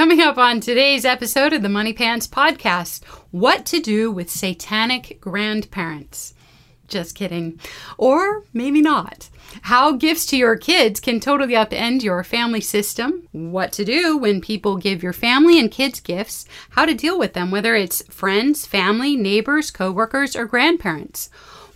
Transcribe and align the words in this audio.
Coming 0.00 0.22
up 0.22 0.38
on 0.38 0.60
today's 0.60 1.04
episode 1.04 1.52
of 1.52 1.60
the 1.60 1.68
Money 1.68 1.92
Pants 1.92 2.26
podcast 2.26 3.04
what 3.32 3.66
to 3.66 3.80
do 3.80 4.10
with 4.10 4.30
satanic 4.30 5.20
grandparents. 5.20 6.32
Just 6.88 7.14
kidding. 7.14 7.60
Or 7.98 8.44
maybe 8.54 8.80
not. 8.80 9.28
How 9.60 9.92
gifts 9.92 10.24
to 10.26 10.38
your 10.38 10.56
kids 10.56 11.00
can 11.00 11.20
totally 11.20 11.52
upend 11.52 12.02
your 12.02 12.24
family 12.24 12.62
system. 12.62 13.28
What 13.32 13.72
to 13.72 13.84
do 13.84 14.16
when 14.16 14.40
people 14.40 14.78
give 14.78 15.02
your 15.02 15.12
family 15.12 15.60
and 15.60 15.70
kids 15.70 16.00
gifts. 16.00 16.46
How 16.70 16.86
to 16.86 16.94
deal 16.94 17.18
with 17.18 17.34
them, 17.34 17.50
whether 17.50 17.74
it's 17.74 18.00
friends, 18.08 18.64
family, 18.64 19.16
neighbors, 19.16 19.70
coworkers, 19.70 20.34
or 20.34 20.46
grandparents 20.46 21.28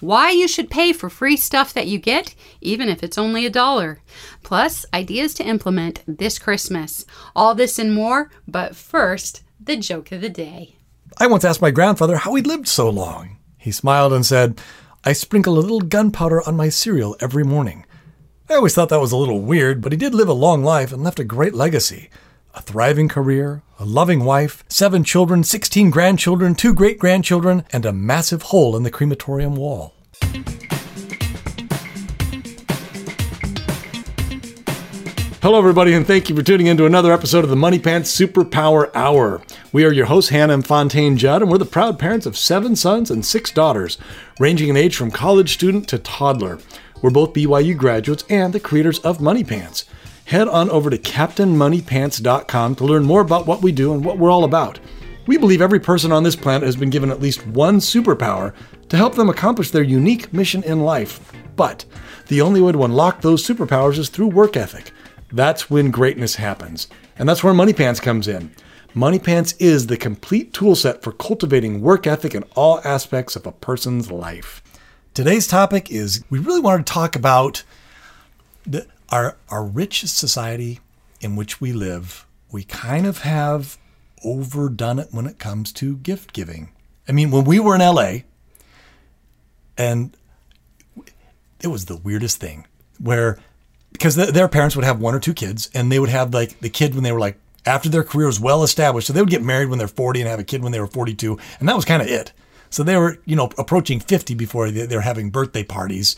why 0.05 0.31
you 0.31 0.47
should 0.47 0.71
pay 0.71 0.93
for 0.93 1.09
free 1.09 1.37
stuff 1.37 1.73
that 1.73 1.87
you 1.87 1.99
get, 1.99 2.35
even 2.61 2.89
if 2.89 3.03
it's 3.03 3.19
only 3.19 3.47
a 3.47 3.51
dollar. 3.51 4.01
Plus, 4.43 4.85
ideas 4.93 5.35
to 5.35 5.45
implement 5.45 6.03
this 6.07 6.39
Christmas. 6.39 7.05
All 7.35 7.55
this 7.55 7.79
and 7.79 7.95
more, 7.95 8.31
but 8.47 8.77
first, 8.77 9.43
the 9.59 9.77
joke 9.77 10.13
of 10.13 10.21
the 10.21 10.29
day. 10.29 10.77
I 11.19 11.27
once 11.27 11.45
asked 11.45 11.63
my 11.63 11.71
grandfather 11.71 12.17
how 12.17 12.35
he 12.35 12.43
lived 12.43 12.69
so 12.69 12.91
long. 12.91 13.39
He 13.57 13.71
smiled 13.73 14.13
and 14.13 14.27
said, 14.27 14.61
I 15.05 15.13
sprinkle 15.13 15.59
a 15.59 15.61
little 15.61 15.81
gunpowder 15.81 16.47
on 16.47 16.57
my 16.57 16.69
cereal 16.69 17.17
every 17.21 17.45
morning. 17.45 17.87
I 18.49 18.55
always 18.55 18.75
thought 18.75 18.91
that 18.91 19.01
was 19.01 19.13
a 19.13 19.17
little 19.17 19.41
weird, 19.41 19.81
but 19.81 19.93
he 19.93 19.97
did 19.97 20.15
live 20.15 20.29
a 20.29 20.35
long 20.35 20.63
life 20.63 20.93
and 20.93 21.03
left 21.03 21.19
a 21.19 21.25
great 21.25 21.55
legacy. 21.55 22.11
A 22.57 22.63
thriving 22.63 23.09
career, 23.09 23.63
a 23.81 23.85
loving 23.85 24.25
wife, 24.25 24.63
seven 24.69 25.03
children, 25.03 25.43
16 25.43 25.91
grandchildren, 25.91 26.55
two 26.55 26.73
great 26.73 27.01
grandchildren, 27.01 27.65
and 27.73 27.85
a 27.85 27.93
massive 27.93 28.43
hole 28.43 28.77
in 28.77 28.85
the 28.85 28.93
crematorium 28.93 29.57
wall. 29.57 29.93
Hello, 35.43 35.59
everybody, 35.59 35.95
and 35.95 36.07
thank 36.07 36.29
you 36.29 36.37
for 36.37 36.43
tuning 36.43 36.69
in 36.69 36.77
to 36.77 36.87
another 36.87 37.13
episode 37.13 37.43
of 37.43 37.51
the 37.51 37.57
Money 37.57 37.81
Pants 37.81 38.17
Superpower 38.17 38.89
Hour. 38.95 39.43
We 39.73 39.85
are 39.85 39.93
your 39.93 40.07
hosts, 40.07 40.31
Hannah 40.31 40.55
and 40.55 40.65
Fontaine 40.65 41.17
Judd, 41.17 41.43
and 41.43 41.51
we're 41.51 41.59
the 41.59 41.65
proud 41.65 41.99
parents 41.99 42.25
of 42.25 42.39
seven 42.39 42.77
sons 42.77 43.11
and 43.11 43.27
six 43.27 43.51
daughters, 43.51 43.99
ranging 44.39 44.69
in 44.69 44.77
age 44.77 44.95
from 44.95 45.11
college 45.11 45.53
student 45.55 45.89
to 45.89 45.99
toddler. 45.99 46.61
We're 47.03 47.11
both 47.11 47.35
BYU 47.35 47.77
graduates 47.77 48.25
and 48.31 48.53
the 48.53 48.61
creators 48.61 49.01
of 49.01 49.21
Money 49.21 49.43
Pants. 49.43 49.87
Head 50.27 50.49
on 50.49 50.71
over 50.71 50.89
to 50.89 50.97
CaptainMoneyPants.com 50.97 52.75
to 52.77 52.85
learn 52.85 53.05
more 53.05 53.21
about 53.21 53.47
what 53.47 53.63
we 53.63 53.73
do 53.73 53.93
and 53.93 54.03
what 54.03 54.19
we're 54.19 54.31
all 54.31 54.45
about. 54.45 54.81
We 55.27 55.37
believe 55.37 55.61
every 55.61 55.81
person 55.81 56.13
on 56.13 56.23
this 56.23 56.37
planet 56.37 56.65
has 56.65 56.77
been 56.77 56.91
given 56.91 57.11
at 57.11 57.21
least 57.21 57.47
one 57.47 57.79
superpower 57.79 58.55
to 58.89 58.97
help 58.97 59.15
them 59.15 59.29
accomplish 59.29 59.71
their 59.71 59.83
unique 59.83 60.33
mission 60.33 60.63
in 60.65 60.81
life. 60.81 61.33
But 61.57 61.85
the 62.29 62.41
only 62.41 62.63
way 62.63 62.73
to 62.73 62.85
unlock 62.85 63.21
those 63.21 63.47
superpowers 63.47 63.99
is 63.99 64.09
through 64.09 64.29
work 64.29 64.57
ethic. 64.57 64.93
That's 65.31 65.69
when 65.69 65.91
greatness 65.91 66.37
happens. 66.37 66.89
And 67.19 67.29
that's 67.29 67.45
where 67.45 67.55
Money 67.55 67.75
Pants 67.75 68.01
comes 68.01 68.27
in. 68.27 68.51
Money 68.95 69.19
Pants 69.19 69.55
is 69.59 69.89
the 69.89 69.97
complete 69.97 70.53
toolset 70.53 71.03
for 71.03 71.13
cultivating 71.13 71.83
work 71.83 72.07
ethic 72.07 72.35
in 72.35 72.45
all 72.55 72.81
aspects 72.85 73.37
of 73.37 73.47
a 73.47 73.53
person's 73.53 74.11
life. 74.11 74.63
Today's 75.13 75.47
topic 75.47 75.91
is 75.91 76.25
we 76.31 76.39
really 76.39 76.61
wanted 76.61 76.87
to 76.87 76.93
talk 76.93 77.15
about 77.15 77.63
the, 78.67 78.87
our, 79.15 79.37
our 79.49 79.65
rich 79.65 80.05
society 80.09 80.81
in 81.21 81.37
which 81.37 81.61
we 81.61 81.73
live. 81.73 82.27
We 82.51 82.65
kind 82.65 83.07
of 83.07 83.19
have 83.19 83.79
overdone 84.25 84.99
it 84.99 85.09
when 85.13 85.27
it 85.27 85.39
comes 85.39 85.73
to 85.75 85.99
gift 85.99 86.33
giving. 86.33 86.73
I 87.09 87.13
mean, 87.13 87.31
when 87.31 87.45
we 87.45 87.61
were 87.61 87.77
in 87.77 87.81
LA, 87.81 88.23
and 89.79 90.17
it 91.63 91.69
was 91.69 91.85
the 91.85 91.97
weirdest 91.97 92.41
thing 92.41 92.67
where 92.99 93.39
because 93.93 94.17
the, 94.17 94.27
their 94.27 94.49
parents 94.49 94.75
would 94.75 94.85
have 94.85 95.01
one 95.01 95.15
or 95.15 95.21
two 95.21 95.35
kids 95.35 95.71
and 95.75 95.91
they 95.91 96.01
would 96.01 96.09
have 96.09 96.35
like 96.35 96.59
the 96.61 96.69
kid 96.69 96.95
when 96.95 97.05
they 97.05 97.13
were 97.13 97.21
like 97.21 97.39
after 97.67 97.89
their 97.89 98.05
career 98.05 98.27
was 98.27 98.39
well 98.39 98.63
established 98.63 99.07
so 99.07 99.13
they 99.13 99.21
would 99.21 99.31
get 99.31 99.43
married 99.43 99.69
when 99.69 99.79
they're 99.79 99.89
40 99.89 100.21
and 100.21 100.29
have 100.29 100.39
a 100.39 100.45
kid 100.45 100.63
when 100.63 100.71
they 100.71 100.81
were 100.81 100.87
42 100.87 101.39
and 101.59 101.69
that 101.69 101.75
was 101.75 101.85
kind 101.85 102.03
of 102.03 102.09
it 102.09 102.33
so 102.71 102.85
they 102.85 102.97
were 102.97 103.19
you 103.25 103.35
know 103.35 103.51
approaching 103.59 103.99
50 103.99 104.35
before 104.35 104.71
they, 104.71 104.87
they 104.87 104.95
were 104.95 105.03
having 105.03 105.31
birthday 105.31 105.65
parties 105.65 106.17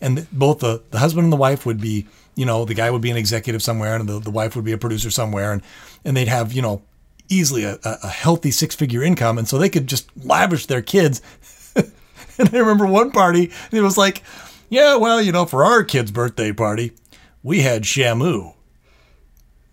and 0.00 0.26
both 0.32 0.60
the, 0.60 0.82
the 0.90 0.98
husband 0.98 1.24
and 1.24 1.32
the 1.32 1.36
wife 1.36 1.66
would 1.66 1.80
be 1.80 2.06
you 2.34 2.46
know 2.46 2.64
the 2.64 2.74
guy 2.74 2.90
would 2.90 3.02
be 3.02 3.10
an 3.10 3.16
executive 3.16 3.62
somewhere 3.62 3.96
and 3.96 4.08
the, 4.08 4.20
the 4.20 4.30
wife 4.30 4.54
would 4.56 4.64
be 4.64 4.72
a 4.72 4.78
producer 4.78 5.10
somewhere. 5.10 5.52
And 5.52 5.62
and 6.04 6.16
they'd 6.16 6.28
have 6.28 6.52
you 6.52 6.62
know 6.62 6.82
easily 7.28 7.64
a, 7.64 7.78
a 7.84 8.08
healthy 8.08 8.50
six 8.50 8.74
figure 8.74 9.02
income. 9.02 9.38
And 9.38 9.46
so 9.46 9.58
they 9.58 9.68
could 9.68 9.86
just 9.86 10.08
lavish 10.24 10.66
their 10.66 10.82
kids. 10.82 11.20
And 12.40 12.54
i 12.54 12.58
remember 12.58 12.86
one 12.86 13.10
party 13.10 13.50
it 13.72 13.80
was 13.80 13.98
like 13.98 14.22
yeah 14.68 14.94
well 14.94 15.20
you 15.20 15.32
know 15.32 15.44
for 15.44 15.64
our 15.64 15.82
kid's 15.82 16.12
birthday 16.12 16.52
party 16.52 16.92
we 17.42 17.60
had 17.60 17.82
Shamu, 17.82 18.54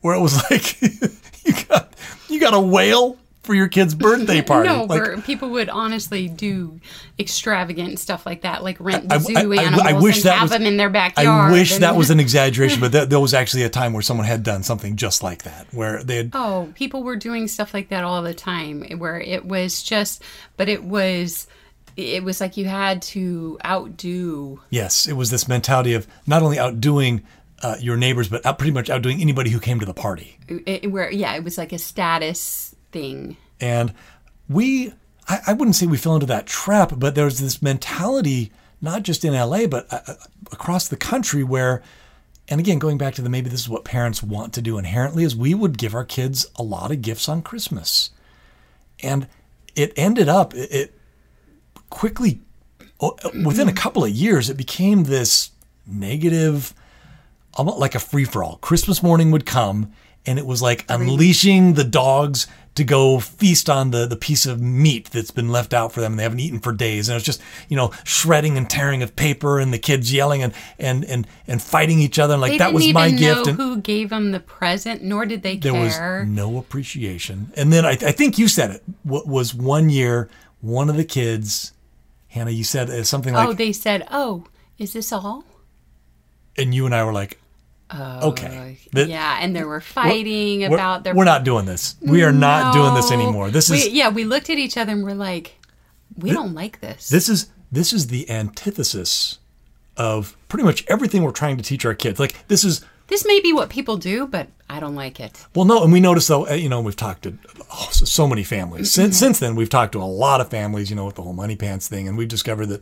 where 0.02 0.16
it 0.16 0.20
was 0.20 0.36
like 0.52 0.82
you 0.82 1.54
got 1.68 1.94
you 2.30 2.40
got 2.40 2.54
a 2.54 2.60
whale 2.60 3.18
for 3.46 3.54
your 3.54 3.68
kid's 3.68 3.96
birthday 3.96 4.42
party. 4.44 4.68
no, 4.70 4.84
like, 4.84 5.24
people 5.26 5.50
would 5.52 5.70
honestly 5.70 6.28
do 6.28 6.80
extravagant 7.20 8.00
stuff 8.00 8.26
like 8.26 8.42
that, 8.42 8.64
like 8.64 8.80
rent 8.80 9.08
the 9.08 9.20
zoo 9.20 9.34
I, 9.36 9.58
I, 9.58 9.64
animals 9.64 9.88
I 9.88 9.94
wish 9.94 10.16
and 10.18 10.24
that 10.26 10.34
have 10.34 10.42
was, 10.44 10.52
them 10.52 10.64
in 10.64 10.78
their 10.78 10.90
backyard. 10.90 11.52
I 11.52 11.52
wish 11.52 11.74
and- 11.74 11.84
that 11.84 11.96
was 11.96 12.10
an 12.10 12.20
exaggeration, 12.26 12.80
but 12.80 12.92
that, 12.92 13.10
there 13.10 13.20
was 13.20 13.34
actually 13.34 13.64
a 13.64 13.70
time 13.70 13.94
where 13.94 14.02
someone 14.02 14.26
had 14.26 14.44
done 14.44 14.64
something 14.64 14.96
just 14.96 15.24
like 15.24 15.44
that, 15.44 15.68
where 15.72 16.04
they 16.04 16.18
had. 16.18 16.32
Oh, 16.34 16.72
people 16.76 17.04
were 17.04 17.16
doing 17.16 17.48
stuff 17.48 17.74
like 17.74 17.90
that 17.90 18.04
all 18.04 18.22
the 18.22 18.34
time, 18.34 18.84
where 18.98 19.20
it 19.20 19.46
was 19.46 19.84
just, 19.84 20.24
but 20.58 20.68
it 20.70 20.84
was. 20.84 21.48
It 21.98 22.26
was 22.26 22.42
like 22.42 22.58
you 22.58 22.66
had 22.66 23.02
to 23.04 23.58
outdo. 23.66 24.60
Yes, 24.70 25.08
it 25.08 25.14
was 25.14 25.30
this 25.30 25.48
mentality 25.48 25.94
of 25.94 26.08
not 26.28 26.42
only 26.42 26.60
outdoing 26.60 27.24
uh, 27.62 27.78
your 27.80 27.96
neighbors, 27.96 28.28
but 28.28 28.46
out, 28.46 28.58
pretty 28.58 28.74
much 28.74 28.90
outdoing 28.90 29.22
anybody 29.22 29.50
who 29.50 29.62
came 29.62 29.80
to 29.80 29.86
the 29.86 29.94
party. 29.94 30.38
It, 30.50 30.92
where 30.92 31.10
yeah, 31.10 31.34
it 31.36 31.44
was 31.46 31.58
like 31.58 31.72
a 31.72 31.78
status 31.78 32.75
thing. 32.96 33.36
And 33.60 33.94
we, 34.48 34.94
I, 35.28 35.40
I 35.48 35.54
wouldn't 35.54 35.76
say 35.76 35.86
we 35.86 35.98
fell 35.98 36.16
into 36.16 36.26
that 36.28 36.48
trap, 36.48 36.94
but 36.96 37.14
there's 37.14 37.40
this 37.40 37.62
mentality, 37.62 38.52
not 38.82 39.04
just 39.04 39.26
in 39.26 39.34
LA, 39.34 39.68
but 39.68 39.86
uh, 39.92 40.14
across 40.52 40.88
the 40.88 40.96
country 40.96 41.44
where, 41.44 41.84
and 42.48 42.62
again, 42.62 42.80
going 42.80 42.98
back 42.98 43.14
to 43.16 43.22
the 43.22 43.30
maybe 43.30 43.50
this 43.50 43.60
is 43.60 43.70
what 43.70 43.84
parents 43.84 44.24
want 44.24 44.54
to 44.54 44.62
do 44.62 44.78
inherently, 44.78 45.26
is 45.26 45.36
we 45.36 45.54
would 45.54 45.78
give 45.78 45.94
our 45.94 46.06
kids 46.06 46.46
a 46.56 46.64
lot 46.64 46.90
of 46.92 47.02
gifts 47.02 47.28
on 47.28 47.42
Christmas. 47.42 48.12
And 49.04 49.28
it 49.76 49.92
ended 49.98 50.30
up, 50.30 50.54
it, 50.54 50.72
it 50.72 51.00
quickly, 51.90 52.40
within 53.44 53.68
a 53.68 53.74
couple 53.74 54.06
of 54.06 54.12
years, 54.12 54.50
it 54.50 54.56
became 54.56 55.04
this 55.04 55.52
negative, 55.86 56.74
almost 57.56 57.78
like 57.78 57.94
a 57.94 58.00
free 58.00 58.24
for 58.24 58.42
all. 58.42 58.56
Christmas 58.58 59.04
morning 59.04 59.32
would 59.32 59.46
come 59.46 59.92
and 60.26 60.40
it 60.40 60.46
was 60.46 60.62
like 60.62 60.86
unleashing 60.90 61.74
the 61.74 61.84
dogs 61.84 62.48
to 62.76 62.84
go 62.84 63.20
feast 63.20 63.70
on 63.70 63.92
the, 63.92 64.06
the 64.06 64.16
piece 64.18 64.46
of 64.46 64.62
meat 64.62 65.10
that's 65.12 65.32
been 65.32 65.50
left 65.50 65.74
out 65.74 65.94
for 65.94 66.02
them 66.02 66.14
and 66.14 66.20
they 66.20 66.24
haven't 66.24 66.42
eaten 66.42 66.60
for 66.60 66.74
days. 66.74 67.08
And 67.08 67.16
it's 67.16 67.26
just, 67.26 67.42
you 67.70 67.78
know, 67.78 67.92
shredding 68.04 68.58
and 68.58 68.70
tearing 68.70 69.02
of 69.02 69.16
paper 69.16 69.60
and 69.60 69.74
the 69.74 69.80
kids 69.80 70.14
yelling 70.14 70.44
and, 70.44 70.54
and, 70.78 71.06
and, 71.06 71.26
and 71.48 71.62
fighting 71.62 72.00
each 72.00 72.20
other. 72.20 72.34
And 72.34 72.42
like, 72.42 72.52
They 72.52 72.58
that 72.58 72.74
was 72.74 72.92
my 72.94 73.12
gift. 73.12 73.48
And 73.48 73.58
who 73.58 73.78
gave 73.78 74.10
them 74.10 74.32
the 74.32 74.42
present, 74.42 75.02
nor 75.02 75.26
did 75.26 75.42
they 75.42 75.56
there 75.56 75.72
care. 75.72 76.20
was 76.20 76.28
no 76.28 76.58
appreciation. 76.58 77.52
And 77.56 77.72
then 77.72 77.86
I, 77.86 77.92
I 77.92 78.12
think 78.12 78.38
you 78.38 78.48
said 78.50 78.72
it 78.72 78.84
w- 79.06 79.26
was 79.26 79.56
one 79.56 79.90
year, 79.90 80.30
one 80.60 80.90
of 80.90 80.98
the 80.98 81.06
kids, 81.06 81.72
Hannah, 82.28 82.52
you 82.52 82.66
said 82.66 82.90
uh, 82.90 83.04
something 83.04 83.34
like, 83.34 83.48
oh, 83.48 83.54
they 83.54 83.72
said, 83.72 84.06
"Oh, 84.12 84.46
is 84.78 84.92
this 84.92 85.14
all?" 85.14 85.46
and 86.58 86.74
you 86.74 86.86
and 86.86 86.96
I 86.96 87.04
were 87.04 87.14
like, 87.14 87.40
okay. 87.94 88.78
That- 88.94 89.10
yeah, 89.10 89.38
and 89.42 89.56
there 89.56 89.68
were 89.68 89.82
fighting 89.82 90.62
we're- 90.62 90.74
about 90.74 91.04
their. 91.04 91.14
We're 91.16 91.26
not 91.26 91.44
doing 91.44 91.66
this. 91.66 91.96
We 92.02 92.24
are 92.24 92.32
not 92.32 92.74
doing 92.74 92.94
this 92.94 93.12
anymore. 93.12 93.52
This 93.52 93.70
We- 93.70 93.78
is 93.78 93.88
yeah. 93.90 94.10
We 94.10 94.24
looked 94.26 94.50
at 94.50 94.58
each 94.58 94.78
other 94.78 94.92
and 94.92 95.04
we're 95.04 95.14
like, 95.14 95.56
"We 96.18 96.32
don't 96.32 96.54
like 96.54 96.82
this." 96.82 97.10
this 97.10 97.30
is 97.30 97.50
this 97.72 97.94
is 97.94 98.08
the 98.08 98.30
antithesis 98.30 99.40
of 99.98 100.36
pretty 100.50 100.64
much 100.64 100.84
everything 100.88 101.24
we're 101.24 101.32
trying 101.32 101.58
to 101.58 101.64
teach 101.64 101.86
our 101.86 101.94
kids. 101.94 102.20
Like 102.20 102.48
this 102.48 102.64
is 102.64 102.82
This 103.08 103.26
may 103.26 103.40
be 103.40 103.54
what 103.54 103.70
people 103.70 103.98
do, 103.98 104.26
but 104.28 104.48
I 104.68 104.80
don't 104.80 104.96
like 104.96 105.20
it. 105.20 105.46
well, 105.54 105.66
no, 105.66 105.84
and 105.84 105.94
we 105.94 106.00
notice 106.00 106.26
though, 106.28 106.48
uh, 106.50 106.54
you 106.54 106.70
know, 106.70 106.82
we've 106.82 106.96
talked 106.96 107.24
to 107.24 107.38
oh, 107.72 107.90
so, 107.92 108.04
so 108.06 108.28
many 108.28 108.44
families 108.44 108.92
since 108.92 109.18
since 109.18 109.40
then. 109.40 109.56
We've 109.56 109.70
talked 109.70 109.92
to 109.94 110.02
a 110.02 110.04
lot 110.06 110.42
of 110.42 110.50
families, 110.50 110.90
you 110.90 110.96
know, 110.96 111.06
with 111.06 111.16
the 111.16 111.22
whole 111.22 111.34
money 111.34 111.56
pants 111.56 111.88
thing, 111.88 112.08
and 112.08 112.18
we've 112.18 112.28
discovered 112.28 112.66
that 112.68 112.82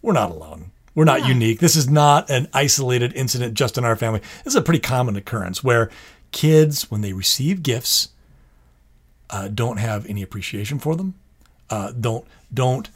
we're 0.00 0.14
not 0.14 0.30
alone. 0.30 0.70
We're 0.98 1.04
not 1.04 1.28
unique. 1.28 1.60
This 1.60 1.76
is 1.76 1.88
not 1.88 2.28
an 2.28 2.48
isolated 2.52 3.12
incident 3.14 3.54
just 3.54 3.78
in 3.78 3.84
our 3.84 3.94
family. 3.94 4.18
This 4.42 4.54
is 4.54 4.56
a 4.56 4.62
pretty 4.62 4.80
common 4.80 5.14
occurrence 5.14 5.62
where 5.62 5.90
kids, 6.32 6.90
when 6.90 7.02
they 7.02 7.12
receive 7.12 7.62
gifts, 7.62 8.08
uh, 9.30 9.46
don't 9.46 9.76
have 9.76 10.06
any 10.06 10.22
appreciation 10.22 10.80
for 10.80 10.96
them. 10.96 11.14
Uh, 11.70 11.92
don't 11.92 12.26
don't 12.52 12.90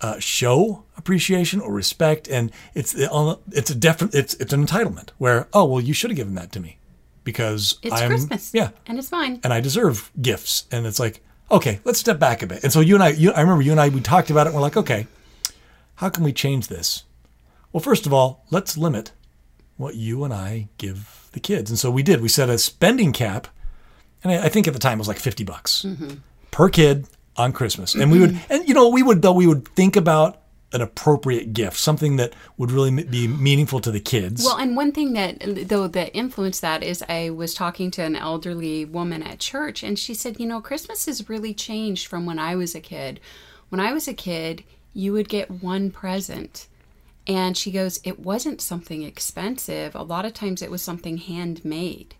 uh, 0.00 0.20
show 0.20 0.84
appreciation 0.96 1.60
or 1.60 1.72
respect, 1.72 2.28
and 2.28 2.52
it's 2.74 2.94
it's 2.94 3.70
a 3.70 3.74
definite 3.74 4.14
it's 4.14 4.34
it's 4.34 4.52
an 4.52 4.64
entitlement 4.64 5.08
where 5.18 5.48
oh 5.52 5.64
well 5.64 5.80
you 5.80 5.92
should 5.92 6.10
have 6.10 6.16
given 6.16 6.36
that 6.36 6.52
to 6.52 6.60
me 6.60 6.78
because 7.24 7.80
It's 7.82 7.92
I'm 7.92 8.08
Christmas. 8.08 8.52
yeah 8.54 8.70
and 8.86 8.98
it's 9.00 9.10
mine. 9.10 9.40
and 9.42 9.52
I 9.52 9.60
deserve 9.60 10.12
gifts. 10.22 10.66
And 10.70 10.86
it's 10.86 11.00
like, 11.00 11.22
okay, 11.50 11.80
let's 11.84 11.98
step 11.98 12.20
back 12.20 12.40
a 12.42 12.46
bit. 12.46 12.62
And 12.62 12.72
so 12.72 12.78
you 12.78 12.94
and 12.94 13.02
I, 13.02 13.08
you, 13.08 13.32
I 13.32 13.40
remember 13.40 13.62
you 13.62 13.72
and 13.72 13.80
I, 13.80 13.88
we 13.88 14.00
talked 14.00 14.30
about 14.30 14.46
it. 14.46 14.50
And 14.50 14.54
we're 14.54 14.62
like, 14.62 14.76
okay, 14.76 15.08
how 15.96 16.08
can 16.08 16.22
we 16.22 16.32
change 16.32 16.68
this? 16.68 17.02
Well, 17.72 17.80
first 17.80 18.06
of 18.06 18.12
all, 18.12 18.44
let's 18.50 18.76
limit 18.76 19.12
what 19.76 19.94
you 19.94 20.24
and 20.24 20.32
I 20.34 20.68
give 20.78 21.28
the 21.32 21.40
kids. 21.40 21.70
And 21.70 21.78
so 21.78 21.90
we 21.90 22.02
did. 22.02 22.20
We 22.20 22.28
set 22.28 22.48
a 22.48 22.58
spending 22.58 23.12
cap 23.12 23.48
and 24.24 24.32
I, 24.32 24.46
I 24.46 24.48
think 24.48 24.66
at 24.66 24.72
the 24.74 24.80
time 24.80 24.98
it 24.98 24.98
was 24.98 25.08
like 25.08 25.18
50 25.18 25.44
bucks 25.44 25.82
Mm-hmm. 25.82 26.14
per 26.50 26.68
kid 26.68 27.06
on 27.36 27.52
Christmas. 27.52 27.94
And 27.94 28.10
we 28.10 28.18
would, 28.18 28.38
and 28.50 28.66
you 28.66 28.74
know, 28.74 28.88
we 28.88 29.02
would, 29.02 29.22
though, 29.22 29.32
we 29.32 29.46
would 29.46 29.68
think 29.68 29.94
about 29.94 30.42
an 30.72 30.80
appropriate 30.82 31.52
gift, 31.54 31.76
something 31.78 32.16
that 32.16 32.34
would 32.56 32.70
really 32.72 33.04
be 33.04 33.28
meaningful 33.28 33.80
to 33.80 33.90
the 33.90 34.00
kids. 34.00 34.44
Well, 34.44 34.58
and 34.58 34.76
one 34.76 34.92
thing 34.92 35.12
that 35.14 35.68
though 35.68 35.86
that 35.86 36.14
influenced 36.14 36.60
that 36.60 36.82
is 36.82 37.02
I 37.08 37.30
was 37.30 37.54
talking 37.54 37.90
to 37.92 38.02
an 38.02 38.16
elderly 38.16 38.84
woman 38.84 39.22
at 39.22 39.38
church 39.38 39.82
and 39.82 39.98
she 39.98 40.12
said, 40.12 40.38
"You 40.38 40.46
know, 40.46 40.60
Christmas 40.60 41.06
has 41.06 41.26
really 41.28 41.54
changed 41.54 42.06
from 42.06 42.26
when 42.26 42.38
I 42.38 42.54
was 42.54 42.74
a 42.74 42.80
kid. 42.80 43.18
When 43.70 43.80
I 43.80 43.94
was 43.94 44.08
a 44.08 44.12
kid, 44.12 44.62
you 44.92 45.12
would 45.14 45.28
get 45.30 45.62
one 45.62 45.90
present." 45.90 46.66
And 47.28 47.56
she 47.56 47.70
goes, 47.70 48.00
"It 48.04 48.18
wasn't 48.18 48.60
something 48.62 49.02
expensive. 49.02 49.94
A 49.94 50.02
lot 50.02 50.24
of 50.24 50.32
times 50.32 50.62
it 50.62 50.70
was 50.70 50.82
something 50.82 51.18
handmade." 51.18 52.14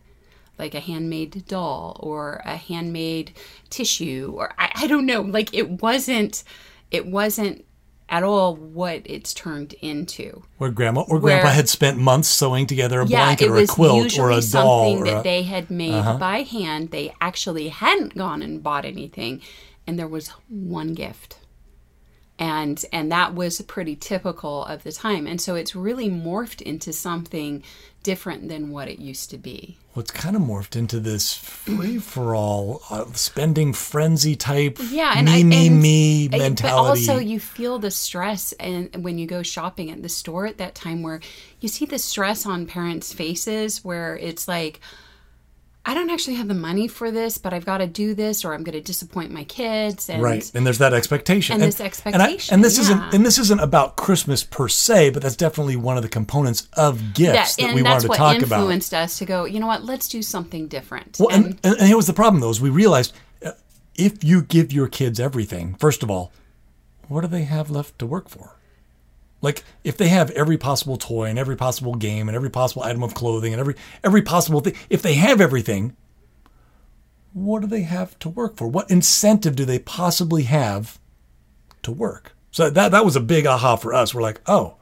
Like 0.59 0.75
a 0.75 0.81
handmade 0.81 1.47
doll 1.47 1.97
or 2.01 2.43
a 2.45 2.57
handmade 2.57 3.33
tissue 3.71 4.35
or 4.37 4.53
I, 4.59 4.71
I 4.75 4.87
don't 4.87 5.07
know. 5.07 5.23
Like 5.23 5.55
it 5.55 5.83
wasn't 5.83 6.45
it 6.91 7.07
wasn't 7.07 7.65
at 8.11 8.23
all 8.23 8.57
what 8.57 9.03
it's 9.05 9.35
turned 9.35 9.75
into. 9.75 10.43
where 10.57 10.71
grandma 10.71 11.03
or 11.03 11.21
grandpa 11.21 11.51
had 11.51 11.69
spent 11.69 11.99
months 11.99 12.29
sewing 12.29 12.67
together 12.67 13.01
a 13.03 13.07
Yeah, 13.07 13.25
blanket 13.27 13.49
or 13.51 13.59
a 13.59 13.67
quilt 13.67 14.19
or 14.19 14.31
a 14.31 14.41
doll. 14.41 14.41
something 14.41 15.03
Or 15.03 15.05
that 15.05 15.21
a, 15.21 15.23
they 15.23 15.43
had 15.43 15.71
made 15.71 16.19
by 16.19 16.43
hand. 16.43 16.91
They 16.91 17.15
actually 17.21 17.69
hadn't 17.69 18.17
gone 18.17 18.43
and 18.43 18.63
bought 18.63 18.85
anything, 18.85 19.43
and 19.87 19.99
there 19.99 20.09
was 20.09 20.29
one 20.49 20.95
gift, 20.95 21.37
and 22.39 22.85
and 22.93 23.11
that 23.13 23.35
was 23.35 23.61
pretty 23.63 23.97
typical 23.97 24.65
of 24.65 24.83
the 24.85 24.93
time. 24.93 25.27
And 25.27 25.41
so 25.41 25.55
it's 25.55 25.75
really 25.75 26.09
morphed 26.11 26.63
into 26.63 26.93
something 26.93 27.63
different 28.03 28.49
than 28.49 28.71
what 28.71 28.89
it 28.89 28.99
used 29.01 29.29
to 29.31 29.37
be. 29.37 29.77
well, 29.95 30.03
it's 30.03 30.13
kind 30.13 30.37
of 30.37 30.41
morphed 30.41 30.77
into 30.77 31.01
this 31.01 31.35
free 31.35 31.99
for 31.99 32.35
all 32.35 32.81
uh, 32.91 33.05
spending 33.13 33.73
frenzy 33.73 34.37
type 34.37 34.79
Yeah, 34.91 35.15
and 35.17 35.27
me 35.27 35.41
I, 35.41 35.43
me 35.43 35.67
and- 35.67 35.83
me 35.83 36.29
mentality. 36.29 36.63
But 37.07 37.11
also, 37.13 37.19
you 37.19 37.41
feel 37.41 37.79
the 37.81 37.91
stress, 37.91 38.53
and 38.53 39.03
when 39.05 39.19
you 39.19 39.27
go 39.27 39.43
shopping 39.43 39.91
at 39.91 40.01
the 40.03 40.09
store 40.09 40.47
at 40.47 40.59
that 40.59 40.75
time, 40.77 41.03
where 41.03 41.21
you 41.61 41.69
see 41.69 41.85
the 41.87 41.99
stress 41.99 42.47
on 42.47 42.67
parents' 42.67 43.13
faces, 43.13 43.85
where 43.85 44.17
it's 44.17 44.47
like, 44.49 44.81
I 45.89 45.95
don't 45.95 46.11
actually 46.11 46.35
have 46.35 46.49
the 46.49 46.55
money 46.55 46.87
for 46.87 47.11
this, 47.11 47.39
but 47.39 47.55
I've 47.55 47.65
got 47.65 47.79
to 47.79 47.87
do 47.87 48.13
this, 48.13 48.45
or 48.45 48.53
I'm 48.53 48.63
going 48.63 48.75
to 48.75 48.81
disappoint 48.83 49.31
my 49.31 49.45
kids. 49.45 50.11
And 50.11 50.23
right 50.23 50.51
and 50.55 50.67
there's 50.67 50.77
that 50.79 50.93
expectation 50.93 51.55
and 51.55 51.63
this 51.63 51.81
and, 51.81 51.85
I- 51.85 51.87
expectation, 51.87 52.55
and 52.55 52.63
this 52.63 52.77
yeah. 52.77 52.83
isn't 52.83 53.15
and 53.15 53.25
this 53.25 53.39
isn't 53.39 53.61
about 53.61 53.97
christmas 53.97 54.45
per 54.45 54.69
se 54.69 55.11
but 55.11 55.23
that's 55.23 55.35
definitely 55.35 55.77
one 55.77 55.97
of 55.97 56.03
the 56.03 56.09
components 56.11 56.69
of 56.75 57.15
gifts 57.15 57.57
that, 57.57 57.65
and 57.65 57.75
we 57.75 57.83
wanted 57.83 58.03
to 58.03 58.09
talk 58.09 58.19
about 58.19 58.39
That's 58.39 58.51
what 58.51 58.59
influenced 58.59 58.93
us 58.93 59.19
to 59.19 59.25
go. 59.25 59.47
You 59.47 59.61
know 59.61 59.67
what? 59.67 59.83
Let's 59.83 60.09
do 60.09 60.21
something 60.21 60.69
different. 60.69 61.17
well, 61.19 61.31
and, 61.31 61.47
and, 61.47 61.61
and, 61.65 61.77
and 61.79 61.87
here 61.87 61.97
was 61.97 62.07
the 62.07 62.13
problem 62.13 62.43
though 62.43 62.51
is 62.51 62.61
we 62.61 62.69
realized 62.69 63.15
uh, 63.43 63.53
if 63.95 64.23
you 64.23 64.43
give 64.43 64.75
your 64.75 64.89
kids 64.89 65.19
everything 65.19 65.75
first 65.77 66.03
of 66.03 66.11
all 66.11 66.33
what 67.09 67.23
do 67.23 67.29
they 67.29 67.45
have 67.45 67.71
left 67.71 67.99
to 68.01 68.05
work 68.05 68.29
for 68.29 68.58
like 69.41 69.63
if 69.85 69.97
they 69.97 70.09
have 70.09 70.31
every 70.33 70.59
possible 70.59 70.97
toy 70.97 71.25
and 71.25 71.39
every 71.39 71.57
possible 71.57 71.95
game 71.95 72.29
and 72.29 72.37
every 72.37 72.51
possible 72.51 72.83
item 72.83 73.03
of 73.03 73.15
clothing 73.15 73.53
and 73.53 73.61
every 73.61 73.75
every 74.03 74.23
possible 74.23 74.61
thing 74.61 74.75
if 74.91 75.03
they 75.03 75.15
have 75.15 75.41
everything 75.41 75.97
what 77.33 77.61
do 77.61 77.67
they 77.67 77.83
have 77.83 78.19
to 78.21 78.29
work 78.29 78.57
for? 78.57 78.67
What 78.67 78.91
incentive 78.91 79.55
do 79.55 79.65
they 79.65 79.79
possibly 79.79 80.45
have 80.45 80.99
to 81.83 81.93
work? 81.93 82.33
So 82.51 82.71
that 82.71 82.91
that 82.93 83.05
was 83.05 83.17
a 83.17 83.21
big 83.21 83.47
aha 83.47 83.77
for 83.77 83.95
us. 83.95 84.15
We're 84.15 84.23
like 84.23 84.41
oh 84.47 84.77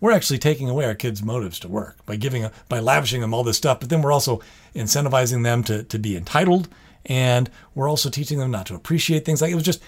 we're 0.00 0.12
actually 0.12 0.38
taking 0.38 0.68
away 0.68 0.84
our 0.84 0.96
kids' 0.96 1.22
motives 1.22 1.60
to 1.60 1.68
work 1.68 2.04
by 2.06 2.16
giving 2.16 2.48
by 2.68 2.80
lavishing 2.80 3.20
them 3.20 3.32
all 3.32 3.44
this 3.44 3.56
stuff, 3.56 3.80
but 3.80 3.88
then 3.88 4.02
we're 4.02 4.12
also 4.12 4.40
incentivizing 4.74 5.42
them 5.44 5.62
to 5.64 5.82
to 5.84 5.98
be 5.98 6.16
entitled, 6.16 6.68
and 7.06 7.50
we're 7.74 7.88
also 7.88 8.10
teaching 8.10 8.38
them 8.38 8.50
not 8.50 8.66
to 8.66 8.74
appreciate 8.74 9.24
things. 9.24 9.42
Like 9.42 9.52
it 9.52 9.56
was 9.56 9.64
just 9.64 9.82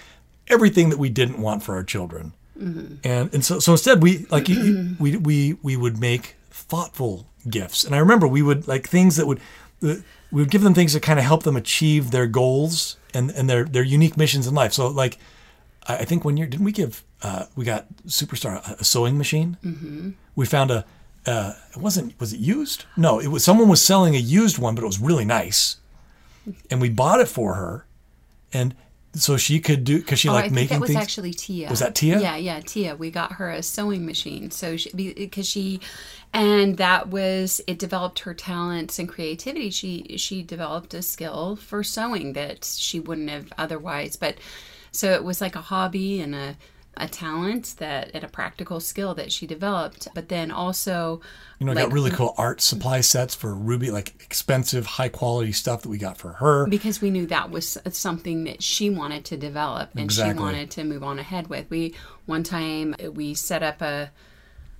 everything 0.47 0.89
that 0.89 0.99
we 0.99 1.09
didn't 1.09 1.41
want 1.41 1.63
for 1.63 1.75
our 1.75 1.83
children, 1.83 2.33
and 2.57 3.33
and 3.33 3.43
so 3.43 3.59
so 3.59 3.73
instead 3.73 4.01
we 4.01 4.25
like 4.29 4.47
we 4.99 5.17
we 5.17 5.57
we 5.61 5.75
would 5.75 5.99
make 5.99 6.35
thoughtful 6.51 7.27
gifts, 7.49 7.83
and 7.83 7.93
I 7.93 7.99
remember 7.99 8.27
we 8.27 8.41
would 8.41 8.67
like 8.67 8.87
things 8.87 9.15
that 9.17 9.27
would 9.27 9.39
we 9.81 10.01
would 10.31 10.49
give 10.49 10.63
them 10.63 10.73
things 10.73 10.93
that 10.93 11.01
kind 11.03 11.19
of 11.19 11.25
help 11.25 11.43
them 11.43 11.55
achieve 11.55 12.11
their 12.11 12.27
goals 12.27 12.97
and 13.13 13.29
and 13.31 13.49
their 13.49 13.65
their 13.65 13.83
unique 13.83 14.17
missions 14.17 14.47
in 14.47 14.53
life. 14.55 14.73
So 14.73 14.87
like 14.87 15.17
I 15.87 15.97
I 15.97 16.05
think 16.05 16.25
one 16.25 16.37
year 16.37 16.47
didn't 16.47 16.65
we 16.65 16.71
give 16.71 17.03
uh, 17.21 17.45
we 17.55 17.65
got 17.65 17.85
superstar 18.07 18.57
a- 18.67 18.77
a 18.79 18.83
sewing 18.83 19.17
machine. 19.17 19.57
Mm-hmm. 19.63 20.11
We 20.35 20.45
found 20.45 20.71
a 20.71 20.85
uh, 21.25 21.53
it 21.71 21.77
wasn't 21.77 22.19
was 22.19 22.33
it 22.33 22.39
used? 22.39 22.85
No, 22.95 23.19
it 23.19 23.27
was 23.27 23.43
someone 23.43 23.67
was 23.67 23.81
selling 23.81 24.15
a 24.15 24.19
used 24.19 24.57
one, 24.57 24.75
but 24.75 24.83
it 24.83 24.87
was 24.87 24.99
really 24.99 25.25
nice, 25.25 25.77
and 26.69 26.79
we 26.81 26.89
bought 26.89 27.19
it 27.19 27.27
for 27.27 27.55
her, 27.55 27.85
and 28.53 28.75
so 29.15 29.37
she 29.37 29.59
could 29.59 29.83
do 29.83 29.99
because 29.99 30.19
she 30.19 30.29
Oh, 30.29 30.35
I 30.35 30.43
think 30.43 30.53
making 30.53 30.75
that 30.75 30.81
was 30.81 30.89
things. 30.91 31.01
actually 31.01 31.33
Tia. 31.33 31.69
Was 31.69 31.79
that 31.79 31.95
Tia? 31.95 32.19
Yeah, 32.19 32.35
yeah, 32.35 32.59
Tia. 32.59 32.95
We 32.95 33.11
got 33.11 33.33
her 33.33 33.49
a 33.49 33.63
sewing 33.63 34.05
machine, 34.05 34.51
so 34.51 34.77
she 34.77 34.89
because 34.91 35.47
she, 35.47 35.79
and 36.33 36.77
that 36.77 37.09
was 37.09 37.61
it. 37.67 37.79
Developed 37.79 38.19
her 38.19 38.33
talents 38.33 38.99
and 38.99 39.07
creativity. 39.09 39.69
She 39.69 40.17
she 40.17 40.43
developed 40.43 40.93
a 40.93 41.01
skill 41.01 41.55
for 41.55 41.83
sewing 41.83 42.33
that 42.33 42.65
she 42.65 42.99
wouldn't 42.99 43.29
have 43.29 43.51
otherwise. 43.57 44.15
But 44.15 44.37
so 44.91 45.11
it 45.13 45.23
was 45.23 45.41
like 45.41 45.55
a 45.55 45.61
hobby 45.61 46.19
and 46.21 46.33
a 46.35 46.55
a 46.97 47.07
talent 47.07 47.75
that 47.77 48.11
and 48.13 48.23
a 48.23 48.27
practical 48.27 48.79
skill 48.79 49.13
that 49.15 49.31
she 49.31 49.45
developed. 49.47 50.07
But 50.13 50.29
then 50.29 50.51
also, 50.51 51.21
you 51.59 51.65
know, 51.65 51.73
like, 51.73 51.85
got 51.85 51.93
really 51.93 52.11
cool 52.11 52.33
art 52.37 52.61
supply 52.61 53.01
sets 53.01 53.35
for 53.35 53.53
Ruby, 53.53 53.91
like 53.91 54.15
expensive, 54.23 54.85
high 54.85 55.09
quality 55.09 55.51
stuff 55.51 55.81
that 55.81 55.89
we 55.89 55.97
got 55.97 56.17
for 56.17 56.29
her. 56.33 56.67
because 56.67 57.01
we 57.01 57.09
knew 57.09 57.25
that 57.27 57.49
was 57.51 57.77
something 57.91 58.43
that 58.45 58.63
she 58.63 58.89
wanted 58.89 59.25
to 59.25 59.37
develop 59.37 59.89
and 59.91 60.01
Exactly. 60.05 60.33
she 60.35 60.39
wanted 60.43 60.71
to 60.71 60.83
move 60.83 61.03
on 61.03 61.19
ahead 61.19 61.47
with. 61.47 61.69
We 61.69 61.95
one 62.25 62.43
time 62.43 62.95
uh, 63.03 63.11
we 63.11 63.33
set 63.33 63.63
up 63.63 63.81
a 63.81 64.11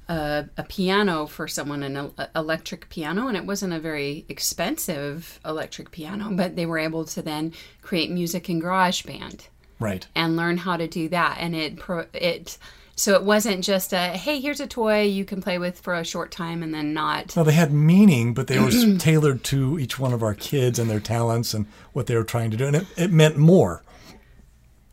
a, 0.08 0.46
a 0.58 0.64
piano 0.64 1.26
for 1.26 1.48
someone, 1.48 1.82
an 1.82 2.12
electric 2.36 2.90
piano, 2.90 3.28
and 3.28 3.36
it 3.36 3.44
wasn't 3.44 3.74
a 3.74 3.80
very 3.80 4.24
expensive 4.30 5.40
electric 5.44 5.90
piano, 5.90 6.30
but 6.32 6.56
they 6.56 6.68
were 6.68 6.78
able 6.78 7.06
to 7.06 7.24
then 7.24 7.54
create 7.82 8.12
music 8.12 8.48
in 8.48 8.62
GarageBand 8.62 9.48
Right. 9.80 10.08
and 10.16 10.36
learn 10.38 10.58
how 10.58 10.78
to 10.78 10.88
do 10.88 11.10
that. 11.10 11.38
And 11.40 11.56
it 11.56 11.80
it 12.14 12.58
so 12.98 13.14
it 13.14 13.24
wasn't 13.24 13.64
just 13.64 13.92
a 13.94 13.98
hey, 14.10 14.40
here's 14.40 14.60
a 14.62 14.68
toy 14.68 15.02
you 15.02 15.26
can 15.26 15.42
play 15.42 15.58
with 15.58 15.80
for 15.82 15.94
a 15.94 16.06
short 16.06 16.32
time 16.32 16.64
and 16.64 16.74
then 16.74 16.94
not. 16.94 17.36
No, 17.36 17.44
they 17.44 17.52
had 17.54 17.74
meaning, 17.74 18.34
but 18.34 18.48
they 18.48 18.58
were 18.60 18.72
tailored 19.00 19.44
to 19.46 19.78
each 19.80 20.00
one 20.00 20.14
of 20.14 20.24
our 20.24 20.34
kids 20.34 20.80
and 20.80 20.90
their 20.90 21.02
talents 21.02 21.54
and 21.54 21.66
what 21.94 22.08
they 22.08 22.16
were 22.16 22.24
trying 22.24 22.52
to 22.52 22.58
do, 22.58 22.66
and 22.68 22.76
it, 22.78 22.86
it 22.96 23.12
meant 23.12 23.36
more 23.38 23.84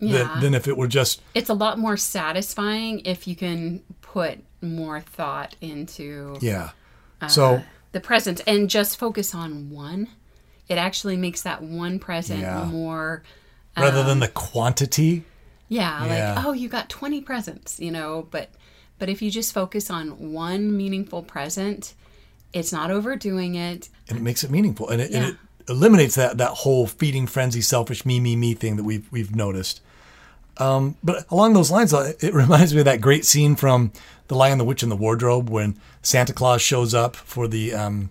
Yeah. 0.00 0.24
than, 0.34 0.40
than 0.40 0.54
if 0.54 0.66
it 0.66 0.76
were 0.76 0.88
just 0.88 1.22
it's 1.34 1.48
a 1.48 1.54
lot 1.54 1.78
more 1.78 1.96
satisfying 1.96 3.00
if 3.04 3.28
you 3.28 3.36
can 3.36 3.82
put 4.00 4.40
more 4.60 5.00
thought 5.00 5.54
into 5.60 6.36
yeah. 6.40 6.70
Uh, 7.20 7.28
So 7.28 7.62
the 7.92 8.00
present 8.00 8.40
and 8.48 8.68
just 8.68 8.98
focus 8.98 9.34
on 9.34 9.70
one. 9.70 10.08
It 10.68 10.76
actually 10.78 11.16
makes 11.16 11.42
that 11.42 11.62
one 11.62 11.98
present 12.00 12.40
Yeah. 12.40 12.64
more, 12.64 13.22
rather 13.76 14.02
than 14.02 14.20
the 14.20 14.28
quantity, 14.28 15.24
yeah, 15.68 16.04
Yeah. 16.06 16.34
like 16.36 16.44
oh, 16.44 16.52
you 16.52 16.68
got 16.68 16.88
twenty 16.88 17.20
presents, 17.20 17.78
you 17.80 17.90
know. 17.90 18.26
But 18.30 18.50
but 18.98 19.08
if 19.08 19.22
you 19.22 19.30
just 19.30 19.52
focus 19.52 19.90
on 19.90 20.32
one 20.32 20.76
meaningful 20.76 21.22
present, 21.22 21.94
it's 22.52 22.72
not 22.72 22.90
overdoing 22.90 23.54
it. 23.54 23.88
and 24.08 24.18
it 24.18 24.22
makes 24.22 24.44
it 24.44 24.50
meaningful, 24.50 24.88
and 24.88 25.00
it, 25.00 25.10
and 25.12 25.24
it 25.24 25.36
eliminates 25.68 26.14
that 26.16 26.38
that 26.38 26.50
whole 26.50 26.86
feeding 26.86 27.26
frenzy, 27.26 27.60
selfish 27.60 28.04
me 28.04 28.20
me 28.20 28.36
me 28.36 28.54
thing 28.54 28.76
that 28.76 28.84
we've 28.84 29.10
we've 29.12 29.34
noticed. 29.34 29.80
Um, 30.58 30.96
but 31.02 31.24
along 31.30 31.54
those 31.54 31.70
lines, 31.70 31.92
it 31.94 32.34
reminds 32.34 32.74
me 32.74 32.80
of 32.80 32.84
that 32.84 33.00
great 33.00 33.24
scene 33.24 33.56
from 33.56 33.90
The 34.28 34.34
Lion, 34.34 34.58
the 34.58 34.64
Witch, 34.64 34.82
and 34.82 34.92
the 34.92 34.96
Wardrobe 34.96 35.48
when 35.48 35.78
Santa 36.02 36.34
Claus 36.34 36.60
shows 36.60 36.92
up 36.92 37.16
for 37.16 37.48
the 37.48 37.72
um, 37.72 38.10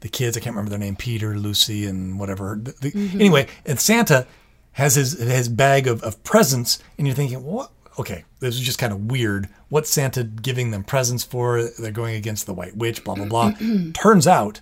the 0.00 0.08
kids. 0.08 0.34
I 0.36 0.40
can't 0.40 0.56
remember 0.56 0.70
their 0.70 0.78
name, 0.78 0.96
Peter, 0.96 1.36
Lucy, 1.38 1.84
and 1.84 2.18
whatever. 2.18 2.58
The- 2.60 2.74
the- 2.90 3.10
Anyway, 3.20 3.48
and 3.66 3.78
Santa 3.78 4.26
has 4.74 4.94
his 4.94 5.18
his 5.18 5.48
bag 5.48 5.86
of, 5.86 6.02
of 6.02 6.22
presents, 6.24 6.78
and 6.98 7.06
you're 7.06 7.16
thinking, 7.16 7.42
what? 7.42 7.70
Okay, 7.98 8.24
this 8.40 8.54
is 8.56 8.60
just 8.60 8.78
kind 8.78 8.92
of 8.92 9.10
weird. 9.10 9.48
What's 9.68 9.88
Santa 9.90 10.24
giving 10.24 10.70
them 10.70 10.84
presents 10.84 11.24
for? 11.24 11.62
They're 11.78 11.90
going 11.92 12.16
against 12.16 12.46
the 12.46 12.54
White 12.54 12.76
Witch, 12.76 13.02
blah 13.04 13.14
blah 13.14 13.26
blah. 13.26 13.52
Turns 13.94 14.26
out 14.26 14.60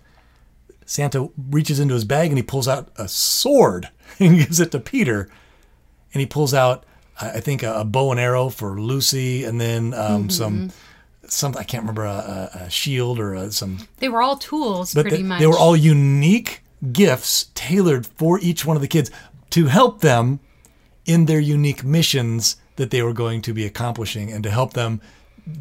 Santa 0.84 1.28
reaches 1.50 1.80
into 1.80 1.94
his 1.94 2.04
bag 2.04 2.28
and 2.28 2.36
he 2.36 2.42
pulls 2.42 2.68
out 2.68 2.90
a 2.96 3.08
sword 3.08 3.88
and 4.18 4.38
gives 4.38 4.60
it 4.60 4.70
to 4.72 4.80
Peter. 4.80 5.28
And 6.14 6.20
he 6.20 6.26
pulls 6.26 6.52
out, 6.52 6.84
I 7.18 7.40
think, 7.40 7.62
a, 7.62 7.72
a 7.80 7.84
bow 7.86 8.10
and 8.10 8.20
arrow 8.20 8.50
for 8.50 8.78
Lucy, 8.78 9.44
and 9.44 9.58
then 9.58 9.94
um, 9.94 10.28
some, 10.28 10.70
some 11.26 11.56
I 11.56 11.62
can't 11.62 11.84
remember 11.84 12.04
a, 12.04 12.50
a, 12.54 12.58
a 12.64 12.70
shield 12.70 13.18
or 13.18 13.32
a, 13.32 13.50
some. 13.50 13.78
They 13.96 14.10
were 14.10 14.20
all 14.20 14.36
tools, 14.36 14.92
But 14.92 15.02
pretty 15.06 15.16
they, 15.18 15.22
much. 15.22 15.40
they 15.40 15.46
were 15.46 15.56
all 15.56 15.74
unique 15.74 16.62
gifts 16.92 17.46
tailored 17.54 18.04
for 18.04 18.38
each 18.40 18.66
one 18.66 18.76
of 18.76 18.82
the 18.82 18.88
kids 18.88 19.10
to 19.52 19.66
help 19.66 20.00
them 20.00 20.40
in 21.04 21.26
their 21.26 21.40
unique 21.40 21.84
missions 21.84 22.56
that 22.76 22.90
they 22.90 23.02
were 23.02 23.12
going 23.12 23.42
to 23.42 23.52
be 23.52 23.64
accomplishing, 23.64 24.32
and 24.32 24.42
to 24.44 24.50
help 24.50 24.72
them 24.72 25.00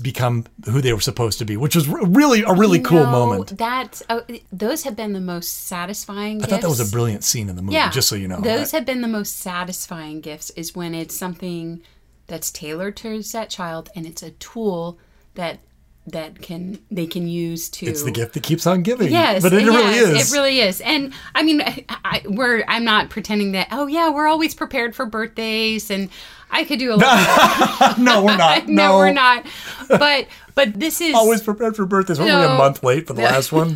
become 0.01 0.45
who 0.65 0.79
they 0.79 0.93
were 0.93 1.01
supposed 1.01 1.39
to 1.39 1.45
be, 1.45 1.57
which 1.57 1.75
was 1.75 1.87
really 1.87 2.43
a 2.43 2.53
really 2.53 2.79
cool 2.79 3.03
No, 3.03 3.11
moment. 3.11 3.57
That 3.57 4.01
oh, 4.09 4.23
those 4.51 4.83
have 4.83 4.95
been 4.95 5.13
the 5.13 5.21
most 5.21 5.65
satisfying. 5.65 6.43
I 6.43 6.45
thought 6.45 6.61
that 6.61 6.69
was 6.69 6.79
a 6.79 6.91
brilliant 6.91 7.23
scene 7.23 7.49
in 7.49 7.55
the 7.55 7.61
movie, 7.61 7.75
yeah. 7.75 7.89
just 7.89 8.07
so 8.07 8.15
you 8.15 8.27
know. 8.27 8.39
Those 8.39 8.71
have 8.71 8.85
been 8.85 9.01
the 9.01 9.07
most 9.07 9.37
satisfying 9.37 10.21
gifts. 10.21 10.51
Is 10.51 10.75
when 10.75 10.93
it's 10.93 11.17
something 11.17 11.81
that's 12.27 12.51
tailored 12.51 12.95
towards 12.95 13.31
that 13.31 13.49
child, 13.49 13.89
and 13.95 14.05
it's 14.05 14.23
a 14.23 14.31
tool 14.31 14.99
that 15.33 15.59
that 16.07 16.41
can 16.41 16.79
they 16.89 17.05
can 17.05 17.27
use 17.27 17.69
to. 17.69 17.85
it's 17.85 18.03
the 18.03 18.11
gift 18.11 18.33
that 18.33 18.43
keeps 18.43 18.65
on 18.65 18.81
giving. 18.81 19.11
Yes, 19.11 19.41
but 19.43 19.53
it 19.53 19.65
really 19.65 19.95
is. 19.95 20.31
It 20.31 20.35
really 20.35 20.59
is, 20.59 20.81
and 20.81 21.13
I 21.35 21.43
mean, 21.43 21.61
I, 21.61 21.85
I, 21.89 22.21
we're 22.25 22.63
I'm 22.67 22.83
not 22.83 23.09
pretending 23.09 23.51
that. 23.53 23.67
Oh 23.71 23.87
yeah, 23.87 24.09
we're 24.09 24.27
always 24.27 24.55
prepared 24.55 24.95
for 24.95 25.05
birthdays, 25.05 25.91
and 25.91 26.09
I 26.49 26.63
could 26.63 26.79
do 26.79 26.93
a 26.93 26.95
lot. 26.97 27.99
no, 27.99 28.23
we're 28.23 28.37
not. 28.37 28.67
no, 28.67 28.87
no, 28.87 28.97
we're 28.97 29.13
not. 29.13 29.45
But 29.87 30.27
but 30.55 30.79
this 30.79 31.01
is 31.01 31.13
Always 31.15 31.41
prepared 31.41 31.75
for 31.75 31.85
birthdays. 31.85 32.19
We're 32.19 32.31
only 32.31 32.47
a 32.47 32.57
month 32.57 32.83
late 32.83 33.07
for 33.07 33.13
the 33.13 33.21
last 33.21 33.51
one. 33.51 33.75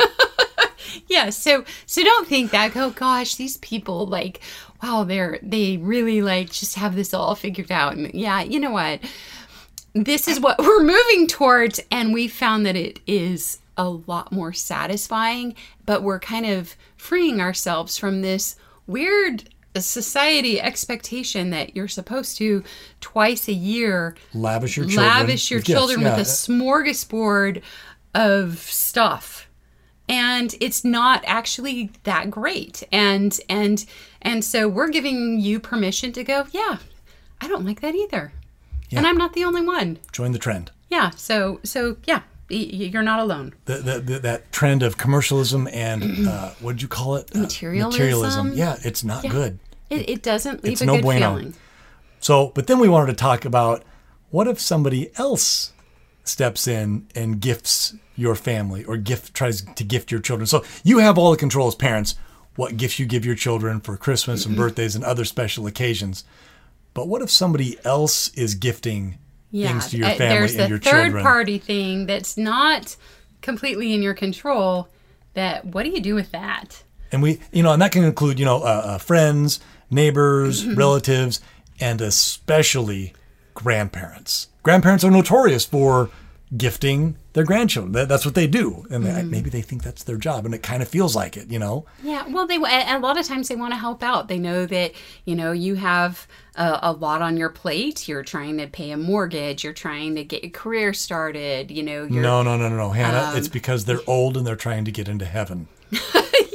yeah 1.07 1.29
so 1.29 1.63
so 1.85 2.03
don't 2.03 2.27
think 2.27 2.51
that 2.51 2.75
oh 2.75 2.89
gosh 2.91 3.35
these 3.35 3.57
people 3.57 4.05
like 4.07 4.39
wow 4.81 5.03
they're 5.03 5.37
they 5.43 5.75
really 5.77 6.21
like 6.21 6.49
just 6.49 6.75
have 6.75 6.95
this 6.95 7.13
all 7.13 7.35
figured 7.35 7.69
out 7.71 7.93
and 7.95 8.13
yeah 8.13 8.41
you 8.41 8.59
know 8.59 8.71
what 8.71 9.01
this 9.95 10.27
is 10.27 10.39
what 10.41 10.59
we're 10.59 10.83
moving 10.83 11.25
towards 11.25 11.79
and 11.89 12.13
we 12.13 12.27
found 12.27 12.65
that 12.65 12.75
it 12.75 12.99
is 13.07 13.59
a 13.77 13.87
lot 13.89 14.31
more 14.31 14.51
satisfying 14.53 15.55
but 15.85 16.03
we're 16.03 16.19
kind 16.19 16.45
of 16.45 16.75
freeing 16.97 17.39
ourselves 17.39 17.97
from 17.97 18.21
this 18.21 18.55
weird 18.87 19.49
society 19.77 20.59
expectation 20.61 21.49
that 21.49 21.75
you're 21.75 21.87
supposed 21.87 22.37
to 22.37 22.63
twice 23.01 23.47
a 23.47 23.53
year 23.53 24.15
Lavish 24.33 24.77
your 24.77 24.85
children. 24.85 25.07
lavish 25.07 25.49
your 25.51 25.61
children 25.61 26.01
Yeah. 26.01 26.11
with 26.17 26.27
a 26.27 26.29
smorgasbord 26.29 27.61
of 28.13 28.59
stuff 28.59 29.49
and 30.07 30.55
it's 30.61 30.85
not 30.85 31.23
actually 31.25 31.91
that 32.03 32.29
great 32.31 32.83
and 32.91 33.37
and 33.49 33.85
and 34.21 34.43
so 34.43 34.67
we're 34.69 34.89
giving 34.89 35.39
you 35.39 35.59
permission 35.59 36.11
to 36.13 36.23
go 36.23 36.45
yeah 36.51 36.77
i 37.41 37.47
don't 37.47 37.65
like 37.65 37.81
that 37.81 37.95
either 37.95 38.31
and 38.91 39.05
i'm 39.07 39.17
not 39.17 39.33
the 39.33 39.43
only 39.43 39.61
one 39.61 39.97
Join 40.11 40.31
the 40.31 40.39
trend. 40.39 40.71
yeah 40.89 41.09
so 41.11 41.59
so 41.63 41.97
yeah 42.05 42.21
you're 42.49 43.01
not 43.03 43.19
alone 43.19 43.53
The, 43.65 43.77
the, 43.77 43.99
the, 43.99 44.19
that 44.19 44.51
trend 44.51 44.83
of 44.83 44.97
commercialism 44.97 45.67
and 45.73 46.27
uh, 46.27 46.49
what 46.59 46.73
did 46.73 46.81
you 46.83 46.87
call 46.87 47.15
it? 47.15 47.35
Uh, 47.35 47.39
Materialism. 47.39 48.53
Yeah, 48.53 48.77
it's 48.83 49.03
not 49.03 49.27
good. 49.27 49.57
it, 49.89 50.07
it 50.09 50.21
doesn't 50.21 50.63
leave 50.63 50.73
It's 50.73 50.81
a 50.81 50.85
no 50.85 50.93
good 50.95 51.01
bueno. 51.01 51.19
feeling 51.37 51.53
So, 52.19 52.51
but 52.53 52.67
then 52.67 52.77
we 52.79 52.87
wanted 52.87 53.07
to 53.07 53.15
talk 53.17 53.45
about 53.45 53.83
what 54.29 54.47
if 54.47 54.59
somebody 54.59 55.09
else 55.17 55.73
steps 56.23 56.67
in 56.67 57.07
and 57.15 57.39
gifts 57.39 57.95
your 58.15 58.35
family 58.35 58.83
or 58.85 58.97
gift 58.97 59.33
tries 59.33 59.61
to 59.63 59.83
gift 59.83 60.11
your 60.11 60.19
children. 60.21 60.45
So 60.47 60.63
you 60.83 60.99
have 60.99 61.17
all 61.17 61.31
the 61.31 61.37
control 61.37 61.67
as 61.67 61.75
parents 61.75 62.13
what 62.55 62.77
gifts 62.77 62.99
you 62.99 63.05
give 63.07 63.25
your 63.25 63.35
children 63.35 63.81
for 63.81 63.97
Christmas 63.97 64.41
Mm-hmm. 64.41 64.51
and 64.51 64.57
birthdays 64.57 64.95
and 64.95 65.03
other 65.03 65.25
special 65.25 65.65
occasions. 65.67 66.23
But 66.95 67.07
what 67.07 67.21
if 67.21 67.29
somebody 67.29 67.77
else 67.85 68.29
is 68.33 68.55
gifting 68.55 69.19
yeah 69.51 69.69
things 69.71 69.89
to 69.91 69.97
your 69.97 70.07
uh, 70.07 70.15
family 70.15 70.35
there's 70.39 70.55
and 70.55 70.61
the 70.65 70.67
your 70.69 70.79
third 70.79 71.03
children? 71.03 71.23
party 71.23 71.57
thing 71.59 72.07
that's 72.07 72.35
not 72.37 72.95
completely 73.43 73.93
in 73.93 74.01
your 74.01 74.15
control 74.15 74.89
that 75.35 75.63
what 75.65 75.83
do 75.83 75.89
you 75.91 76.01
do 76.01 76.15
with 76.15 76.31
that 76.31 76.83
And 77.11 77.21
we, 77.21 77.39
you 77.51 77.61
know, 77.63 77.71
and 77.73 77.81
that 77.81 77.91
can 77.91 78.03
include, 78.03 78.39
you 78.39 78.45
know, 78.45 78.57
uh, 78.63 78.81
uh, 78.85 78.97
friends, 78.97 79.59
neighbors, 79.91 80.63
Mm-hmm. 80.65 80.75
relatives, 80.75 81.39
and 81.79 82.01
especially 82.01 83.13
grandparents. 83.53 84.47
Grandparents 84.63 85.03
are 85.03 85.11
notorious 85.11 85.65
for 85.65 86.09
gifting 86.55 87.17
their 87.33 87.43
grandchildren. 87.43 87.91
That, 87.93 88.07
that's 88.07 88.25
what 88.25 88.35
they 88.35 88.47
do, 88.47 88.85
and 88.89 89.03
Mm-hmm. 89.03 89.15
they, 89.15 89.23
maybe 89.23 89.49
they 89.49 89.61
think 89.61 89.83
that's 89.83 90.03
their 90.03 90.17
job, 90.17 90.45
and 90.45 90.53
it 90.55 90.63
kind 90.63 90.81
of 90.81 90.87
feels 90.87 91.15
like 91.15 91.35
it, 91.37 91.49
you 91.49 91.59
know. 91.59 91.85
Yeah, 92.03 92.25
well, 92.27 92.47
they 92.47 92.55
a 92.57 92.99
lot 92.99 93.17
of 93.17 93.25
times 93.25 93.47
they 93.47 93.55
want 93.55 93.73
to 93.73 93.79
help 93.79 94.01
out. 94.03 94.27
They 94.27 94.39
know 94.39 94.65
that 94.65 94.91
you 95.25 95.35
know 95.35 95.51
you 95.51 95.75
have 95.75 96.27
a, 96.57 96.79
a 96.83 96.91
lot 96.91 97.21
on 97.21 97.37
your 97.37 97.49
plate. 97.49 98.07
You're 98.07 98.23
trying 98.23 98.57
to 98.57 98.67
pay 98.67 98.91
a 98.91 98.97
mortgage. 98.97 99.63
You're 99.63 99.73
trying 99.73 100.15
to 100.15 100.23
get 100.23 100.43
your 100.43 100.51
career 100.51 100.93
started. 100.93 101.71
You 101.71 101.83
know, 101.83 102.03
you're 102.05 102.21
No, 102.23 102.43
no, 102.43 102.57
no, 102.57 102.69
no, 102.69 102.77
no, 102.77 102.89
Hannah. 102.91 103.31
Um, 103.31 103.37
it's 103.37 103.47
because 103.47 103.85
they're 103.85 103.99
old 104.07 104.37
and 104.37 104.45
they're 104.45 104.55
trying 104.55 104.85
to 104.85 104.91
get 104.91 105.07
into 105.07 105.25
heaven. 105.25 105.67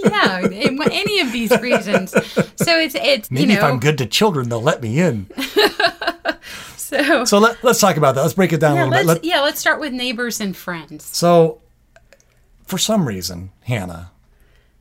yeah, 0.05 0.41
any 0.51 1.21
of 1.21 1.33
these 1.33 1.51
reasons. 1.61 2.11
So 2.11 2.79
it's 2.79 2.95
it's 2.95 3.31
Maybe 3.31 3.53
you 3.53 3.59
if 3.59 3.65
I'm 3.65 3.79
good 3.79 3.99
to 3.99 4.07
children, 4.07 4.49
they'll 4.49 4.63
let 4.63 4.83
me 4.83 5.01
in. 5.01 5.27
so. 6.77 7.25
So 7.25 7.39
let, 7.39 7.63
let's 7.63 7.81
talk 7.81 7.97
about 7.97 8.15
that. 8.15 8.23
Let's 8.23 8.35
break 8.35 8.53
it 8.53 8.61
down 8.61 8.77
yeah, 8.77 8.85
a 8.85 8.87
little 8.87 9.07
let's 9.07 9.21
bit. 9.21 9.27
Let- 9.29 9.37
yeah, 9.37 9.41
let's 9.43 9.61
start 9.61 9.81
with 9.81 9.93
neighbors 9.93 10.41
and 10.41 10.57
friends. 10.57 11.05
So, 11.05 11.61
for 12.67 12.79
some 12.79 13.07
reason, 13.07 13.53
Hannah, 13.63 14.11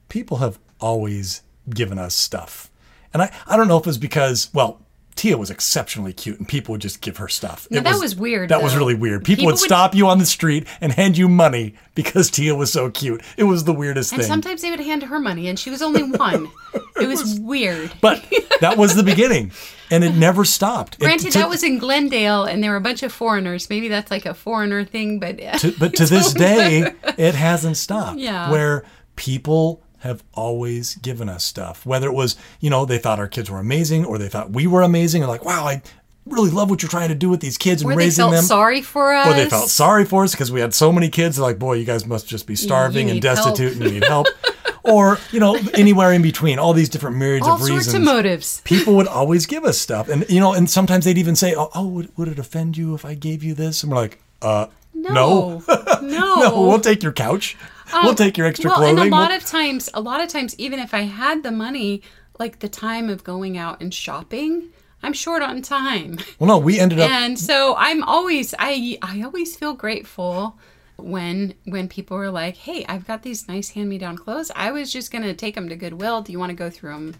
people 0.09 0.38
have 0.38 0.59
always 0.79 1.41
given 1.69 1.99
us 1.99 2.15
stuff. 2.15 2.71
And 3.13 3.23
I, 3.23 3.33
I 3.47 3.57
don't 3.57 3.67
know 3.67 3.77
if 3.77 3.88
it's 3.88 3.97
because, 3.97 4.49
well, 4.53 4.81
Tia 5.19 5.38
was 5.38 5.49
exceptionally 5.51 6.13
cute 6.13 6.39
and 6.39 6.47
people 6.47 6.71
would 6.71 6.79
just 6.81 7.01
give 7.01 7.17
her 7.17 7.27
stuff. 7.27 7.67
No, 7.69 7.79
It 7.79 7.83
that 7.83 7.99
was 7.99 8.15
weird, 8.15 8.47
That 8.49 8.63
was 8.63 8.73
really 8.77 8.95
weird. 8.95 9.25
People, 9.25 9.41
People 9.41 9.45
would 9.47 9.51
would- 9.55 9.59
stop 9.59 9.93
you 9.93 10.07
on 10.07 10.17
the 10.17 10.25
street 10.25 10.65
and 10.79 10.93
hand 10.93 11.17
you 11.17 11.27
money 11.27 11.75
because 11.93 12.31
Tia 12.31 12.55
was 12.55 12.71
so 12.71 12.89
cute. 12.89 13.21
It 13.35 13.43
was 13.43 13.65
the 13.65 13.73
weirdest 13.73 14.13
And 14.13 14.21
thing. 14.21 14.29
sometimes 14.29 14.61
they 14.61 14.69
would 14.71 14.79
hand 14.79 15.03
her 15.03 15.19
money, 15.19 15.49
and 15.49 15.59
she 15.59 15.69
was 15.69 15.81
only 15.81 16.03
one. 16.03 16.49
it 17.01 17.07
was 17.07 17.38
weird. 17.41 17.91
but 17.99 18.23
that 18.61 18.77
was 18.77 18.95
the 18.95 19.03
beginning 19.03 19.51
and 19.91 20.05
it 20.05 20.13
never 20.15 20.45
stopped. 20.45 20.95
It- 20.95 20.99
Granted, 20.99 21.33
to- 21.33 21.39
that 21.39 21.49
was 21.49 21.63
in 21.63 21.79
Glendale, 21.79 22.45
and 22.45 22.63
there 22.63 22.71
were 22.71 22.77
a 22.77 22.81
bunch 22.81 23.03
of 23.03 23.11
foreigners. 23.11 23.69
Maybe 23.69 23.89
that's 23.89 24.09
like 24.11 24.25
a 24.25 24.33
foreigner 24.33 24.85
thing, 24.85 25.19
but 25.19 25.38
to, 25.59 25.73
but 25.77 25.93
to 25.97 26.05
this 26.05 26.31
day, 26.33 26.93
it 27.17 27.35
hasn't 27.35 27.75
stopped. 27.75 28.19
Yeah. 28.19 28.49
Where 28.49 28.85
people 29.17 29.83
have 29.99 30.23
always 30.33 30.95
given 30.95 31.29
us 31.29 31.43
stuff, 31.43 31.85
whether 31.85 32.07
it 32.07 32.13
was, 32.13 32.35
you 32.59 32.69
know, 32.69 32.85
they 32.85 32.97
thought 32.97 33.19
our 33.19 33.27
kids 33.27 33.49
were 33.49 33.59
amazing 33.59 34.05
or 34.05 34.17
they 34.17 34.29
thought 34.29 34.51
we 34.51 34.67
were 34.67 34.81
amazing 34.81 35.21
and 35.21 35.29
like, 35.29 35.43
wow, 35.45 35.65
I 35.65 35.81
really 36.25 36.51
love 36.51 36.69
what 36.69 36.81
you're 36.81 36.89
trying 36.89 37.09
to 37.09 37.15
do 37.15 37.29
with 37.29 37.39
these 37.41 37.57
kids 37.57 37.81
and 37.81 37.89
raising. 37.95 38.23
or 38.23 38.27
they 38.27 38.31
felt 38.35 38.41
them. 38.41 38.45
sorry 38.45 38.81
for 38.81 39.13
us. 39.13 39.27
or 39.27 39.33
they 39.33 39.49
felt 39.49 39.69
sorry 39.69 40.05
for 40.05 40.23
us 40.23 40.31
because 40.31 40.51
we 40.51 40.61
had 40.61 40.73
so 40.73 40.91
many 40.91 41.09
kids. 41.09 41.35
They're 41.37 41.45
like, 41.45 41.59
boy, 41.59 41.73
you 41.73 41.85
guys 41.85 42.05
must 42.05 42.27
just 42.27 42.47
be 42.47 42.55
starving 42.55 43.09
and 43.09 43.15
need 43.15 43.23
help." 43.23 43.37
destitute 43.37 43.73
and 43.73 43.83
you 43.83 43.91
need 43.91 44.03
help. 44.05 44.27
or, 44.83 45.17
you 45.31 45.39
know, 45.39 45.57
anywhere 45.73 46.13
in 46.13 46.21
between, 46.21 46.59
all 46.59 46.73
these 46.73 46.89
different 46.89 47.17
myriads 47.17 47.45
all 47.47 47.55
of 47.55 47.59
sorts 47.59 47.71
reasons 47.71 47.95
of 47.95 48.01
motives. 48.01 48.61
people 48.65 48.95
would 48.95 49.07
always 49.07 49.45
give 49.45 49.63
us 49.65 49.77
stuff 49.77 50.07
and 50.09 50.25
you 50.29 50.39
know 50.39 50.53
and 50.53 50.69
sometimes 50.69 51.05
they'd 51.05 51.17
even 51.17 51.35
say 51.35 51.53
oh, 51.55 51.69
oh 51.75 51.87
would, 51.87 52.17
would 52.17 52.27
it 52.27 52.39
offend 52.39 52.77
you 52.77 52.93
if 52.95 53.05
i 53.05 53.13
gave 53.13 53.43
you 53.43 53.53
this 53.53 53.83
and 53.83 53.91
we're 53.91 53.97
like 53.97 54.19
uh 54.41 54.67
No, 54.93 55.61
no, 55.67 56.01
no 56.01 56.67
we'll 56.67 56.79
take 56.79 57.03
your 57.03 57.11
couch 57.11 57.57
we'll 57.93 58.12
oh, 58.12 58.13
take 58.13 58.38
your 58.38 58.48
extra 58.48 58.69
well, 58.69 58.77
clothing 58.77 59.00
and 59.00 59.08
a 59.08 59.15
lot 59.15 59.29
We'll- 59.29 59.38
of 59.38 59.46
times, 59.46 59.89
a 59.93 60.01
lot 60.01 60.22
of 60.22 60.29
times, 60.29 60.55
even 60.58 60.79
if 60.79 60.93
I 60.93 61.01
had 61.01 61.43
the 61.43 61.51
money, 61.51 62.01
like 62.38 62.60
the 62.60 62.69
time 62.69 63.10
of 63.10 63.24
going 63.24 63.58
out 63.58 63.81
and 63.81 63.93
shopping, 63.93 64.69
I'm 65.01 65.13
short 65.13 65.41
on 65.41 65.62
time, 65.62 66.19
well 66.39 66.48
no 66.48 66.58
we 66.58 66.79
ended 66.79 67.00
up 67.00 67.10
and 67.10 67.39
so 67.39 67.75
I'm 67.77 68.03
always, 68.03 68.53
I, 68.60 68.98
I 69.01 69.22
always 69.22 69.55
feel 69.55 69.74
grateful 69.74 70.58
when 70.98 71.53
when 71.65 71.88
people 71.88 72.17
are 72.17 72.29
like, 72.29 72.58
"Hey, 72.58 72.86
I've 72.89 73.08
got 73.08 73.24
these 73.24 73.48
nice 73.48 73.69
hand-me-down 73.69 74.17
clothes. 74.17 74.51
I 74.55 74.72
was 74.72 74.91
just 74.91 75.12
gonna 75.12 75.34
take 75.34 75.55
them 75.55 75.69
to 75.69 75.75
Goodwill. 75.77 76.22
Do 76.22 76.34
you 76.34 76.39
want 76.39 76.50
to 76.50 76.55
go 76.55 76.69
through 76.69 76.91
them 76.91 77.15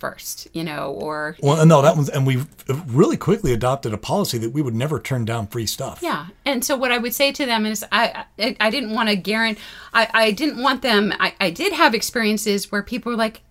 first? 0.00 0.48
You 0.52 0.64
know, 0.64 0.92
or 0.92 1.36
well 1.40 1.64
no 1.64 1.82
that 1.82 1.96
was 1.96 2.08
and 2.08 2.26
we 2.26 2.42
really 2.86 3.16
quickly 3.16 3.52
adopted 3.52 3.92
a 3.92 3.98
policy 3.98 4.38
that 4.38 4.50
we 4.50 4.62
would 4.62 4.74
never 4.74 4.98
turn 4.98 5.24
down 5.24 5.46
free 5.46 5.66
stuff 5.66 6.00
Yeah, 6.02 6.26
and 6.44 6.64
so 6.64 6.76
what 6.76 6.90
I 6.90 6.98
would 6.98 7.14
say 7.14 7.30
to 7.32 7.46
them 7.46 7.66
is, 7.66 7.84
I 7.92 8.24
I, 8.38 8.56
I 8.58 8.70
didn't 8.70 8.92
want 8.92 9.10
to 9.10 9.16
guarantee, 9.16 9.60
I, 9.92 10.08
I 10.12 10.30
didn't 10.32 10.62
want 10.62 10.82
them. 10.82 11.12
I, 11.20 11.34
I 11.40 11.50
did 11.50 11.72
have 11.72 11.94
experiences 11.94 12.72
where 12.72 12.82
people 12.82 13.12
were 13.12 13.18
like, 13.18 13.42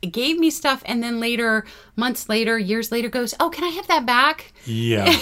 gave 0.00 0.38
me 0.38 0.50
stuff, 0.50 0.82
and 0.86 1.02
then 1.02 1.18
later, 1.20 1.66
months 1.96 2.28
later, 2.28 2.58
years 2.58 2.92
later, 2.92 3.08
goes, 3.08 3.34
oh, 3.40 3.50
can 3.50 3.64
I 3.64 3.68
have 3.68 3.86
that 3.88 4.06
back? 4.06 4.52
yeah 4.64 5.12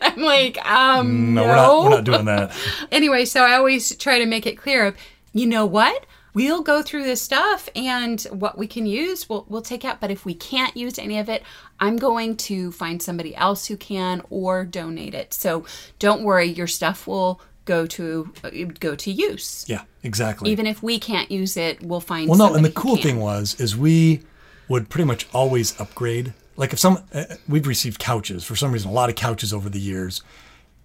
I'm 0.00 0.22
like, 0.22 0.64
um, 0.66 1.34
no, 1.34 1.42
no, 1.42 1.48
We're, 1.48 1.56
not, 1.56 1.84
we're 1.84 1.90
not 1.90 2.04
doing 2.04 2.24
that 2.26 2.56
anyway, 2.92 3.24
so 3.24 3.42
I 3.42 3.54
always 3.54 3.94
try 3.96 4.18
to 4.18 4.26
make 4.26 4.46
it 4.46 4.56
clear 4.56 4.86
of, 4.86 4.96
you 5.32 5.46
know 5.46 5.66
what? 5.66 6.06
We'll 6.34 6.62
go 6.62 6.82
through 6.82 7.04
this 7.04 7.22
stuff 7.22 7.68
and 7.76 8.20
what 8.30 8.58
we 8.58 8.66
can 8.66 8.86
use, 8.86 9.28
we'll, 9.28 9.46
we'll 9.48 9.62
take 9.62 9.84
out. 9.84 10.00
But 10.00 10.10
if 10.10 10.24
we 10.24 10.34
can't 10.34 10.76
use 10.76 10.98
any 10.98 11.18
of 11.18 11.28
it, 11.28 11.44
I'm 11.78 11.96
going 11.96 12.36
to 12.38 12.72
find 12.72 13.00
somebody 13.00 13.34
else 13.36 13.66
who 13.66 13.76
can 13.76 14.20
or 14.30 14.64
donate 14.64 15.14
it. 15.14 15.32
So 15.32 15.64
don't 15.98 16.24
worry, 16.24 16.46
your 16.46 16.66
stuff 16.66 17.06
will 17.06 17.40
go 17.64 17.86
to 17.86 18.30
uh, 18.42 18.50
go 18.78 18.94
to 18.94 19.10
use. 19.10 19.64
yeah 19.68 19.84
exactly 20.02 20.50
Even 20.50 20.66
if 20.66 20.82
we 20.82 20.98
can't 20.98 21.30
use 21.30 21.56
it, 21.56 21.82
we'll 21.82 22.00
find. 22.00 22.28
Well, 22.28 22.38
no, 22.38 22.54
and 22.54 22.64
the 22.64 22.70
cool 22.70 22.96
can. 22.96 23.02
thing 23.02 23.20
was 23.20 23.58
is 23.58 23.76
we 23.76 24.20
would 24.68 24.88
pretty 24.88 25.06
much 25.06 25.26
always 25.32 25.78
upgrade. 25.80 26.34
Like 26.56 26.72
if 26.72 26.78
some, 26.78 27.02
uh, 27.12 27.24
we've 27.48 27.66
received 27.66 27.98
couches 27.98 28.44
for 28.44 28.54
some 28.54 28.70
reason, 28.72 28.90
a 28.90 28.92
lot 28.92 29.08
of 29.08 29.16
couches 29.16 29.52
over 29.52 29.68
the 29.68 29.80
years, 29.80 30.22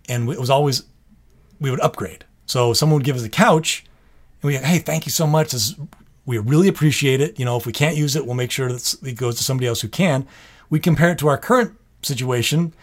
and 0.07 0.29
it 0.29 0.39
was 0.39 0.49
always 0.49 0.83
we 1.59 1.69
would 1.69 1.81
upgrade. 1.81 2.25
So 2.45 2.73
someone 2.73 2.97
would 2.99 3.05
give 3.05 3.15
us 3.15 3.23
a 3.23 3.29
couch, 3.29 3.83
we, 4.41 4.55
hey, 4.55 4.79
thank 4.79 5.05
you 5.05 5.11
so 5.11 5.27
much. 5.27 5.51
This, 5.51 5.69
is- 5.69 5.75
we 6.25 6.37
really 6.37 6.67
appreciate 6.67 7.21
it. 7.21 7.39
You 7.39 7.45
know, 7.45 7.57
if 7.57 7.65
we 7.65 7.71
can't 7.73 7.95
use 7.97 8.15
it, 8.15 8.23
we'll 8.25 8.35
make 8.35 8.51
sure 8.51 8.71
that 8.71 8.95
it 9.03 9.13
goes 9.13 9.37
to 9.37 9.43
somebody 9.43 9.65
else 9.67 9.81
who 9.81 9.87
can. 9.87 10.27
We 10.69 10.79
compare 10.79 11.11
it 11.11 11.17
to 11.19 11.27
our 11.27 11.39
current 11.39 11.75
situation, 12.03 12.73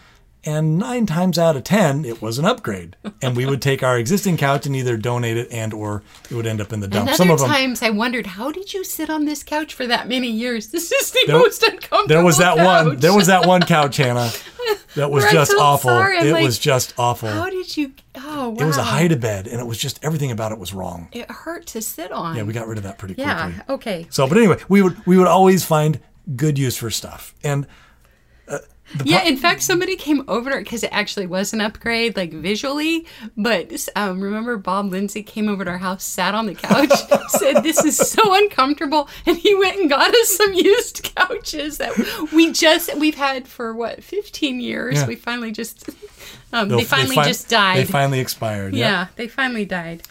And 0.47 0.77
nine 0.79 1.05
times 1.05 1.37
out 1.37 1.57
of 1.57 1.65
ten, 1.65 2.05
it 2.05 2.21
was 2.21 2.39
an 2.39 2.45
upgrade, 2.45 2.95
and 3.21 3.35
we 3.35 3.45
would 3.45 3.61
take 3.61 3.83
our 3.83 3.97
existing 3.97 4.37
couch 4.37 4.65
and 4.65 4.73
either 4.77 4.95
donate 4.95 5.35
it 5.35 5.51
and 5.51 5.73
or 5.73 6.03
it 6.31 6.35
would 6.35 6.47
end 6.47 6.61
up 6.61 6.71
in 6.71 6.79
the 6.79 6.87
dump. 6.87 7.09
And 7.09 7.17
Some 7.17 7.29
of 7.29 7.39
them, 7.39 7.49
times 7.49 7.83
I 7.83 7.89
wondered, 7.89 8.25
how 8.25 8.53
did 8.53 8.73
you 8.73 8.85
sit 8.85 9.09
on 9.09 9.25
this 9.25 9.43
couch 9.43 9.73
for 9.73 9.85
that 9.87 10.07
many 10.07 10.31
years? 10.31 10.67
This 10.77 10.89
is 10.89 11.11
the 11.11 11.23
There- 11.27 11.37
most 11.37 11.63
uncomfortable. 11.63 12.07
there 12.07 12.23
was 12.23 12.37
that 12.37 12.55
one. 12.55 12.91
couch. 12.91 12.99
There 13.01 13.13
was 13.13 13.27
that 13.27 13.45
one 13.45 13.61
couch, 13.63 13.97
Hannah, 13.97 14.31
that 14.95 15.11
was 15.11 15.29
just 15.29 15.53
awful. 15.53 15.89
It 15.91 16.31
like, 16.31 16.43
was 16.45 16.57
just 16.57 16.93
awful. 16.97 17.27
How 17.27 17.49
did 17.49 17.75
you? 17.75 17.91
Oh, 18.15 18.49
wow. 18.49 18.55
It 18.63 18.65
was 18.65 18.77
a 18.77 18.83
hide 18.83 19.11
a 19.11 19.17
bed, 19.17 19.47
and 19.47 19.59
it 19.59 19.65
was 19.67 19.77
just 19.77 19.99
everything 20.01 20.31
about 20.31 20.53
it 20.53 20.59
was 20.59 20.73
wrong. 20.73 21.09
It 21.11 21.29
hurt 21.29 21.65
to 21.67 21.81
sit 21.81 22.11
on. 22.13 22.37
Yeah, 22.37 22.43
we 22.43 22.53
got 22.53 22.67
rid 22.67 22.77
of 22.77 22.85
that 22.85 22.97
pretty 22.97 23.15
quickly. 23.15 23.33
Yeah. 23.33 23.63
Okay. 23.67 24.07
So, 24.11 24.25
but 24.27 24.37
anyway, 24.37 24.59
we 24.69 24.81
would 24.81 25.05
we 25.05 25.17
would 25.17 25.27
always 25.27 25.65
find 25.65 25.99
good 26.37 26.57
use 26.57 26.77
for 26.77 26.89
stuff, 26.89 27.33
and 27.43 27.67
Yeah, 29.03 29.23
in 29.23 29.37
fact, 29.37 29.61
somebody 29.63 29.95
came 29.95 30.23
over 30.27 30.57
because 30.57 30.83
it 30.83 30.89
actually 30.93 31.27
was 31.27 31.53
an 31.53 31.61
upgrade, 31.61 32.15
like 32.15 32.31
visually. 32.31 33.05
But 33.35 33.87
um, 33.95 34.21
remember, 34.21 34.57
Bob 34.57 34.91
Lindsay 34.91 35.23
came 35.23 35.49
over 35.49 35.65
to 35.65 35.71
our 35.71 35.77
house, 35.77 36.03
sat 36.03 36.33
on 36.33 36.45
the 36.45 36.55
couch, 36.55 36.91
said, 37.29 37.63
"This 37.63 37.83
is 37.83 37.97
so 37.97 38.33
uncomfortable," 38.33 39.09
and 39.25 39.37
he 39.37 39.53
went 39.55 39.79
and 39.79 39.89
got 39.89 40.09
us 40.09 40.29
some 40.29 40.53
used 40.53 41.03
couches 41.15 41.77
that 41.79 42.29
we 42.33 42.51
just 42.51 42.95
we've 42.97 43.15
had 43.15 43.47
for 43.47 43.73
what 43.73 44.03
fifteen 44.03 44.59
years. 44.61 44.95
Yeah. 44.95 45.07
We 45.07 45.15
finally 45.15 45.51
just 45.51 45.89
um, 46.53 46.69
they 46.69 46.83
finally 46.83 47.15
just 47.17 47.49
died. 47.49 47.79
They 47.79 47.85
finally 47.85 48.19
expired. 48.19 48.73
yeah. 48.73 48.85
yeah. 48.85 49.07
they 49.15 49.27
finally 49.27 49.65
died. 49.65 50.03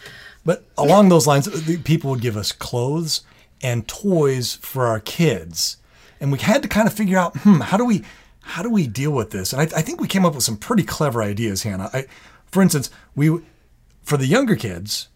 But 0.45 0.63
along 0.77 1.09
those 1.09 1.27
lines, 1.27 1.49
people 1.81 2.11
would 2.11 2.21
give 2.21 2.37
us 2.37 2.53
clothes 2.53 3.21
and 3.61 3.85
toys 3.85 4.55
for 4.55 4.87
our 4.87 5.01
kids, 5.01 5.75
and 6.21 6.31
we 6.31 6.37
had 6.37 6.61
to 6.61 6.69
kind 6.69 6.87
of 6.87 6.93
figure 6.93 7.17
out, 7.17 7.35
hmm, 7.37 7.59
how 7.59 7.75
do 7.75 7.83
we, 7.83 8.03
how 8.47 8.63
do 8.63 8.69
we 8.69 8.87
deal 8.87 9.11
with 9.11 9.31
this? 9.31 9.53
And 9.53 9.61
I, 9.61 9.65
I 9.65 9.81
think 9.81 10.01
we 10.01 10.07
came 10.07 10.25
up 10.25 10.33
with 10.35 10.43
some 10.43 10.57
pretty 10.57 10.83
clever 10.83 11.21
ideas, 11.21 11.63
Hannah. 11.63 11.89
I, 11.93 12.05
for 12.47 12.61
instance, 12.61 12.89
we, 13.15 13.41
for 14.03 14.17
the 14.17 14.25
younger 14.25 14.55
kids, 14.55 15.09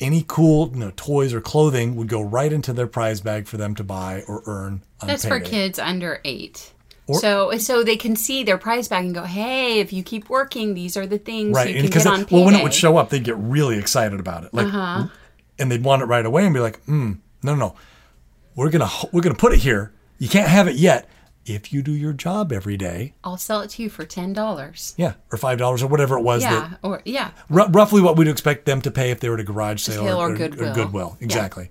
any 0.00 0.24
cool 0.26 0.70
you 0.72 0.76
know, 0.80 0.92
toys 0.96 1.34
or 1.34 1.40
clothing 1.40 1.96
would 1.96 2.08
go 2.08 2.20
right 2.22 2.52
into 2.52 2.72
their 2.72 2.86
prize 2.86 3.20
bag 3.20 3.46
for 3.46 3.56
them 3.56 3.74
to 3.74 3.84
buy 3.84 4.22
or 4.28 4.42
earn. 4.46 4.82
That's 5.04 5.26
for 5.26 5.40
kids 5.40 5.78
under 5.78 6.20
eight. 6.24 6.72
so 7.12 7.56
so 7.58 7.82
they 7.82 7.96
can 7.96 8.14
see 8.16 8.44
their 8.44 8.58
prize 8.58 8.86
bag 8.88 9.04
and 9.06 9.14
go, 9.14 9.24
hey, 9.24 9.80
if 9.80 9.92
you 9.92 10.02
keep 10.02 10.28
working, 10.28 10.74
these 10.74 10.96
are 10.96 11.06
the 11.06 11.18
things 11.18 11.54
right? 11.56 11.68
you 11.74 11.80
And 11.80 11.90
can 11.92 12.02
get 12.02 12.06
on 12.06 12.20
it- 12.20 12.30
well, 12.30 12.44
when 12.44 12.54
it 12.54 12.62
would 12.62 12.74
show 12.74 12.96
up, 12.96 13.10
they'd 13.10 13.24
get 13.24 13.36
really 13.38 13.78
excited 13.78 14.20
about 14.20 14.44
it, 14.44 14.52
like, 14.54 14.66
Uh-huh. 14.66 15.08
and 15.58 15.70
they'd 15.72 15.82
want 15.84 16.02
it 16.02 16.06
right 16.06 16.24
away 16.26 16.44
and 16.44 16.52
be 16.54 16.60
like, 16.60 16.82
hmm, 16.84 17.12
"No, 17.42 17.54
no, 17.54 17.58
no, 17.68 17.74
we're 18.54 18.70
gonna 18.70 18.88
we're 19.12 19.22
gonna 19.22 19.34
put 19.34 19.52
it 19.52 19.58
here. 19.60 19.92
You 20.18 20.28
can't 20.28 20.48
have 20.48 20.68
it 20.68 20.76
yet. 20.76 21.08
If 21.48 21.72
you 21.72 21.82
do 21.82 21.92
your 21.92 22.12
job 22.12 22.52
every 22.52 22.76
day, 22.76 23.14
I'll 23.24 23.36
sell 23.38 23.60
it 23.62 23.70
to 23.70 23.82
you 23.82 23.88
for 23.90 24.04
ten 24.04 24.32
dollars. 24.32 24.94
yeah, 24.98 25.14
or 25.32 25.38
five 25.38 25.58
dollars 25.58 25.82
or 25.82 25.86
whatever 25.88 26.18
it 26.18 26.22
was. 26.22 26.42
Yeah, 26.42 26.68
That, 26.68 26.78
or 26.82 27.02
yeah, 27.04 27.30
r- 27.50 27.68
roughly 27.70 28.00
what 28.02 28.16
we'd 28.16 28.28
expect 28.28 28.64
them 28.66 28.80
to 28.82 28.90
pay 28.90 29.10
if 29.10 29.20
they 29.20 29.28
were 29.28 29.34
at 29.36 29.40
a 29.40 29.44
garage 29.44 29.80
sale 29.82 30.04
Sale 30.04 30.18
or 30.20 30.34
Goodwill. 30.34 31.16
Yeah. 31.20 31.24
exactly. 31.24 31.70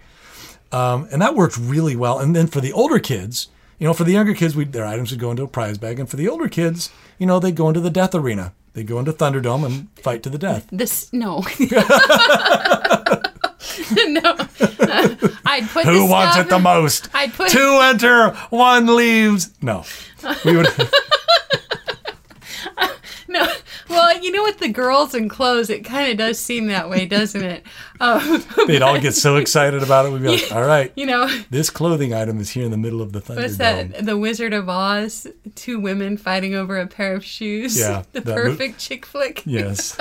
Um, 0.72 1.08
and 1.12 1.22
that 1.22 1.36
worked 1.36 1.58
really 1.58 1.96
well. 1.96 2.20
And 2.20 2.36
then 2.36 2.48
for 2.48 2.60
the 2.60 2.74
older 2.74 3.00
kids, 3.00 3.48
you 3.80 3.88
know, 3.88 3.94
for 3.94 4.04
the 4.04 4.12
younger 4.14 4.34
kids, 4.34 4.56
we 4.56 4.66
their 4.66 4.86
items 4.86 5.12
would 5.12 5.20
go 5.20 5.32
into 5.32 5.44
a 5.44 5.48
prize 5.48 5.78
bag, 5.78 6.00
and 6.00 6.10
for 6.10 6.18
the 6.18 6.28
older 6.28 6.50
kids, 6.50 6.90
you 7.18 7.26
know, 7.26 7.40
they'd 7.40 7.56
go 7.56 7.68
into 7.68 7.80
the 7.80 7.90
death 7.90 8.14
arena. 8.16 8.54
They 8.74 8.84
go 8.84 9.00
into 9.00 9.12
Thunderdome 9.14 9.66
and 9.66 9.88
fight 10.00 10.22
to 10.24 10.30
the 10.30 10.38
death. 10.38 10.68
this 10.72 11.12
no. 11.14 11.44
no, 14.08 14.22
uh, 14.22 15.16
I'd 15.46 15.68
put 15.70 15.86
Who 15.86 16.08
wants 16.08 16.34
stuff- 16.36 16.46
it 16.46 16.50
the 16.50 16.60
most? 16.60 17.10
I'd 17.14 17.34
put 17.34 17.50
Two 17.50 17.80
enter, 17.82 18.30
one 18.50 18.96
leaves. 18.96 19.50
No, 19.62 19.84
we 20.46 20.58
would. 20.58 20.68
Well, 23.90 24.22
you 24.22 24.32
know, 24.32 24.44
with 24.44 24.58
the 24.60 24.68
girls 24.70 25.14
and 25.14 25.30
clothes, 25.30 25.70
it 25.70 25.86
kind 25.86 26.12
of 26.12 26.18
does 26.18 26.40
seem 26.40 26.68
that 26.68 26.90
way, 26.90 27.06
doesn't 27.06 27.44
it? 27.44 27.66
Um, 28.00 28.44
they'd 28.68 28.84
all 28.84 29.00
get 29.00 29.16
so 29.16 29.38
excited 29.38 29.82
about 29.82 30.06
it. 30.06 30.12
We'd 30.12 30.22
be 30.22 30.28
like, 30.28 30.52
"All 30.52 30.62
right, 30.64 30.92
you 30.96 31.08
know, 31.08 31.26
this 31.50 31.72
clothing 31.72 32.14
item 32.14 32.40
is 32.40 32.52
here 32.52 32.64
in 32.64 32.70
the 32.70 32.78
middle 32.78 33.02
of 33.02 33.12
the 33.12 33.22
what's 33.22 33.58
that? 33.58 34.06
The 34.06 34.16
Wizard 34.16 34.54
of 34.54 34.70
Oz. 34.70 35.26
Two 35.56 35.80
women 35.80 36.16
fighting 36.16 36.54
over 36.54 36.78
a 36.78 36.86
pair 36.86 37.16
of 37.16 37.26
shoes. 37.26 37.76
Yeah, 37.80 38.04
the 38.12 38.22
that 38.22 38.36
mo- 38.36 38.44
perfect 38.44 38.78
chick 38.78 39.04
flick. 39.04 39.42
Yes, 39.48 39.98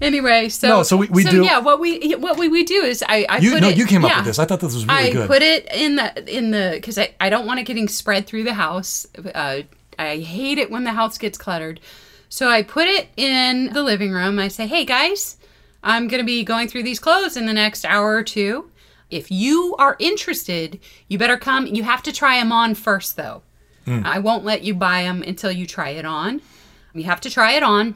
Anyway, 0.00 0.48
so 0.48 0.68
No, 0.68 0.82
so 0.82 0.96
we- 0.96 1.08
we 1.08 1.24
do- 1.24 1.44
yeah. 1.44 1.58
What 1.58 1.78
we 1.80 2.12
what 2.14 2.38
we 2.38 2.48
would 2.48 2.64
do 2.66 2.82
is 2.82 3.04
I 3.06 3.26
I 3.28 3.38
you 3.38 3.52
put 3.52 3.60
no, 3.60 3.68
it, 3.68 3.76
you 3.76 3.86
came 3.86 4.02
up 4.04 4.10
yeah. 4.10 4.16
with 4.20 4.26
this. 4.26 4.38
I 4.38 4.46
thought 4.46 4.60
this 4.60 4.74
was 4.74 4.86
really 4.86 5.10
I 5.10 5.12
good. 5.12 5.28
put 5.28 5.42
it 5.42 5.70
in 5.72 5.96
the 5.96 6.36
in 6.36 6.52
the 6.52 6.70
because 6.74 6.96
I, 6.98 7.14
I 7.20 7.28
don't 7.28 7.46
want 7.46 7.60
it 7.60 7.64
getting 7.64 7.88
spread 7.88 8.26
through 8.26 8.44
the 8.44 8.54
house. 8.54 9.06
Uh, 9.34 9.60
I 9.98 10.18
hate 10.18 10.56
it 10.58 10.70
when 10.70 10.84
the 10.84 10.92
house 10.92 11.18
gets 11.18 11.36
cluttered. 11.38 11.80
So 12.28 12.48
I 12.48 12.62
put 12.62 12.88
it 12.88 13.08
in 13.16 13.72
the 13.72 13.82
living 13.82 14.12
room. 14.12 14.38
I 14.38 14.48
say, 14.48 14.66
hey 14.66 14.84
guys, 14.84 15.36
I'm 15.82 16.08
gonna 16.08 16.24
be 16.24 16.44
going 16.44 16.68
through 16.68 16.82
these 16.82 16.98
clothes 16.98 17.36
in 17.36 17.46
the 17.46 17.52
next 17.52 17.84
hour 17.84 18.14
or 18.14 18.22
two. 18.22 18.70
If 19.10 19.30
you 19.30 19.76
are 19.78 19.96
interested, 19.98 20.80
you 21.08 21.18
better 21.18 21.36
come. 21.36 21.66
You 21.66 21.84
have 21.84 22.02
to 22.04 22.12
try 22.12 22.38
them 22.38 22.50
on 22.52 22.74
first, 22.74 23.16
though. 23.16 23.42
Hmm. 23.84 24.00
I 24.04 24.18
won't 24.18 24.44
let 24.44 24.62
you 24.62 24.74
buy 24.74 25.02
them 25.02 25.22
until 25.22 25.52
you 25.52 25.66
try 25.66 25.90
it 25.90 26.04
on. 26.04 26.40
You 26.94 27.04
have 27.04 27.20
to 27.22 27.30
try 27.30 27.52
it 27.52 27.62
on 27.62 27.94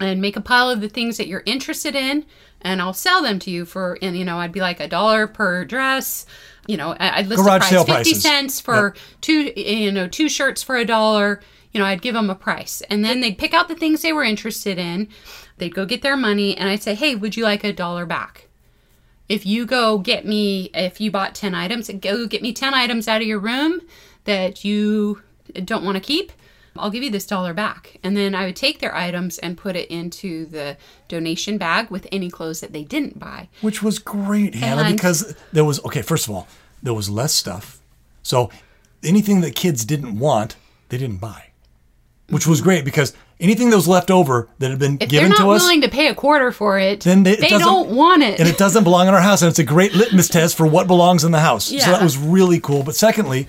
and 0.00 0.20
make 0.20 0.36
a 0.36 0.40
pile 0.40 0.68
of 0.68 0.80
the 0.80 0.88
things 0.88 1.16
that 1.16 1.26
you're 1.26 1.42
interested 1.46 1.94
in 1.94 2.24
and 2.60 2.82
I'll 2.82 2.92
sell 2.92 3.22
them 3.22 3.38
to 3.40 3.50
you 3.50 3.64
for 3.64 3.98
and 4.02 4.16
you 4.16 4.24
know 4.24 4.38
I'd 4.38 4.52
be 4.52 4.60
like 4.60 4.80
a 4.80 4.88
dollar 4.88 5.26
per 5.26 5.64
dress 5.64 6.26
you 6.66 6.76
know 6.76 6.96
I'd 6.98 7.28
list 7.28 7.42
Garage 7.42 7.54
the 7.54 7.58
price 7.58 7.70
sale 7.70 7.84
50 7.84 7.92
prices. 7.92 8.22
cents 8.22 8.60
for 8.60 8.94
two 9.20 9.52
you 9.56 9.90
know 9.92 10.08
two 10.08 10.28
shirts 10.28 10.62
for 10.62 10.76
a 10.76 10.84
dollar 10.84 11.40
you 11.72 11.80
know 11.80 11.86
I'd 11.86 12.02
give 12.02 12.14
them 12.14 12.30
a 12.30 12.34
price. 12.34 12.82
And 12.90 13.04
then 13.04 13.20
they'd 13.20 13.38
pick 13.38 13.54
out 13.54 13.68
the 13.68 13.74
things 13.74 14.02
they 14.02 14.12
were 14.12 14.24
interested 14.24 14.78
in. 14.78 15.08
They'd 15.58 15.74
go 15.74 15.84
get 15.86 16.02
their 16.02 16.16
money 16.16 16.56
and 16.56 16.68
I'd 16.68 16.82
say 16.82 16.94
hey 16.94 17.14
would 17.14 17.36
you 17.36 17.44
like 17.44 17.64
a 17.64 17.72
dollar 17.72 18.06
back? 18.06 18.48
If 19.28 19.44
you 19.44 19.66
go 19.66 19.98
get 19.98 20.24
me 20.24 20.70
if 20.74 21.00
you 21.00 21.10
bought 21.10 21.34
10 21.34 21.54
items 21.54 21.90
go 22.00 22.26
get 22.26 22.42
me 22.42 22.52
10 22.52 22.74
items 22.74 23.08
out 23.08 23.20
of 23.22 23.26
your 23.26 23.40
room 23.40 23.80
that 24.24 24.64
you 24.64 25.22
don't 25.64 25.84
want 25.84 25.94
to 25.96 26.00
keep 26.00 26.32
i'll 26.78 26.90
give 26.90 27.02
you 27.02 27.10
this 27.10 27.26
dollar 27.26 27.54
back. 27.54 27.96
And 28.04 28.16
then 28.16 28.34
i 28.34 28.44
would 28.44 28.56
take 28.56 28.80
their 28.80 28.94
items 28.94 29.38
and 29.38 29.56
put 29.56 29.76
it 29.76 29.88
into 29.90 30.46
the 30.46 30.76
donation 31.08 31.56
bag 31.58 31.90
with 31.90 32.06
any 32.12 32.30
clothes 32.30 32.60
that 32.60 32.72
they 32.72 32.84
didn't 32.84 33.18
buy. 33.18 33.48
Which 33.62 33.82
was 33.82 33.98
great, 33.98 34.54
Hannah, 34.54 34.82
And- 34.82 34.96
because 34.96 35.34
there 35.52 35.64
was 35.64 35.82
okay. 35.86 36.02
First 36.02 36.28
of 36.28 36.34
all, 36.34 36.46
there 36.82 36.92
was 36.94 37.08
less 37.08 37.34
stuff, 37.34 37.80
so 38.22 38.50
anything 39.02 39.40
that 39.40 39.54
kids 39.54 39.84
didn't 39.86 40.18
want, 40.18 40.56
they 40.90 40.98
didn't 40.98 41.16
buy, 41.20 41.46
which 42.28 42.46
was 42.46 42.60
great 42.60 42.84
because 42.84 43.12
anything 43.38 43.70
that 43.70 43.76
was 43.76 43.86
left 43.86 44.10
over 44.10 44.48
that 44.58 44.70
had 44.70 44.78
been 44.78 44.98
if 45.00 45.08
given 45.08 45.28
they're 45.28 45.38
not 45.38 45.42
to 45.42 45.46
willing 45.46 45.80
to 45.80 45.88
pay 45.88 46.08
a 46.08 46.14
quarter 46.14 46.50
for 46.50 46.78
it 46.78 47.00
then 47.00 47.22
they, 47.22 47.32
it 47.32 47.40
they 47.40 47.48
don't 47.50 47.90
want 47.90 48.22
it 48.22 48.40
and 48.40 48.48
it 48.48 48.58
doesn't 48.58 48.84
belong 48.84 49.06
in 49.08 49.14
our 49.14 49.20
house, 49.20 49.42
and 49.42 49.48
it's 49.48 49.58
a 49.58 49.64
great 49.64 49.94
litmus 49.94 50.28
test 50.28 50.56
for 50.56 50.66
what 50.66 50.86
belongs 50.86 51.24
in 51.24 51.30
the 51.32 51.40
house. 51.40 51.70
Yeah. 51.70 51.84
So 51.84 51.90
that 51.92 52.02
was 52.02 52.16
really 52.18 52.60
cool. 52.60 52.82
But 52.82 52.96
secondly. 52.96 53.46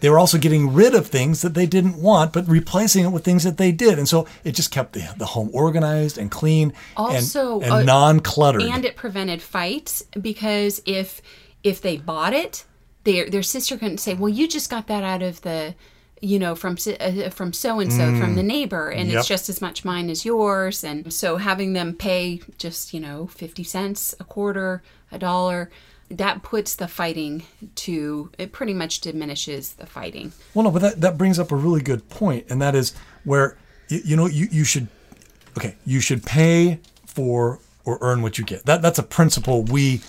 They 0.00 0.08
were 0.08 0.18
also 0.18 0.38
getting 0.38 0.72
rid 0.72 0.94
of 0.94 1.08
things 1.08 1.42
that 1.42 1.52
they 1.52 1.66
didn't 1.66 2.00
want, 2.00 2.32
but 2.32 2.48
replacing 2.48 3.04
it 3.04 3.08
with 3.08 3.22
things 3.22 3.44
that 3.44 3.58
they 3.58 3.70
did, 3.70 3.98
and 3.98 4.08
so 4.08 4.26
it 4.44 4.52
just 4.52 4.70
kept 4.70 4.94
the, 4.94 5.06
the 5.18 5.26
home 5.26 5.50
organized 5.52 6.16
and 6.16 6.30
clean 6.30 6.72
Also, 6.96 7.60
and, 7.60 7.70
uh, 7.70 7.76
and 7.76 7.86
non-cluttered. 7.86 8.62
and 8.62 8.86
it 8.86 8.96
prevented 8.96 9.42
fights 9.42 10.02
because 10.18 10.80
if 10.86 11.20
if 11.62 11.82
they 11.82 11.98
bought 11.98 12.32
it 12.32 12.64
their 13.04 13.28
their 13.28 13.42
sister 13.42 13.76
couldn't 13.76 13.98
say 13.98 14.14
well 14.14 14.30
you 14.30 14.48
just 14.48 14.70
got 14.70 14.86
that 14.86 15.04
out 15.04 15.20
of 15.20 15.42
the 15.42 15.74
you 16.22 16.38
know 16.38 16.54
from 16.54 16.76
uh, 17.00 17.30
from 17.30 17.52
so 17.52 17.80
and 17.80 17.90
so 17.92 18.14
from 18.18 18.34
the 18.34 18.42
neighbor 18.42 18.90
and 18.90 19.08
Mm. 19.08 19.12
Yep. 19.12 19.18
it's 19.20 19.28
just 19.28 19.48
as 19.48 19.60
much 19.62 19.84
mine 19.84 20.10
as 20.10 20.24
yours 20.24 20.84
and 20.84 21.10
so 21.12 21.36
having 21.38 21.72
them 21.72 21.94
pay 21.94 22.40
just 22.58 22.92
you 22.92 23.00
know 23.00 23.26
50 23.28 23.64
cents 23.64 24.14
a 24.20 24.24
quarter 24.24 24.82
a 25.10 25.18
dollar 25.18 25.70
that 26.10 26.42
puts 26.42 26.74
the 26.74 26.88
fighting 26.88 27.44
to 27.76 28.30
it 28.36 28.52
pretty 28.52 28.74
much 28.74 29.00
diminishes 29.00 29.72
the 29.74 29.86
fighting 29.86 30.32
Well, 30.54 30.64
no, 30.64 30.70
but 30.70 30.82
that, 30.82 31.00
that 31.00 31.16
brings 31.16 31.38
up 31.38 31.52
a 31.52 31.56
really 31.56 31.80
good 31.82 32.08
point, 32.10 32.46
and 32.50 32.60
that 32.60 32.74
is 32.74 32.92
where 33.24 33.56
you, 33.88 34.00
you 34.04 34.16
know 34.16 34.26
you, 34.26 34.46
you 34.50 34.64
should 34.64 34.88
okay 35.56 35.76
you 35.86 36.00
should 36.00 36.22
pay 36.24 36.80
for 37.06 37.60
or 37.84 37.96
earn 38.02 38.20
what 38.22 38.38
you 38.38 38.44
get. 38.44 38.66
That 38.66 38.82
that's 38.82 38.98
a 38.98 39.02
principle 39.02 39.62
we 39.62 40.00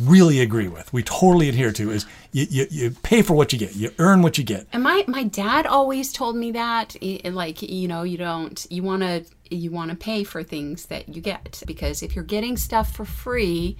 really 0.00 0.40
agree 0.40 0.68
with. 0.68 0.92
We 0.92 1.02
totally 1.02 1.48
adhere 1.48 1.72
to 1.72 1.90
is 1.90 2.06
you, 2.32 2.46
you, 2.50 2.66
you 2.70 2.90
pay 3.02 3.22
for 3.22 3.34
what 3.34 3.52
you 3.52 3.58
get, 3.58 3.76
you 3.76 3.92
earn 3.98 4.22
what 4.22 4.38
you 4.38 4.44
get. 4.44 4.66
And 4.72 4.82
my 4.82 5.04
my 5.06 5.24
dad 5.24 5.66
always 5.66 6.12
told 6.12 6.36
me 6.36 6.52
that, 6.52 6.96
like 7.24 7.62
you 7.62 7.88
know, 7.88 8.02
you 8.02 8.18
don't 8.18 8.66
you 8.70 8.82
want 8.82 9.02
to 9.02 9.24
you 9.50 9.70
want 9.70 9.90
to 9.90 9.96
pay 9.96 10.24
for 10.24 10.42
things 10.42 10.86
that 10.86 11.14
you 11.14 11.22
get 11.22 11.62
because 11.66 12.02
if 12.02 12.14
you're 12.16 12.24
getting 12.24 12.56
stuff 12.56 12.94
for 12.94 13.04
free, 13.04 13.76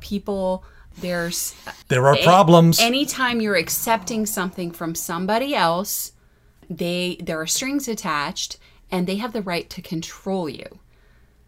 people 0.00 0.64
there's 0.98 1.54
There 1.88 2.06
are 2.06 2.16
problems. 2.18 2.80
anytime 2.80 3.40
you're 3.40 3.56
accepting 3.56 4.26
something 4.26 4.70
from 4.70 4.94
somebody 4.94 5.54
else, 5.54 6.12
they 6.70 7.16
there 7.20 7.40
are 7.40 7.46
strings 7.46 7.88
attached 7.88 8.58
and 8.90 9.06
they 9.06 9.16
have 9.16 9.32
the 9.32 9.42
right 9.42 9.68
to 9.70 9.82
control 9.82 10.48
you. 10.48 10.78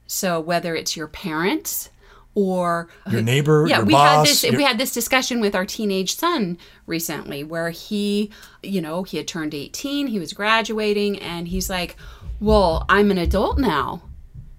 So 0.07 0.41
whether 0.41 0.75
it's 0.75 0.97
your 0.97 1.09
parents 1.09 1.91
or 2.37 2.89
Your 3.11 3.23
neighbor, 3.23 3.67
yeah, 3.67 3.79
your 3.79 3.87
we 3.87 3.93
boss. 3.95 4.17
had 4.19 4.27
this 4.27 4.45
your- 4.45 4.57
we 4.57 4.63
had 4.63 4.79
this 4.79 4.93
discussion 4.93 5.41
with 5.41 5.55
our 5.57 5.65
teenage 5.67 6.15
son 6.15 6.59
recently 6.87 7.43
where 7.43 7.71
he, 7.71 8.31
you 8.63 8.81
know, 8.81 9.03
he 9.03 9.17
had 9.17 9.27
turned 9.27 9.55
18, 9.55 10.07
he 10.09 10.19
was 10.21 10.33
graduating 10.33 11.19
and 11.19 11.49
he's 11.49 11.69
like, 11.71 11.97
"Well, 12.39 12.85
I'm 12.89 13.11
an 13.11 13.19
adult 13.19 13.59
now." 13.59 14.03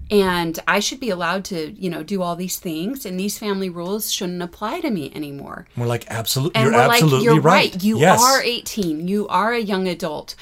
And 0.09 0.57
I 0.67 0.79
should 0.79 1.01
be 1.01 1.09
allowed 1.09 1.43
to, 1.45 1.71
you 1.73 1.89
know, 1.89 2.01
do 2.01 2.21
all 2.21 2.37
these 2.37 2.57
things, 2.57 3.05
and 3.05 3.19
these 3.19 3.37
family 3.37 3.69
rules 3.69 4.09
shouldn't 4.11 4.41
apply 4.41 4.79
to 4.79 4.89
me 4.89 5.11
anymore. 5.13 5.67
we're 5.75 5.85
like, 5.85 6.05
absolutely. 6.09 6.61
You're 6.61 6.73
absolutely 6.73 7.17
like, 7.17 7.25
you're 7.25 7.41
right. 7.41 7.73
right. 7.73 7.83
You 7.83 7.99
yes. 7.99 8.23
are 8.23 8.41
18. 8.41 9.07
You 9.09 9.27
are 9.27 9.51
a 9.51 9.59
young 9.59 9.85
adult. 9.85 10.33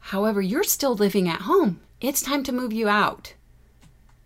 However, 0.00 0.42
you're 0.42 0.64
still 0.64 0.96
living 0.96 1.28
at 1.28 1.42
home. 1.42 1.80
It's 2.00 2.20
time 2.20 2.42
to 2.42 2.52
move 2.52 2.72
you 2.72 2.88
out. 2.88 3.34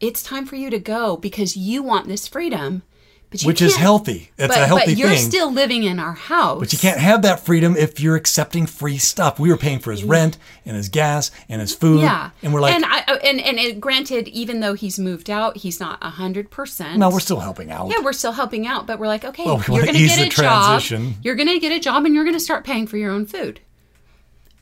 It's 0.00 0.22
time 0.22 0.46
for 0.46 0.56
you 0.56 0.70
to 0.70 0.78
go 0.78 1.16
because 1.16 1.56
you 1.56 1.82
want 1.82 2.06
this 2.08 2.28
freedom. 2.28 2.82
But 3.28 3.42
you 3.42 3.48
Which 3.48 3.60
is 3.60 3.74
healthy. 3.74 4.30
That's 4.36 4.54
but, 4.54 4.62
a 4.62 4.66
healthy 4.66 4.84
thing. 4.84 4.94
but 4.94 4.98
you're 5.00 5.08
thing. 5.08 5.18
still 5.18 5.52
living 5.52 5.82
in 5.82 5.98
our 5.98 6.12
house. 6.12 6.60
But 6.60 6.72
you 6.72 6.78
can't 6.78 7.00
have 7.00 7.22
that 7.22 7.40
freedom 7.40 7.76
if 7.76 7.98
you're 7.98 8.14
accepting 8.14 8.66
free 8.66 8.98
stuff. 8.98 9.40
We 9.40 9.50
were 9.50 9.56
paying 9.56 9.80
for 9.80 9.90
his 9.90 10.04
rent 10.04 10.38
and 10.64 10.76
his 10.76 10.88
gas 10.88 11.32
and 11.48 11.60
his 11.60 11.74
food. 11.74 12.02
Yeah, 12.02 12.30
And 12.44 12.54
we're 12.54 12.60
like, 12.60 12.74
and 12.76 12.84
I, 12.84 13.00
uh, 13.08 13.16
and 13.24 13.40
and 13.40 13.58
it, 13.58 13.80
granted, 13.80 14.28
even 14.28 14.60
though 14.60 14.74
he's 14.74 14.96
moved 15.00 15.28
out, 15.28 15.56
he's 15.56 15.80
not 15.80 16.00
hundred 16.04 16.52
percent. 16.52 16.98
no, 16.98 17.10
we're 17.10 17.18
still 17.18 17.40
helping 17.40 17.72
out. 17.72 17.90
Yeah, 17.90 18.00
we're 18.00 18.12
still 18.12 18.30
helping 18.32 18.64
out, 18.64 18.86
but 18.86 19.00
we're 19.00 19.08
like, 19.08 19.24
okay, 19.24 19.44
Well, 19.44 19.56
we 19.68 19.74
you're 19.74 19.86
going 19.86 19.96
to 19.96 20.06
get 20.06 20.20
a 20.20 20.28
job. 20.28 20.82
You're 21.22 21.34
going 21.34 21.48
to 21.48 21.58
get 21.58 21.72
a 21.72 21.80
job, 21.80 22.04
and 22.04 22.14
you're 22.14 22.24
going 22.24 22.36
to 22.36 22.40
start 22.40 22.64
paying 22.64 22.86
for 22.86 22.96
your 22.96 23.10
own 23.10 23.26
food, 23.26 23.58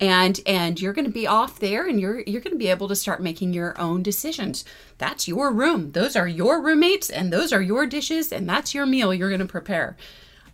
and 0.00 0.40
and 0.46 0.80
you're 0.80 0.92
going 0.92 1.04
to 1.06 1.10
be 1.10 1.26
off 1.26 1.60
there, 1.60 1.86
and 1.86 2.00
you're 2.00 2.20
you're 2.26 2.40
going 2.40 2.52
to 2.54 2.58
be 2.58 2.68
able 2.68 2.88
to 2.88 2.96
start 2.96 3.22
making 3.22 3.52
your 3.52 3.78
own 3.80 4.02
decisions. 4.02 4.64
That's 4.98 5.28
your 5.28 5.52
room. 5.52 5.92
Those 5.92 6.16
are 6.16 6.28
your 6.28 6.60
roommates, 6.60 7.10
and 7.10 7.32
those 7.32 7.52
are 7.52 7.62
your 7.62 7.86
dishes, 7.86 8.32
and 8.32 8.48
that's 8.48 8.74
your 8.74 8.86
meal 8.86 9.14
you're 9.14 9.28
going 9.30 9.40
to 9.40 9.46
prepare. 9.46 9.96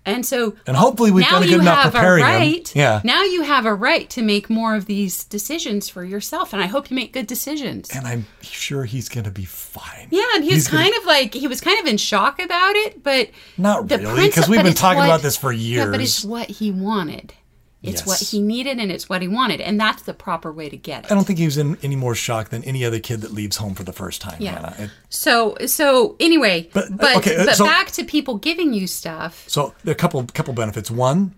And 0.07 0.24
so, 0.24 0.55
And 0.66 0.79
hopefully 0.79 1.11
we've 1.11 1.26
now 1.26 1.33
done 1.33 1.42
a 1.42 1.46
you 1.46 1.53
good 1.57 1.61
enough 1.61 1.83
have 1.83 1.92
preparing 1.92 2.24
a 2.24 2.26
them. 2.26 2.40
right. 2.40 2.74
Yeah. 2.74 3.00
Now 3.05 3.22
you 3.22 3.42
have 3.42 3.66
a 3.66 3.74
right 3.74 4.09
to 4.11 4.22
make 4.22 4.48
more 4.48 4.74
of 4.74 4.87
these 4.87 5.24
decisions 5.24 5.90
for 5.90 6.03
yourself, 6.05 6.55
and 6.55 6.62
I 6.62 6.66
hope 6.66 6.90
you 6.90 6.94
make 6.94 7.12
good 7.12 7.26
decisions. 7.26 7.90
And 7.94 8.07
I'm 8.07 8.24
sure 8.40 8.85
he's 8.87 9.11
going 9.11 9.24
to 9.24 9.31
be 9.31 9.44
fine. 9.44 10.09
Yeah, 10.11 10.22
and 10.35 10.42
he 10.42 10.55
was 10.55 10.64
He's 10.64 10.68
gonna- 10.68 10.85
kind 10.85 10.94
of 10.96 11.05
like 11.05 11.35
he 11.35 11.46
was 11.46 11.61
kind 11.61 11.79
of 11.79 11.87
in 11.87 11.98
shock 11.98 12.40
about 12.40 12.76
it, 12.76 13.03
but 13.03 13.29
Not 13.59 13.90
really 13.90 14.29
because 14.29 14.48
we've 14.48 14.62
been 14.62 14.72
talking 14.72 14.98
what- 15.00 15.05
about 15.05 15.20
this 15.20 15.37
for 15.37 15.53
years 15.53 15.85
Yeah, 15.85 15.90
but 15.90 16.00
it's 16.00 16.24
what 16.24 16.48
he 16.48 16.70
wanted. 16.70 17.35
It's 17.83 18.05
what 18.07 18.19
he 18.21 18.43
needed, 18.43 18.79
and 18.79 18.93
it's 18.93 19.09
what 19.09 19.23
he 19.23 19.29
wanted, 19.29 19.61
and 19.62 19.81
that's 19.81 20.03
the 20.03 20.12
proper 20.12 20.53
way 20.53 20.69
to 20.69 20.77
get 20.77 21.05
it. 21.07 21.11
I 21.11 21.14
don't 21.14 21.25
think 21.27 21.38
he 21.38 21.47
was 21.47 21.57
in 21.57 21.79
any 21.83 21.97
more 21.97 22.14
shock 22.14 22.51
than 22.51 22.62
any 22.64 22.85
other 22.85 23.01
kid 23.01 23.23
that 23.23 23.33
leaves 23.33 23.57
home 23.57 23.75
for 23.75 23.85
the 23.85 23.93
first 23.93 24.21
time. 24.21 24.37
Yeah. 24.38 24.75
It- 24.79 24.90
So, 25.09 25.57
so 25.66 26.14
anyway, 26.21 26.69
But, 26.75 26.95
but 26.95 27.27
uh, 27.27 27.45
but, 27.47 27.57
so- 27.57 27.64
back 27.64 27.90
to 27.93 28.05
people 28.05 28.37
giving 28.37 28.75
you 28.75 28.87
stuff. 28.87 29.45
So 29.49 29.73
there 29.83 29.93
are 29.93 29.95
a 29.95 29.99
couple 29.99 30.23
couple 30.27 30.53
benefits. 30.53 30.90
One, 30.90 31.35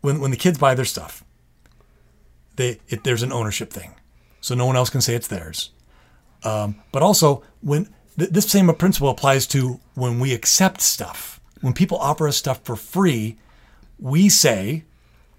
when 0.00 0.18
when 0.20 0.32
the 0.32 0.36
kids 0.36 0.58
buy 0.58 0.74
their 0.74 0.84
stuff, 0.84 1.22
they 2.56 2.80
it, 2.88 3.04
there's 3.04 3.22
an 3.22 3.32
ownership 3.32 3.70
thing, 3.72 3.94
so 4.40 4.54
no 4.54 4.66
one 4.66 4.76
else 4.76 4.90
can 4.90 5.00
say 5.00 5.14
it's 5.14 5.28
theirs. 5.28 5.70
Um, 6.42 6.76
but 6.92 7.02
also, 7.02 7.42
when 7.60 7.88
th- 8.18 8.30
this 8.30 8.46
same 8.50 8.72
principle 8.74 9.08
applies 9.10 9.46
to 9.48 9.78
when 9.94 10.18
we 10.20 10.32
accept 10.34 10.80
stuff, 10.80 11.40
when 11.60 11.72
people 11.74 11.98
offer 11.98 12.26
us 12.28 12.36
stuff 12.36 12.60
for 12.64 12.76
free, 12.76 13.38
we 13.98 14.28
say, 14.28 14.84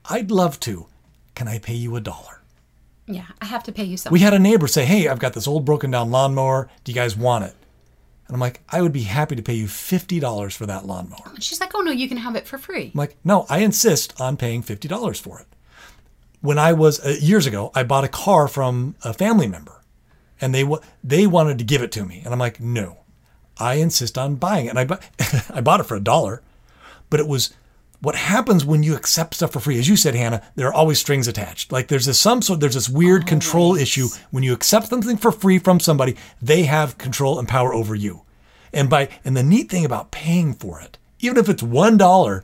"I'd 0.10 0.32
love 0.32 0.60
to. 0.62 0.88
Can 1.36 1.48
I 1.48 1.60
pay 1.60 1.76
you 1.76 1.96
a 1.96 2.02
dollar?" 2.02 2.42
Yeah, 3.06 3.26
I 3.42 3.46
have 3.46 3.64
to 3.64 3.72
pay 3.72 3.84
you 3.86 3.96
something. 3.98 4.14
We 4.14 4.20
had 4.20 4.34
a 4.34 4.40
neighbor 4.40 4.68
say, 4.68 4.86
"Hey, 4.86 5.08
I've 5.08 5.20
got 5.20 5.34
this 5.34 5.48
old 5.48 5.64
broken 5.66 5.92
down 5.92 6.12
lawnmower. 6.12 6.70
Do 6.84 6.92
you 6.92 6.96
guys 6.96 7.16
want 7.16 7.46
it?" 7.46 7.56
And 8.28 8.36
I'm 8.36 8.42
like, 8.42 8.60
"I 8.70 8.82
would 8.82 8.92
be 8.92 9.04
happy 9.04 9.36
to 9.38 9.42
pay 9.42 9.54
you 9.54 9.68
fifty 9.68 10.20
dollars 10.20 10.56
for 10.56 10.66
that 10.66 10.86
lawnmower." 10.86 11.34
She's 11.40 11.62
like, 11.62 11.74
"Oh 11.74 11.82
no, 11.82 11.92
you 11.92 12.10
can 12.10 12.18
have 12.18 12.36
it 12.36 12.46
for 12.48 12.58
free." 12.58 12.92
I'm 12.94 12.98
like, 13.00 13.16
no, 13.24 13.46
I 13.50 13.60
insist 13.60 14.20
on 14.20 14.36
paying 14.36 14.62
fifty 14.62 14.88
dollars 14.90 15.20
for 15.20 15.40
it. 15.40 15.48
When 16.42 16.60
I 16.60 16.74
was 16.74 17.00
uh, 17.00 17.16
years 17.22 17.46
ago, 17.48 17.72
I 17.74 17.84
bought 17.84 18.04
a 18.04 18.10
car 18.10 18.48
from 18.50 18.96
a 19.04 19.14
family 19.14 19.48
member, 19.48 19.82
and 20.42 20.54
they 20.54 20.64
wa- 20.66 20.82
they 21.04 21.26
wanted 21.28 21.58
to 21.60 21.64
give 21.64 21.82
it 21.82 21.92
to 21.94 22.06
me, 22.06 22.22
and 22.26 22.34
I'm 22.34 22.40
like, 22.40 22.60
no, 22.60 22.98
I 23.58 23.76
insist 23.76 24.18
on 24.18 24.36
buying 24.36 24.66
it. 24.66 24.70
And 24.70 24.80
I 24.80 24.84
bu- 24.84 24.98
I 25.54 25.62
bought 25.62 25.80
it 25.80 25.86
for 25.86 25.96
a 25.96 26.02
dollar, 26.02 26.42
but 27.10 27.20
it 27.22 27.28
was 27.28 27.54
what 28.00 28.16
happens 28.16 28.64
when 28.64 28.84
you 28.84 28.96
accept 28.96 29.36
stuff 29.36 29.54
for 29.54 29.60
free. 29.60 29.80
As 29.80 29.90
you 29.90 29.96
said, 29.96 30.14
Hannah, 30.14 30.44
there 30.56 30.68
are 30.68 30.74
always 30.74 31.00
strings 31.00 31.28
attached. 31.28 31.72
Like 31.72 31.88
there's 31.88 32.06
this 32.06 32.20
some 32.20 32.42
sort 32.42 32.60
there's 32.60 32.76
this 32.76 32.90
weird 32.90 33.26
control 33.26 33.76
issue 33.76 34.08
when 34.32 34.44
you 34.44 34.54
accept 34.54 34.88
something 34.88 35.18
for 35.18 35.32
free 35.32 35.60
from 35.60 35.80
somebody, 35.80 36.16
they 36.42 36.64
have 36.64 36.98
control 36.98 37.40
and 37.40 37.48
power 37.48 37.74
over 37.74 37.96
you. 37.96 38.22
And 38.72 38.90
by 38.90 39.10
and 39.26 39.36
the 39.36 39.44
neat 39.44 39.70
thing 39.70 39.86
about 39.86 40.12
paying 40.12 40.54
for 40.54 40.80
it, 40.80 40.98
even 41.20 41.38
if 41.38 41.50
it's 41.50 41.64
one 41.64 41.98
dollar, 41.98 42.44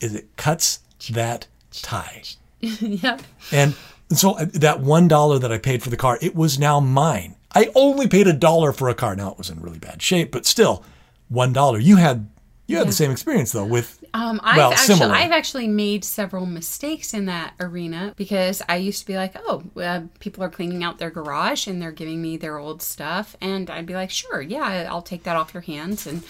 is 0.00 0.14
it 0.14 0.36
cuts 0.36 0.80
that 1.10 1.46
tie. 1.70 2.22
yep. 2.60 3.22
And 3.50 3.74
so 4.10 4.32
uh, 4.32 4.46
that 4.54 4.80
one 4.80 5.08
dollar 5.08 5.38
that 5.38 5.52
I 5.52 5.58
paid 5.58 5.82
for 5.82 5.90
the 5.90 5.96
car, 5.96 6.18
it 6.20 6.34
was 6.34 6.58
now 6.58 6.80
mine. 6.80 7.36
I 7.52 7.70
only 7.74 8.06
paid 8.06 8.26
a 8.26 8.32
dollar 8.32 8.72
for 8.72 8.88
a 8.88 8.94
car. 8.94 9.16
Now 9.16 9.30
it 9.30 9.38
was 9.38 9.50
in 9.50 9.60
really 9.60 9.78
bad 9.78 10.02
shape, 10.02 10.30
but 10.30 10.46
still, 10.46 10.84
one 11.28 11.52
dollar. 11.52 11.78
You 11.78 11.96
had 11.96 12.28
you 12.70 12.78
had 12.78 12.88
the 12.88 12.92
same 12.92 13.10
experience 13.10 13.52
though 13.52 13.64
with 13.64 14.02
Um, 14.14 14.40
I've 14.42 14.56
well 14.56 14.72
actually, 14.72 14.94
similar. 14.94 15.14
I've 15.14 15.32
actually 15.32 15.68
made 15.68 16.04
several 16.04 16.46
mistakes 16.46 17.14
in 17.14 17.26
that 17.26 17.54
arena 17.60 18.14
because 18.16 18.62
I 18.68 18.76
used 18.76 19.00
to 19.00 19.06
be 19.06 19.16
like, 19.16 19.34
oh, 19.36 19.62
uh, 19.76 20.02
people 20.18 20.42
are 20.44 20.48
cleaning 20.50 20.84
out 20.84 20.98
their 20.98 21.10
garage 21.10 21.66
and 21.66 21.80
they're 21.80 21.92
giving 21.92 22.20
me 22.22 22.36
their 22.36 22.58
old 22.58 22.82
stuff, 22.82 23.36
and 23.40 23.68
I'd 23.70 23.86
be 23.86 23.94
like, 23.94 24.10
sure, 24.10 24.40
yeah, 24.40 24.88
I'll 24.90 25.02
take 25.02 25.24
that 25.24 25.36
off 25.36 25.54
your 25.54 25.62
hands 25.62 26.06
and 26.06 26.22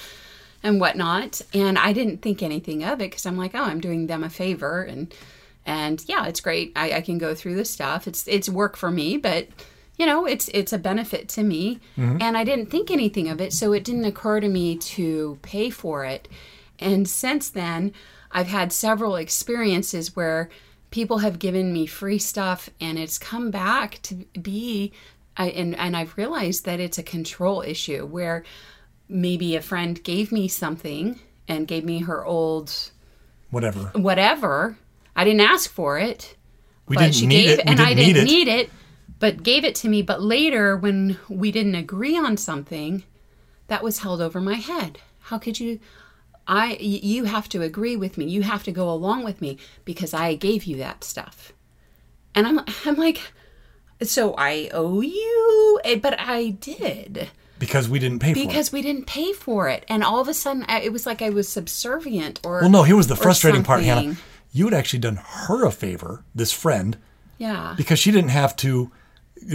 and 0.62 0.80
whatnot. 0.80 1.40
And 1.54 1.78
I 1.78 1.92
didn't 1.92 2.22
think 2.22 2.42
anything 2.42 2.84
of 2.84 3.00
it 3.00 3.10
because 3.10 3.26
I'm 3.26 3.36
like, 3.38 3.54
oh, 3.54 3.62
I'm 3.62 3.80
doing 3.80 4.06
them 4.06 4.24
a 4.24 4.30
favor, 4.30 4.82
and 4.82 5.14
and 5.66 6.02
yeah, 6.08 6.26
it's 6.26 6.40
great. 6.40 6.72
I, 6.76 6.92
I 6.94 7.00
can 7.00 7.18
go 7.18 7.34
through 7.34 7.56
the 7.56 7.64
stuff. 7.64 8.06
It's 8.06 8.26
it's 8.26 8.48
work 8.48 8.76
for 8.76 8.90
me, 8.90 9.16
but 9.16 9.48
you 10.00 10.06
know, 10.06 10.24
it's 10.24 10.48
it's 10.54 10.72
a 10.72 10.78
benefit 10.78 11.28
to 11.30 11.42
me, 11.42 11.78
mm-hmm. 11.98 12.16
and 12.22 12.38
I 12.38 12.42
didn't 12.42 12.70
think 12.70 12.90
anything 12.90 13.28
of 13.28 13.38
it, 13.38 13.52
so 13.52 13.74
it 13.74 13.84
didn't 13.84 14.06
occur 14.06 14.40
to 14.40 14.48
me 14.48 14.78
to 14.78 15.38
pay 15.42 15.68
for 15.68 16.06
it. 16.06 16.26
And 16.78 17.06
since 17.06 17.50
then, 17.50 17.92
I've 18.32 18.46
had 18.46 18.72
several 18.72 19.16
experiences 19.16 20.16
where 20.16 20.48
people 20.90 21.18
have 21.18 21.38
given 21.38 21.70
me 21.74 21.84
free 21.84 22.18
stuff, 22.18 22.70
and 22.80 22.98
it's 22.98 23.18
come 23.18 23.50
back 23.50 24.00
to 24.04 24.14
be, 24.40 24.94
I, 25.36 25.50
and 25.50 25.76
and 25.76 25.94
I've 25.94 26.16
realized 26.16 26.64
that 26.64 26.80
it's 26.80 26.96
a 26.96 27.02
control 27.02 27.60
issue 27.60 28.06
where 28.06 28.42
maybe 29.06 29.54
a 29.54 29.60
friend 29.60 30.02
gave 30.02 30.32
me 30.32 30.48
something 30.48 31.20
and 31.46 31.68
gave 31.68 31.84
me 31.84 31.98
her 31.98 32.24
old 32.24 32.72
whatever. 33.50 33.90
whatever. 33.94 34.78
I 35.14 35.24
didn't 35.24 35.42
ask 35.42 35.68
for 35.68 35.98
it 35.98 36.36
We 36.86 36.96
but 36.96 37.14
she 37.14 37.26
need 37.26 37.42
gave 37.44 37.58
it. 37.58 37.66
And 37.66 37.76
didn't 37.76 37.86
I 37.86 37.94
didn't 37.94 38.22
it. 38.22 38.24
need 38.24 38.48
it, 38.48 38.70
but 39.20 39.44
gave 39.44 39.64
it 39.64 39.74
to 39.76 39.88
me. 39.88 40.02
But 40.02 40.20
later, 40.22 40.76
when 40.76 41.18
we 41.28 41.52
didn't 41.52 41.76
agree 41.76 42.18
on 42.18 42.36
something, 42.36 43.04
that 43.68 43.84
was 43.84 44.00
held 44.00 44.20
over 44.20 44.40
my 44.40 44.54
head. 44.56 44.98
How 45.20 45.38
could 45.38 45.60
you? 45.60 45.78
I 46.48 46.76
you 46.80 47.24
have 47.24 47.48
to 47.50 47.62
agree 47.62 47.94
with 47.96 48.18
me. 48.18 48.24
You 48.24 48.42
have 48.42 48.64
to 48.64 48.72
go 48.72 48.90
along 48.90 49.22
with 49.22 49.40
me 49.40 49.58
because 49.84 50.12
I 50.12 50.34
gave 50.34 50.64
you 50.64 50.76
that 50.78 51.04
stuff. 51.04 51.52
And 52.34 52.46
I'm 52.46 52.60
I'm 52.84 52.96
like, 52.96 53.20
so 54.02 54.34
I 54.36 54.68
owe 54.72 55.00
you, 55.00 55.80
Eh, 55.84 55.96
but 55.96 56.18
I 56.18 56.50
did 56.50 57.28
because 57.58 57.88
we 57.88 57.98
didn't 57.98 58.20
pay 58.20 58.32
for 58.32 58.40
it. 58.40 58.46
because 58.48 58.72
we 58.72 58.80
didn't 58.82 59.06
pay 59.06 59.32
for 59.34 59.68
it. 59.68 59.84
And 59.88 60.02
all 60.02 60.18
of 60.20 60.28
a 60.28 60.34
sudden, 60.34 60.64
I- 60.66 60.80
it 60.80 60.92
was 60.92 61.04
like 61.06 61.20
I 61.22 61.28
was 61.28 61.46
subservient 61.46 62.40
or 62.42 62.60
Well, 62.62 62.70
no, 62.70 62.82
here 62.84 62.96
was 62.96 63.06
the 63.08 63.16
frustrating 63.16 63.62
part, 63.62 63.82
Hannah. 63.82 64.16
You 64.50 64.64
had 64.64 64.74
actually 64.74 65.00
done 65.00 65.16
her 65.16 65.64
a 65.66 65.70
favor, 65.70 66.24
this 66.34 66.52
friend, 66.52 66.96
Yeah. 67.38 67.74
because 67.76 67.98
she 67.98 68.10
didn't 68.10 68.30
have 68.30 68.56
to 68.56 68.90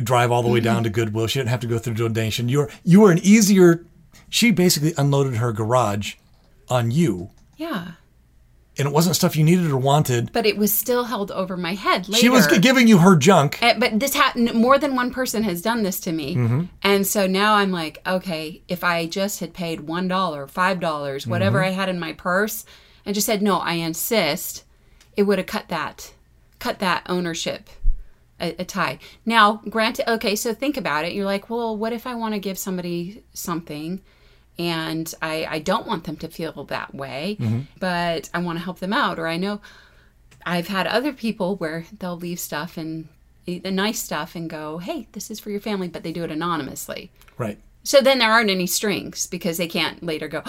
drive 0.04 0.32
all 0.32 0.42
the 0.44 0.50
way 0.50 0.60
Mm-hmm. 0.60 0.64
down 0.66 0.84
to 0.84 0.90
Goodwill. 0.90 1.28
She 1.28 1.40
didn't 1.40 1.50
have 1.50 1.60
to 1.62 1.68
go 1.68 1.78
through 1.78 1.94
donation. 1.96 2.50
You 2.50 2.60
were 2.60 2.70
you 2.84 3.02
were 3.02 3.12
an 3.12 3.20
easier. 3.20 3.86
She 4.30 4.52
basically 4.52 4.94
unloaded 4.98 5.36
her 5.38 5.52
garage 5.54 6.16
on 6.70 6.90
you, 6.92 7.30
Yeah. 7.58 7.92
and 8.78 8.88
it 8.88 8.92
wasn't 8.94 9.16
stuff 9.16 9.36
you 9.38 9.44
needed 9.44 9.70
or 9.72 9.78
wanted. 9.78 10.32
but 10.34 10.46
it 10.46 10.58
was 10.58 10.74
still 10.74 11.06
held 11.06 11.32
over 11.32 11.56
my 11.56 11.74
head 11.76 12.10
later. 12.10 12.20
She 12.22 12.30
was 12.30 12.48
giving 12.60 12.88
you 12.88 12.98
her 12.98 13.16
junk. 13.16 13.60
Uh, 13.62 13.76
but 13.78 14.00
this 14.00 14.14
happened. 14.16 14.54
More 14.56 14.78
than 14.80 14.96
one 14.96 15.12
person 15.12 15.44
has 15.44 15.62
done 15.62 15.84
this 15.84 16.00
to 16.02 16.12
me, 16.12 16.36
Mm-hmm. 16.36 16.62
and 16.82 17.06
so 17.08 17.28
now 17.28 17.56
I'm 17.56 17.72
like, 17.72 18.02
okay, 18.08 18.62
if 18.68 18.84
I 18.84 19.06
just 19.06 19.40
had 19.40 19.54
paid 19.54 19.82
one 19.82 20.08
dollar, 20.08 20.48
five 20.48 20.80
dollars, 20.80 21.28
whatever 21.28 21.60
Mm-hmm. 21.60 21.68
I 21.70 21.80
had 21.80 21.90
in 21.90 22.00
my 22.00 22.14
purse, 22.14 22.66
and 23.06 23.14
just 23.16 23.28
said 23.28 23.42
no, 23.44 23.58
I 23.60 23.74
insist, 23.74 24.64
it 25.16 25.24
would 25.24 25.38
have 25.38 25.48
cut 25.48 25.70
that, 25.70 26.14
cut 26.60 26.80
that 26.80 27.04
ownership. 27.08 27.70
A, 28.40 28.54
a 28.60 28.66
tie. 28.66 29.00
Now, 29.26 29.62
granted, 29.70 30.12
okay, 30.12 30.36
so 30.36 30.54
think 30.54 30.76
about 30.76 31.06
it. 31.06 31.14
You're 31.14 31.26
like, 31.26 31.50
well, 31.50 31.76
what 31.78 31.94
if 31.94 32.06
I 32.06 32.16
want 32.16 32.34
to 32.34 32.40
give 32.40 32.58
somebody 32.58 33.24
something 33.34 34.02
and 34.60 35.14
I, 35.22 35.46
I 35.50 35.60
don't 35.60 35.88
want 35.88 36.04
them 36.04 36.18
to 36.18 36.28
feel 36.28 36.66
that 36.66 36.94
way, 36.94 37.38
Mm-hmm. 37.40 37.60
but 37.80 38.30
I 38.34 38.40
want 38.40 38.58
to 38.60 38.64
help 38.66 38.80
them 38.80 38.92
out? 38.94 39.20
Or 39.20 39.28
I 39.28 39.38
know 39.38 39.62
I've 40.46 40.68
had 40.68 40.86
other 40.86 41.14
people 41.14 41.56
where 41.56 41.86
they'll 42.00 42.18
leave 42.18 42.40
stuff 42.40 42.76
and 42.78 43.08
the 43.46 43.72
nice 43.72 44.02
stuff 44.02 44.36
and 44.36 44.50
go, 44.50 44.80
"Hey, 44.80 45.08
this 45.14 45.32
is 45.32 45.40
for 45.40 45.50
your 45.50 45.60
family," 45.62 45.88
but 45.88 46.04
they 46.04 46.12
do 46.12 46.24
it 46.24 46.32
anonymously. 46.32 47.12
Right. 47.38 47.58
So 47.84 48.02
then 48.02 48.18
there 48.20 48.32
aren't 48.32 48.50
any 48.50 48.68
strings 48.68 49.28
because 49.28 49.58
they 49.58 49.68
can't 49.68 50.02
later 50.04 50.28
go, 50.28 50.42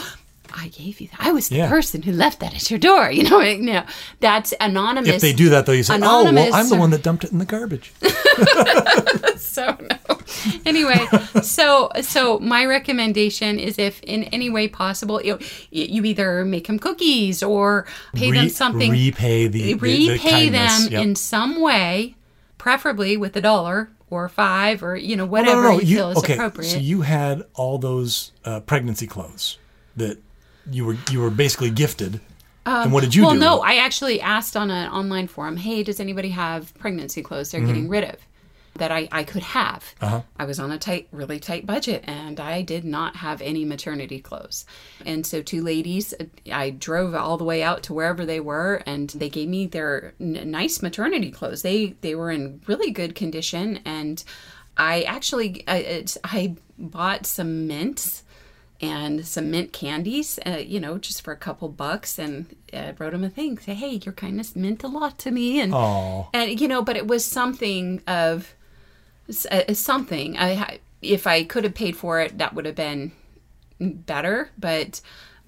I 0.58 0.68
gave 0.68 1.00
you 1.00 1.08
that. 1.08 1.20
I 1.20 1.32
was 1.32 1.48
the 1.50 1.56
Yeah. 1.56 1.68
person 1.68 2.00
who 2.02 2.12
left 2.12 2.40
that 2.40 2.54
at 2.54 2.70
your 2.70 2.78
door. 2.80 3.10
You 3.16 3.24
know, 3.28 3.40
you 3.40 3.58
know 3.62 3.84
that's 4.20 4.54
anonymous. 4.60 5.10
If 5.16 5.20
they 5.20 5.32
do 5.34 5.50
that, 5.50 5.66
though, 5.66 5.72
you 5.72 5.82
say, 5.82 5.98
"Oh, 6.02 6.24
well, 6.32 6.54
I'm 6.54 6.68
the 6.68 6.76
one 6.76 6.90
that 6.90 7.02
dumped 7.02 7.24
it 7.24 7.32
in 7.32 7.38
the 7.38 7.44
garbage." 7.44 7.92
so 9.36 9.76
no. 9.80 10.18
Anyway, 10.64 11.06
so 11.42 11.90
so 12.00 12.38
my 12.40 12.64
recommendation 12.64 13.58
is 13.58 13.78
if 13.78 14.00
in 14.02 14.24
any 14.24 14.50
way 14.50 14.68
possible, 14.68 15.22
you 15.22 15.38
you 15.70 16.04
either 16.04 16.44
make 16.44 16.66
them 16.66 16.78
cookies 16.78 17.42
or 17.42 17.86
pay 18.14 18.30
them 18.30 18.48
something, 18.48 18.90
repay 18.90 19.46
the, 19.48 19.62
the- 19.62 19.72
the 19.74 19.78
repay 19.78 20.18
kindness. 20.50 20.84
them 20.84 20.92
Yep. 20.92 21.02
in 21.02 21.16
some 21.16 21.60
way, 21.60 22.14
preferably 22.58 23.16
with 23.16 23.36
a 23.36 23.40
dollar 23.40 23.90
or 24.10 24.28
five 24.28 24.82
or 24.82 24.96
you 24.96 25.16
know 25.16 25.24
No, 25.24 25.30
whatever 25.30 25.62
no, 25.62 25.72
no, 25.76 25.80
you, 25.80 25.96
feel 25.96 26.10
is 26.10 26.18
okay, 26.18 26.34
appropriate. 26.34 26.70
So 26.70 26.78
you 26.78 27.02
had 27.02 27.42
all 27.54 27.78
those 27.78 28.32
uh, 28.44 28.60
pregnancy 28.60 29.06
clothes 29.06 29.58
that 29.96 30.18
you 30.70 30.84
were 30.84 30.96
you 31.10 31.20
were 31.20 31.30
basically 31.30 31.70
gifted. 31.70 32.20
and 32.64 32.92
what 32.92 33.02
did 33.04 33.14
you 33.14 33.22
Um, 33.22 33.26
well, 33.26 33.34
do? 33.34 33.40
no, 33.40 33.60
I 33.60 33.76
actually 33.76 34.20
asked 34.20 34.56
on 34.56 34.70
an 34.70 34.90
online 34.90 35.28
forum, 35.28 35.56
hey, 35.56 35.82
does 35.82 36.00
anybody 36.00 36.30
have 36.30 36.74
pregnancy 36.78 37.22
clothes 37.22 37.50
they're 37.50 37.60
Mm-hmm. 37.60 37.68
getting 37.68 37.88
rid 37.88 38.04
of 38.04 38.16
that 38.74 38.90
I, 38.90 39.08
I 39.12 39.22
could 39.24 39.42
have? 39.42 39.94
Uh-huh. 40.02 40.22
I 40.38 40.44
was 40.44 40.58
on 40.58 40.70
a 40.72 40.78
tight, 40.78 41.08
really 41.12 41.38
tight 41.40 41.64
budget 41.64 42.02
and 42.06 42.38
I 42.40 42.62
did 42.62 42.84
not 42.84 43.16
have 43.16 43.40
any 43.40 43.64
maternity 43.64 44.20
clothes. 44.20 44.66
And 45.04 45.24
so, 45.24 45.40
two 45.42 45.62
ladies, 45.62 46.12
I 46.52 46.70
drove 46.70 47.14
all 47.14 47.36
the 47.38 47.44
way 47.44 47.62
out 47.62 47.84
to 47.84 47.94
wherever 47.94 48.26
they 48.26 48.40
were 48.40 48.82
and 48.84 49.08
they 49.10 49.28
gave 49.30 49.48
me 49.48 49.66
their 49.66 50.12
n- 50.20 50.50
nice 50.50 50.82
maternity 50.82 51.30
clothes. 51.30 51.62
They, 51.62 51.94
they 52.00 52.14
were 52.16 52.30
in 52.30 52.60
really 52.66 52.90
good 52.90 53.14
condition. 53.14 53.80
And 53.86 54.22
I 54.76 55.02
actually, 55.02 55.64
I, 55.68 56.04
I 56.24 56.56
bought 56.78 57.24
some 57.26 57.66
mints 57.66 58.24
and 58.80 59.26
some 59.26 59.50
mint 59.50 59.72
candies, 59.72 60.38
uh, 60.46 60.58
you 60.58 60.80
know, 60.80 60.98
just 60.98 61.22
for 61.22 61.32
a 61.32 61.36
couple 61.36 61.68
bucks, 61.68 62.18
and 62.18 62.54
uh, 62.72 62.92
wrote 62.98 63.14
him 63.14 63.24
a 63.24 63.30
thing. 63.30 63.58
Say, 63.58 63.74
hey, 63.74 64.00
your 64.04 64.12
kindness 64.12 64.56
meant 64.56 64.84
a 64.84 64.88
lot 64.88 65.18
to 65.20 65.30
me, 65.30 65.60
and 65.60 65.74
Aw. 65.74 66.26
and 66.32 66.60
you 66.60 66.68
know, 66.68 66.82
but 66.82 66.96
it 66.96 67.06
was 67.06 67.24
something 67.24 68.02
of 68.06 68.54
uh, 69.50 69.72
something. 69.72 70.36
I 70.38 70.80
if 71.02 71.26
I 71.26 71.44
could 71.44 71.64
have 71.64 71.74
paid 71.74 71.96
for 71.96 72.20
it, 72.20 72.38
that 72.38 72.54
would 72.54 72.66
have 72.66 72.74
been 72.74 73.12
better, 73.80 74.50
but 74.58 75.00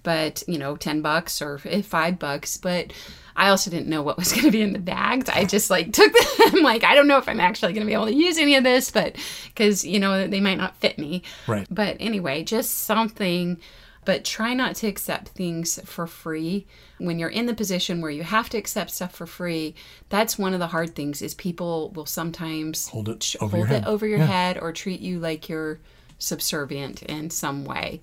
but 0.08 0.42
you 0.48 0.56
know, 0.58 0.74
ten 0.76 1.02
bucks 1.02 1.42
or 1.42 1.58
five 1.58 2.18
bucks, 2.18 2.56
but. 2.56 2.92
I 3.40 3.50
also 3.50 3.70
didn't 3.70 3.86
know 3.86 4.02
what 4.02 4.16
was 4.18 4.32
going 4.36 4.46
to 4.46 4.50
be 4.50 4.62
in 4.62 4.72
the 4.72 4.80
bags. 4.80 5.28
I 5.28 5.44
just 5.44 5.70
like 5.70 5.92
took 5.92 6.12
them. 6.12 6.26
I'm 6.56 6.62
like, 6.72 6.82
I 6.82 6.96
don't 6.96 7.06
know 7.06 7.18
if 7.18 7.28
I'm 7.28 7.38
actually 7.38 7.72
going 7.72 7.86
to 7.86 7.88
be 7.88 7.92
able 7.94 8.06
to 8.06 8.12
use 8.12 8.36
any 8.36 8.56
of 8.56 8.64
this, 8.64 8.90
but 8.90 9.14
because 9.46 9.84
you 9.84 10.00
know 10.00 10.26
they 10.26 10.40
might 10.40 10.58
not 10.58 10.74
fit 10.78 10.98
me. 10.98 11.22
Right. 11.46 11.64
But 11.70 11.98
anyway, 12.00 12.42
just 12.42 12.78
something, 12.78 13.58
but 14.04 14.24
try 14.24 14.54
not 14.54 14.74
to 14.80 14.88
accept 14.88 15.28
things 15.28 15.78
for 15.84 16.08
free. 16.08 16.66
When 16.98 17.20
you're 17.20 17.28
in 17.28 17.46
the 17.46 17.54
position 17.54 18.00
where 18.00 18.10
you 18.10 18.24
have 18.24 18.48
to 18.50 18.58
accept 18.58 18.90
stuff 18.90 19.14
for 19.14 19.24
free, 19.26 19.76
that's 20.08 20.36
one 20.36 20.52
of 20.52 20.58
the 20.58 20.66
hard 20.66 20.96
things 20.96 21.22
is 21.22 21.34
people 21.34 21.90
will 21.90 22.06
sometimes 22.06 22.88
Hold 22.88 23.08
it 23.08 23.36
over 23.40 23.56
hold 23.56 23.68
your 23.68 23.78
head. 23.78 23.86
over 23.86 24.04
your 24.04 24.18
Yeah. 24.18 24.26
head 24.26 24.58
or 24.60 24.72
treat 24.72 24.98
you 24.98 25.20
like 25.20 25.48
you're 25.48 25.78
subservient 26.18 27.04
in 27.04 27.30
some 27.30 27.64
way. 27.64 28.00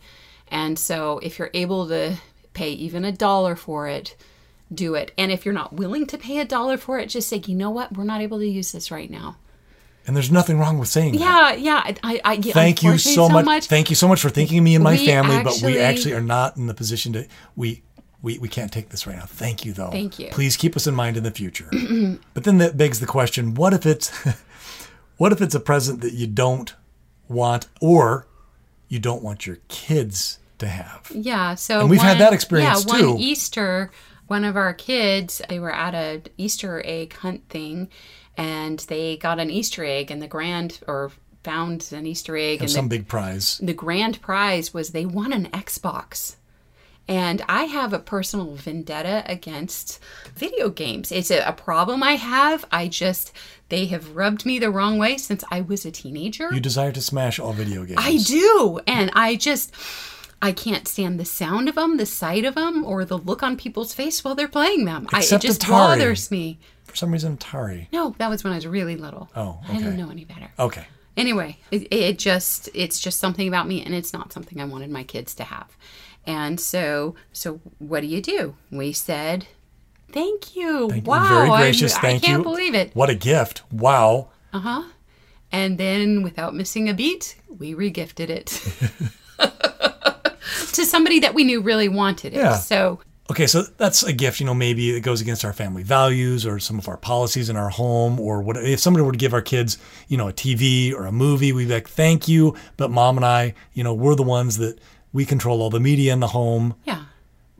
And 0.50 0.78
so 0.78 1.20
if 1.20 1.40
you're 1.40 1.52
able 1.54 1.88
to 1.88 2.18
pay 2.54 2.72
even 2.72 3.06
a 3.06 3.12
dollar 3.12 3.56
for 3.56 3.88
it, 3.88 4.16
do 4.74 4.96
it. 4.96 5.12
And 5.18 5.32
if 5.32 5.46
you're 5.46 5.54
not 5.54 5.74
willing 5.74 6.06
to 6.08 6.18
pay 6.18 6.40
a 6.40 6.46
dollar 6.46 6.78
for 6.78 7.00
it, 7.00 7.10
just 7.10 7.28
say, 7.28 7.42
you 7.46 7.56
know 7.56 7.70
what, 7.70 7.96
we're 7.96 8.04
not 8.04 8.22
able 8.22 8.40
to 8.40 8.48
use 8.48 8.72
this 8.72 8.92
right 8.92 9.10
now. 9.10 9.38
And 10.08 10.16
there's 10.16 10.32
nothing 10.32 10.60
wrong 10.60 10.78
with 10.78 10.88
saying 10.88 11.14
that. 11.14 11.20
Yeah, 11.20 11.54
yeah. 11.54 11.82
I, 11.84 11.96
I, 12.04 12.22
I 12.24 12.42
Thank 12.42 12.84
you 12.84 12.98
so, 13.00 13.28
much. 13.28 13.66
Thank 13.66 13.90
you 13.90 13.96
so 13.96 14.08
much 14.08 14.22
for 14.22 14.30
thinking 14.30 14.60
of 14.60 14.64
me 14.64 14.76
and 14.76 14.84
my 14.84 14.92
We 14.92 15.06
family, 15.06 15.44
but 15.44 15.54
we 15.54 15.80
actually- 15.80 15.82
actually 15.82 16.14
are 16.14 16.22
not 16.22 16.58
in 16.58 16.68
the 16.68 16.76
position 16.76 17.14
to 17.14 17.28
we 17.56 17.82
we, 18.22 18.40
we 18.40 18.48
can't 18.50 18.72
take 18.72 18.90
this 18.90 19.06
right 19.06 19.16
now. 19.16 19.26
Thank 19.26 19.66
you 19.66 19.74
though. 19.74 19.92
Thank 19.92 20.18
you. 20.18 20.30
Please 20.32 20.58
keep 20.58 20.76
us 20.76 20.88
in 20.88 20.96
mind 20.96 21.16
in 21.16 21.22
the 21.24 21.30
future. 21.32 21.70
but 22.34 22.44
then 22.44 22.58
that 22.58 22.76
begs 22.76 23.00
the 23.00 23.06
question, 23.06 23.54
what 23.54 23.72
if 23.74 23.86
it's 23.86 24.12
what 25.18 25.32
if 25.32 25.42
it's 25.42 25.54
a 25.54 25.60
present 25.60 26.02
that 26.02 26.14
you 26.14 26.26
don't 26.28 26.74
want 27.28 27.68
or 27.82 28.28
you 28.88 29.00
don't 29.00 29.24
want 29.24 29.46
your 29.48 29.58
kids 29.68 30.40
to 30.60 30.68
have? 30.68 31.12
Yeah, 31.14 31.56
so 31.56 31.82
And 31.82 31.90
we've 31.90 32.02
had 32.02 32.20
that 32.20 32.34
experience, 32.34 32.86
yeah, 32.88 32.98
too. 32.98 33.10
One 33.12 33.20
Easter, 33.20 33.92
one 34.28 34.44
of 34.44 34.56
our 34.56 34.74
kids, 34.74 35.42
they 35.50 35.60
were 35.60 35.74
at 35.74 35.94
a 35.94 36.22
Easter 36.38 36.82
egg 36.86 37.14
hunt 37.14 37.48
thing, 37.50 37.90
and 38.38 38.80
they 38.80 39.18
got 39.18 39.40
an 39.40 39.50
Easter 39.50 39.84
egg, 39.84 40.12
and 40.12 40.22
the 40.22 40.28
grand 40.28 40.80
or 40.88 41.12
found 41.44 41.90
an 41.92 42.06
Easter 42.06 42.36
egg, 42.36 42.62
and 42.62 42.72
Some 42.72 42.90
the, 42.90 42.98
big 42.98 43.08
prize. 43.08 43.60
the 43.60 43.74
grand 43.74 44.22
prize 44.22 44.74
was 44.74 44.90
they 44.90 45.06
won 45.06 45.32
an 45.32 45.46
Xbox. 45.52 46.36
And 47.08 47.44
I 47.48 47.66
have 47.66 47.94
a 47.94 48.00
personal 48.00 48.56
vendetta 48.56 49.24
against 49.28 50.00
video 50.36 50.70
games. 50.70 51.12
It's 51.12 51.30
a, 51.30 51.40
a 51.42 51.54
problem 51.54 52.02
I 52.02 52.14
have. 52.14 52.66
I 52.72 52.88
just, 52.88 53.32
they 53.70 53.86
have 53.88 54.16
rubbed 54.16 54.46
me 54.46 54.58
the 54.58 54.72
wrong 54.72 54.98
way 54.98 55.18
since 55.18 55.44
I 55.52 55.62
was 55.62 55.86
a 55.86 55.92
teenager. 55.92 56.50
You 56.52 56.60
desire 56.60 56.92
to 56.92 57.02
smash 57.02 57.38
all 57.40 57.54
video 57.54 57.86
games. 57.86 58.00
I 58.02 58.18
do. 58.18 58.80
And 58.88 59.12
I 59.14 59.36
just, 59.36 59.72
I 60.42 60.52
can't 60.52 60.88
stand 60.88 61.20
the 61.20 61.26
sound 61.26 61.70
of 61.70 61.76
them, 61.76 61.98
the 61.98 62.08
sight 62.08 62.44
of 62.44 62.56
them, 62.56 62.84
or 62.84 63.06
the 63.06 63.20
look 63.20 63.44
on 63.44 63.56
people's 63.56 63.94
face 63.94 64.24
while 64.24 64.34
they're 64.34 64.48
playing 64.48 64.86
them. 64.86 65.08
I, 65.14 65.20
it 65.20 65.24
Except 65.24 65.44
just 65.44 65.62
Atari. 65.62 65.70
bothers 65.70 66.32
me. 66.32 66.60
For 66.86 66.96
some 66.96 67.12
reason 67.12 67.38
Atari. 67.38 67.88
No, 67.92 68.16
that 68.18 68.30
was 68.32 68.44
when 68.44 68.54
I 68.54 68.56
was 68.56 68.66
really 68.66 68.96
little. 68.96 69.30
Oh, 69.36 69.60
okay. 69.66 69.74
I 69.74 69.78
didn't 69.78 69.98
know 69.98 70.10
any 70.10 70.26
better. 70.26 70.50
Okay. 70.58 70.86
Anyway, 71.18 71.58
it, 71.72 71.88
it 71.94 72.20
just, 72.20 72.68
it's 72.74 73.00
just 73.00 73.20
something 73.20 73.48
about 73.48 73.68
me, 73.68 73.84
and 73.84 73.94
it's 73.94 74.12
not 74.12 74.34
something 74.34 74.60
I 74.60 74.66
wanted 74.66 74.90
my 74.90 75.04
kids 75.04 75.34
to 75.36 75.44
have. 75.46 75.68
And 76.26 76.60
so, 76.60 77.16
so 77.32 77.60
what 77.80 78.02
do 78.02 78.08
you 78.08 78.22
do? 78.22 78.56
We 78.72 78.94
said, 78.94 79.48
thank 80.12 80.56
you. 80.56 80.90
Thank 80.90 81.08
wow. 81.08 81.24
you. 81.24 81.30
Very 81.30 81.50
gracious. 81.50 81.98
Thank 81.98 82.24
I 82.24 82.28
can't 82.28 82.40
you. 82.40 82.44
believe 82.44 82.76
it. 82.76 82.96
What 82.96 83.10
a 83.10 83.16
gift. 83.16 83.64
Wow. 83.72 84.30
Uh 84.52 84.60
huh. 84.60 84.84
And 85.52 85.78
then, 85.78 86.24
without 86.24 86.56
missing 86.56 86.90
a 86.90 86.94
beat, 86.94 87.38
we 87.48 87.74
regifted 87.74 88.30
it 88.30 88.48
to 90.74 90.86
somebody 90.86 91.20
that 91.20 91.34
we 91.34 91.44
knew 91.44 91.62
really 91.62 91.88
wanted 91.88 92.34
it. 92.34 92.38
Yeah. 92.38 92.56
So, 92.56 93.00
Okay, 93.28 93.48
so 93.48 93.64
that's 93.64 94.04
a 94.04 94.14
gift, 94.14 94.40
you 94.40 94.46
know, 94.46 94.54
maybe 94.54 94.96
it 94.96 95.00
goes 95.00 95.20
against 95.20 95.44
our 95.44 95.54
family 95.54 95.82
values 95.82 96.46
or 96.46 96.60
some 96.60 96.78
of 96.78 96.88
our 96.88 96.98
policies 96.98 97.50
in 97.50 97.56
our 97.56 97.70
home 97.70 98.20
or 98.20 98.44
what 98.44 98.56
if 98.58 98.80
somebody 98.80 99.04
were 99.04 99.14
to 99.14 99.18
give 99.18 99.34
our 99.34 99.42
kids, 99.42 99.80
you 100.08 100.16
know, 100.16 100.28
a 100.28 100.34
TV 100.34 100.94
or 100.94 101.08
a 101.08 101.12
movie, 101.12 101.52
we'd 101.52 101.68
be 101.68 101.74
like, 101.74 101.90
"Thank 101.90 102.28
you," 102.28 102.56
but 102.78 102.92
mom 102.92 103.18
and 103.18 103.26
I, 103.26 103.56
you 103.74 103.84
know, 103.84 103.96
we're 103.96 104.14
the 104.14 104.22
ones 104.22 104.58
that 104.58 104.78
we 105.16 105.24
control 105.26 105.62
all 105.62 105.70
the 105.70 105.80
media 105.80 106.12
in 106.14 106.20
the 106.20 106.28
home. 106.40 106.76
yeah. 106.84 107.04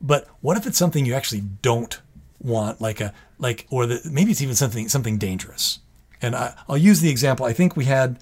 But 0.02 0.28
what 0.42 0.58
if 0.58 0.68
it's 0.68 0.78
something 0.78 1.06
you 1.06 1.14
actually 1.16 1.42
don't 1.62 2.00
want 2.40 2.82
like 2.82 3.00
a 3.00 3.14
like 3.40 3.66
or 3.70 3.86
the, 3.88 4.02
maybe 4.18 4.30
it's 4.32 4.42
even 4.42 4.56
something 4.56 4.90
something 4.90 5.18
dangerous. 5.18 5.80
And 6.22 6.36
I, 6.36 6.54
I'll 6.68 6.78
use 6.92 7.00
the 7.00 7.10
example. 7.10 7.46
I 7.46 7.54
think 7.54 7.76
we 7.78 7.86
had 7.86 8.20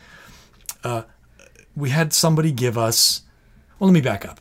uh, 0.84 1.02
we 1.76 1.89
had 1.89 2.13
somebody 2.13 2.52
give 2.52 2.78
us 2.78 3.24
well, 3.80 3.88
let 3.89 3.93
me 3.93 4.02
back 4.02 4.24
up. 4.24 4.39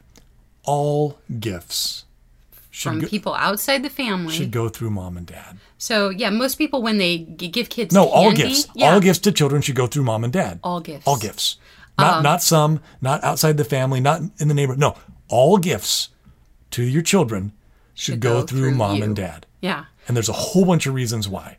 All 0.65 1.19
gifts 1.41 2.05
From 2.71 3.01
go, 3.01 3.09
people 3.09 3.35
outside 3.35 3.83
the 3.83 3.91
family. 3.91 4.35
should 4.35 4.51
go 4.53 4.69
through 4.69 4.91
mom 4.91 5.17
and 5.17 5.27
dad. 5.27 5.57
So, 5.79 6.11
yeah, 6.11 6.31
most 6.31 6.57
people, 6.59 6.81
when 6.83 6.99
they 6.99 7.19
give 7.19 7.69
kids 7.69 7.93
No, 7.93 8.07
all 8.09 8.31
gifts. 8.33 8.69
yeah, 8.75 8.93
All 8.95 9.01
gifts 9.01 9.19
to 9.21 9.33
children 9.33 9.63
should 9.63 9.75
go 9.75 9.89
through 9.89 10.05
mom 10.05 10.23
and 10.23 10.33
dad. 10.33 10.61
All 10.63 10.81
gifts. 10.81 11.07
All 11.09 11.17
gifts. 11.19 11.57
Not 11.99 12.11
uh-huh. 12.11 12.23
not 12.23 12.43
some, 12.43 12.81
not 13.01 13.23
outside 13.23 13.57
the 13.57 13.65
family, 13.65 14.01
not 14.01 14.23
in 14.39 14.49
the 14.49 14.55
neighborhood. 14.55 14.81
No, 14.81 14.97
all 15.29 15.59
gifts 15.59 16.09
to 16.71 16.83
your 16.83 17.03
children 17.03 17.53
should, 17.95 18.21
go, 18.21 18.41
go 18.41 18.47
through, 18.47 18.59
through 18.61 18.75
mom 18.75 18.97
you. 18.97 19.05
and 19.05 19.17
dad. 19.17 19.47
Yeah. 19.61 19.85
And 20.09 20.17
there's 20.17 20.29
a 20.29 20.33
whole 20.33 20.65
bunch 20.65 20.87
of 20.87 20.95
reasons 20.95 21.29
why. 21.29 21.59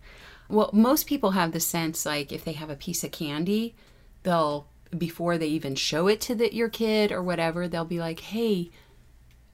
Well, 0.49 0.69
most 0.73 1.07
people 1.07 1.31
have 1.31 1.51
the 1.51 1.59
sense 1.59 2.05
like 2.05 2.31
if 2.31 2.43
they 2.43 2.53
have 2.53 2.69
a 2.69 2.75
piece 2.75 3.03
of 3.03 3.11
candy, 3.11 3.75
they'll 4.23 4.67
before 4.95 5.37
they 5.37 5.47
even 5.47 5.75
show 5.75 6.07
it 6.07 6.21
to 6.21 6.35
the, 6.35 6.53
your 6.53 6.69
kid 6.69 7.11
or 7.11 7.23
whatever, 7.23 7.67
they'll 7.67 7.85
be 7.85 7.99
like, 7.99 8.19
"Hey, 8.19 8.69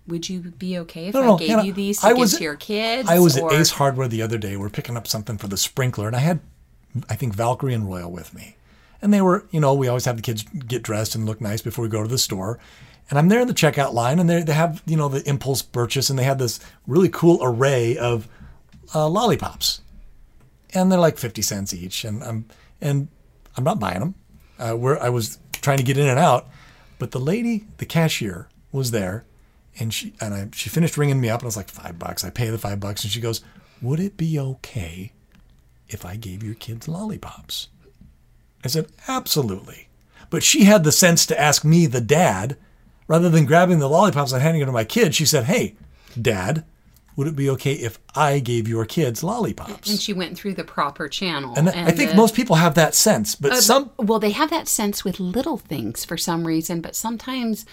would 0.07 0.27
you 0.27 0.39
be 0.41 0.77
okay 0.79 1.07
if 1.07 1.13
No, 1.13 1.21
I 1.21 1.25
no, 1.25 1.37
gave 1.37 1.49
Hannah, 1.49 1.63
you 1.63 1.73
these 1.73 1.99
to 1.99 2.07
I 2.07 2.09
give 2.09 2.17
was- 2.19 2.37
to 2.37 2.43
your 2.43 2.55
kids?" 2.55 3.07
I 3.07 3.19
was 3.19 3.37
or, 3.37 3.53
at 3.53 3.59
Ace 3.59 3.71
Hardware 3.71 4.07
the 4.07 4.21
other 4.21 4.37
day. 4.37 4.57
We're 4.57 4.69
picking 4.69 4.97
up 4.97 5.07
something 5.07 5.37
for 5.37 5.47
the 5.47 5.57
sprinkler, 5.57 6.07
and 6.07 6.15
I 6.15 6.19
had, 6.19 6.39
I 7.09 7.15
think, 7.15 7.33
Valkyrie 7.33 7.73
and 7.73 7.87
Royal 7.87 8.11
with 8.11 8.33
me. 8.33 8.57
And 9.01 9.13
they 9.13 9.21
were, 9.21 9.45
you 9.51 9.59
know, 9.59 9.73
we 9.73 9.87
always 9.87 10.05
have 10.05 10.17
the 10.17 10.21
kids 10.21 10.43
get 10.43 10.83
dressed 10.83 11.15
and 11.15 11.25
look 11.25 11.39
nice 11.39 11.61
before 11.61 11.83
we 11.83 11.89
go 11.89 12.03
to 12.03 12.09
the 12.09 12.17
store. 12.17 12.59
And 13.09 13.17
I'm 13.17 13.29
there 13.29 13.41
in 13.41 13.47
the 13.47 13.53
checkout 13.53 13.93
line, 13.93 14.19
and 14.19 14.29
they 14.29 14.43
they 14.43 14.53
have, 14.53 14.83
you 14.85 14.95
know, 14.95 15.09
the 15.09 15.27
impulse 15.27 15.61
purchase, 15.61 16.09
and 16.09 16.19
they 16.19 16.23
have 16.23 16.37
this 16.37 16.59
really 16.85 17.09
cool 17.09 17.39
array 17.41 17.97
of 17.97 18.27
uh, 18.93 19.09
lollipops, 19.09 19.81
and 20.73 20.91
they're 20.91 20.99
like 20.99 21.17
fifty 21.17 21.41
cents 21.41 21.73
each. 21.73 22.03
And 22.03 22.23
I'm 22.23 22.45
and 22.81 23.07
I'm 23.57 23.63
not 23.63 23.79
buying 23.79 23.99
them. 23.99 24.15
Uh, 24.59 24.73
where 24.73 25.01
I 25.01 25.09
was 25.09 25.39
trying 25.53 25.77
to 25.77 25.83
get 25.83 25.97
in 25.97 26.07
and 26.07 26.19
out, 26.19 26.49
but 26.99 27.11
the 27.11 27.19
lady, 27.19 27.65
the 27.77 27.85
cashier, 27.85 28.49
was 28.71 28.91
there, 28.91 29.23
and 29.79 29.93
she 29.93 30.13
and 30.21 30.33
I 30.33 30.49
she 30.53 30.69
finished 30.69 30.97
ringing 30.97 31.19
me 31.19 31.29
up, 31.29 31.39
and 31.39 31.45
I 31.45 31.47
was 31.47 31.57
like 31.57 31.69
five 31.69 31.97
bucks. 31.97 32.23
I 32.23 32.29
pay 32.29 32.49
the 32.49 32.57
five 32.57 32.79
bucks, 32.79 33.03
and 33.03 33.11
she 33.11 33.21
goes, 33.21 33.41
"Would 33.81 33.99
it 33.99 34.17
be 34.17 34.37
okay 34.37 35.13
if 35.87 36.05
I 36.05 36.15
gave 36.15 36.43
your 36.43 36.55
kids 36.55 36.87
lollipops?" 36.87 37.69
I 38.63 38.67
said, 38.67 38.87
"Absolutely," 39.07 39.87
but 40.29 40.43
she 40.43 40.65
had 40.65 40.83
the 40.83 40.91
sense 40.91 41.25
to 41.27 41.39
ask 41.39 41.63
me, 41.63 41.85
the 41.85 42.01
dad, 42.01 42.57
rather 43.07 43.29
than 43.29 43.45
grabbing 43.45 43.79
the 43.79 43.89
lollipops 43.89 44.31
and 44.31 44.41
handing 44.41 44.59
them 44.61 44.67
to 44.67 44.73
my 44.73 44.83
kid, 44.83 45.15
she 45.15 45.25
said, 45.25 45.45
"Hey, 45.45 45.75
Dad, 46.19 46.65
would 47.15 47.27
it 47.27 47.35
be 47.35 47.49
okay 47.51 47.73
if 47.73 47.99
I 48.15 48.39
gave 48.39 48.67
your 48.67 48.85
kids 48.85 49.23
lollipops?" 49.23 49.89
And 49.89 49.99
she 49.99 50.13
went 50.13 50.37
through 50.37 50.53
the 50.55 50.63
proper 50.63 51.07
channel. 51.07 51.53
And, 51.55 51.69
I 51.69 51.91
think 51.91 52.11
the- 52.11 52.17
most 52.17 52.35
people 52.35 52.57
have 52.57 52.75
that 52.75 52.95
sense, 52.95 53.35
but 53.35 53.51
uh, 53.53 53.61
some 53.61 53.91
Well, 53.97 54.19
they 54.19 54.31
have 54.31 54.49
that 54.49 54.67
sense 54.67 55.03
with 55.03 55.19
little 55.19 55.57
things 55.57 56.05
for 56.05 56.17
some 56.17 56.45
reason, 56.45 56.81
but 56.81 56.95
sometimes 56.95 57.65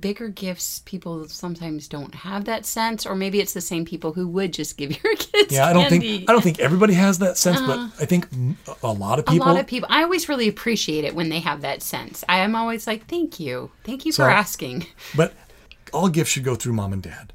bigger 0.00 0.28
gifts 0.28 0.78
people 0.86 1.28
sometimes 1.28 1.88
don't 1.88 2.14
have 2.14 2.46
that 2.46 2.64
sense 2.64 3.04
or 3.04 3.14
maybe 3.14 3.38
it's 3.40 3.52
the 3.52 3.60
same 3.60 3.84
people 3.84 4.12
who 4.14 4.26
would 4.26 4.52
just 4.52 4.76
give 4.78 4.90
your 5.04 5.14
kids 5.16 5.52
yeah, 5.52 5.66
I 5.68 5.72
don't 5.74 5.88
candy. 5.88 6.18
think 6.18 6.30
I 6.30 6.32
don't 6.32 6.42
think 6.42 6.58
everybody 6.58 6.94
has 6.94 7.18
that 7.18 7.36
sense, 7.36 7.60
but 7.60 7.78
uh-huh. 7.78 7.90
I 8.00 8.06
think 8.06 8.26
a 8.82 8.92
lot 8.92 9.18
of 9.18 9.26
people 9.26 9.46
a 9.46 9.50
lot 9.52 9.60
of 9.60 9.66
people 9.66 9.86
i 9.90 10.02
always 10.02 10.28
really 10.28 10.48
appreciate 10.48 11.04
it 11.04 11.14
when 11.14 11.28
they 11.28 11.40
have 11.40 11.60
that 11.60 11.82
sense 11.82 12.24
i 12.28 12.38
am 12.38 12.54
always 12.56 12.86
like 12.86 13.06
thank 13.08 13.38
you 13.38 13.70
thank 13.84 14.04
you 14.06 14.12
So- 14.12 14.24
for 14.24 14.30
asking 14.30 14.86
But 15.16 15.34
all 15.92 16.08
gifts 16.08 16.30
should 16.30 16.44
go 16.44 16.54
through 16.56 16.72
mom 16.72 16.92
and 16.92 17.02
dad. 17.02 17.32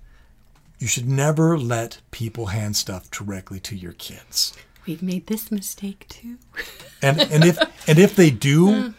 You 0.80 0.88
should 0.88 1.08
never 1.08 1.58
let 1.58 2.00
people 2.12 2.48
hand 2.48 2.76
stuff 2.76 3.10
directly 3.12 3.60
to 3.62 3.76
your 3.76 3.94
kids. 3.94 4.54
we've 4.88 5.04
made 5.04 5.28
this 5.28 5.52
mistake 5.52 6.08
too 6.10 6.38
And 7.02 7.22
and 7.22 7.44
if 7.46 7.58
and 7.88 8.00
if 8.00 8.16
they 8.16 8.32
do 8.32 8.70
uh-huh. 8.74 8.90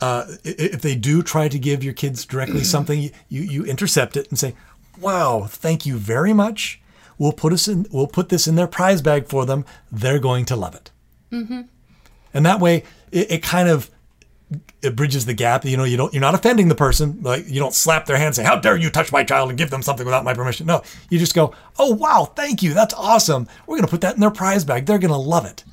Uh, 0.00 0.26
if 0.44 0.82
they 0.82 0.94
do 0.94 1.22
try 1.22 1.48
to 1.48 1.58
give 1.58 1.82
your 1.84 1.94
kids 1.94 2.24
directly 2.24 2.64
something, 2.74 3.00
you, 3.00 3.12
you 3.28 3.64
intercept 3.64 4.16
it 4.16 4.28
and 4.28 4.38
say, 4.38 4.54
"Wow, 4.98 5.46
thank 5.48 5.86
you 5.86 5.96
very 5.96 6.32
much. 6.32 6.80
We'll 7.18 7.32
put 7.32 7.52
us 7.52 7.68
in. 7.68 7.86
We'll 7.90 8.06
put 8.06 8.28
this 8.28 8.46
in 8.46 8.54
their 8.54 8.66
prize 8.66 9.02
bag 9.02 9.28
for 9.28 9.46
them. 9.46 9.64
They're 9.90 10.18
going 10.18 10.44
to 10.46 10.56
love 10.56 10.74
it." 10.74 10.90
Mm-hmm. 11.32 11.62
And 12.32 12.46
that 12.46 12.60
way, 12.60 12.84
it, 13.10 13.30
it 13.30 13.42
kind 13.42 13.68
of 13.68 13.90
it 14.82 14.94
bridges 14.96 15.26
the 15.26 15.34
gap. 15.34 15.64
You 15.64 15.76
know, 15.76 15.84
you 15.84 15.96
don't 15.96 16.12
you're 16.12 16.20
not 16.20 16.34
offending 16.34 16.68
the 16.68 16.74
person. 16.74 17.20
Like 17.22 17.48
you 17.48 17.60
don't 17.60 17.74
slap 17.74 18.06
their 18.06 18.16
hand 18.16 18.28
and 18.28 18.36
say, 18.36 18.44
"How 18.44 18.56
dare 18.56 18.76
you 18.76 18.90
touch 18.90 19.12
my 19.12 19.24
child 19.24 19.48
and 19.48 19.58
give 19.58 19.70
them 19.70 19.82
something 19.82 20.04
without 20.04 20.24
my 20.24 20.34
permission?" 20.34 20.66
No, 20.66 20.82
you 21.10 21.18
just 21.18 21.34
go, 21.34 21.54
"Oh 21.78 21.94
wow, 21.94 22.32
thank 22.36 22.62
you. 22.62 22.74
That's 22.74 22.94
awesome. 22.94 23.48
We're 23.66 23.76
going 23.76 23.86
to 23.86 23.90
put 23.90 24.02
that 24.02 24.14
in 24.14 24.20
their 24.20 24.30
prize 24.30 24.64
bag. 24.64 24.86
They're 24.86 24.98
going 24.98 25.10
to 25.10 25.16
love 25.16 25.46
it." 25.46 25.64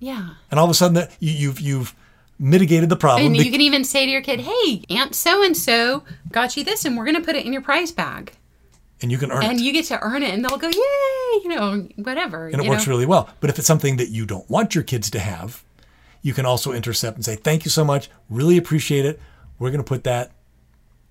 yeah 0.00 0.34
And 0.50 0.60
all 0.60 0.64
of 0.64 0.70
a 0.70 0.74
sudden, 0.74 0.94
that 0.94 1.12
you, 1.18 1.32
you've 1.32 1.60
you've 1.60 1.94
mitigated 2.38 2.88
the 2.88 2.96
problem. 2.96 3.26
and 3.26 3.36
you 3.36 3.50
can 3.50 3.60
even 3.60 3.82
say 3.84 4.04
to 4.06 4.10
your 4.12 4.22
kid 4.22 4.40
hey 4.40 4.82
aunt 4.90 5.14
so 5.14 5.42
and 5.42 5.56
so 5.56 6.04
got 6.30 6.56
you 6.56 6.62
this 6.64 6.84
and 6.84 6.96
we're 6.96 7.04
going 7.04 7.16
to 7.16 7.22
put 7.22 7.34
it 7.34 7.44
in 7.44 7.52
your 7.52 7.62
prize 7.62 7.90
bag 7.90 8.32
and 9.02 9.10
you 9.10 9.18
can 9.18 9.30
earn 9.32 9.42
and 9.44 9.58
it. 9.58 9.62
you 9.62 9.72
get 9.72 9.84
to 9.86 9.98
earn 10.02 10.22
it 10.22 10.32
and 10.32 10.44
they'll 10.44 10.56
go 10.58 10.68
yay 10.68 11.40
you 11.42 11.48
know 11.48 11.88
whatever 11.96 12.46
and 12.48 12.62
it 12.62 12.68
works 12.68 12.86
know? 12.86 12.92
really 12.92 13.06
well. 13.06 13.28
But 13.40 13.50
if 13.50 13.58
it's 13.58 13.66
something 13.66 13.96
that 13.96 14.08
you 14.08 14.24
don't 14.26 14.48
want 14.50 14.74
your 14.74 14.82
kids 14.84 15.10
to 15.10 15.18
have, 15.18 15.62
you 16.22 16.32
can 16.32 16.46
also 16.46 16.72
intercept 16.72 17.16
and 17.16 17.24
say, 17.24 17.36
"Thank 17.36 17.64
you 17.64 17.70
so 17.70 17.84
much. 17.84 18.08
Really 18.30 18.56
appreciate 18.56 19.04
it. 19.04 19.20
We're 19.58 19.70
going 19.70 19.78
to 19.84 19.88
put 19.88 20.04
that 20.04 20.32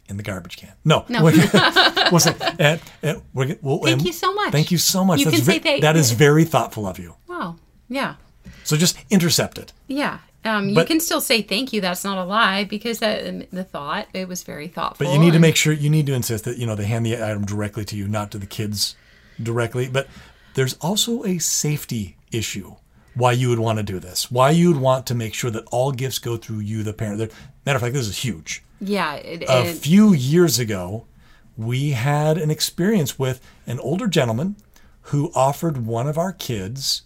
in 0.10 0.18
the 0.18 0.24
garbage 0.24 0.58
can." 0.58 0.74
No, 0.84 1.06
No. 1.08 1.24
we'll 2.12 2.20
say, 2.20 2.36
and, 2.60 2.82
and 3.04 3.22
we're, 3.34 3.56
we'll, 3.62 3.80
Thank 3.80 4.00
and 4.00 4.06
you 4.06 4.12
so 4.12 4.34
much. 4.34 4.52
Thank 4.52 4.72
you 4.72 4.78
so 4.78 5.06
much. 5.06 5.20
You 5.20 5.26
That's 5.26 5.38
can 5.38 5.46
say 5.46 5.60
thank- 5.60 5.82
that 5.84 5.96
is 5.96 6.12
very 6.12 6.44
thoughtful 6.46 6.86
of 6.88 7.00
you. 7.00 7.16
wow 7.28 7.56
yeah 7.88 8.16
So 8.64 8.76
just 8.76 8.98
intercept 9.10 9.58
it. 9.58 9.72
Yeah. 9.88 10.20
Um, 10.48 10.70
you 10.70 10.76
But- 10.76 10.88
can 10.88 11.00
still 11.00 11.22
say 11.22 11.42
thank 11.42 11.74
you. 11.74 11.82
That's 11.82 12.04
not 12.04 12.18
a 12.18 12.24
lie 12.24 12.64
because 12.64 13.00
that, 13.00 13.52
the 13.52 13.64
thought 13.64 14.08
it 14.14 14.28
was 14.28 14.44
very 14.44 14.68
thoughtful. 14.68 15.06
But 15.06 15.14
you 15.14 15.20
need 15.20 15.34
to 15.34 15.40
make 15.40 15.56
sure 15.56 15.74
you 15.74 15.90
need 15.90 16.06
to 16.08 16.14
insist 16.14 16.46
that 16.46 16.58
you 16.58 16.66
know 16.66 16.76
they 16.76 16.86
hand 16.86 17.06
the 17.06 17.16
item 17.16 17.46
directly 17.46 17.84
to 17.86 17.96
you, 17.96 18.08
not 18.08 18.32
to 18.32 18.38
the 18.38 18.46
kids 18.46 18.96
directly. 19.42 19.88
But 19.90 20.08
there's 20.54 20.74
also 20.76 21.24
a 21.26 21.38
safety 21.40 22.18
issue 22.32 22.76
why 23.14 23.32
you 23.32 23.50
would 23.50 23.60
want 23.60 23.78
to 23.78 23.84
do 23.84 24.00
this. 24.00 24.32
Why 24.32 24.52
you 24.52 24.68
would 24.72 24.82
want 24.82 25.06
to 25.08 25.16
make 25.16 25.34
sure 25.34 25.50
that 25.52 25.66
all 25.72 25.92
gifts 25.92 26.20
go 26.20 26.38
through 26.38 26.60
you, 26.60 26.84
the 26.84 26.94
parent. 26.94 27.20
Matter 27.66 27.76
of 27.76 27.82
fact, 27.82 27.94
this 27.96 28.08
is 28.08 28.18
huge. 28.20 28.64
Yeah. 28.80 29.16
It, 29.16 29.44
A 29.50 29.66
it- 29.70 29.76
few 29.76 30.14
years 30.14 30.60
ago, 30.60 31.06
we 31.58 31.92
had 31.92 32.38
an 32.38 32.52
experience 32.52 33.18
with 33.18 33.42
an 33.66 33.80
older 33.80 34.08
gentleman 34.08 34.56
who 35.10 35.32
offered 35.34 35.86
one 35.88 36.08
of 36.08 36.18
our 36.18 36.32
kids 36.32 37.02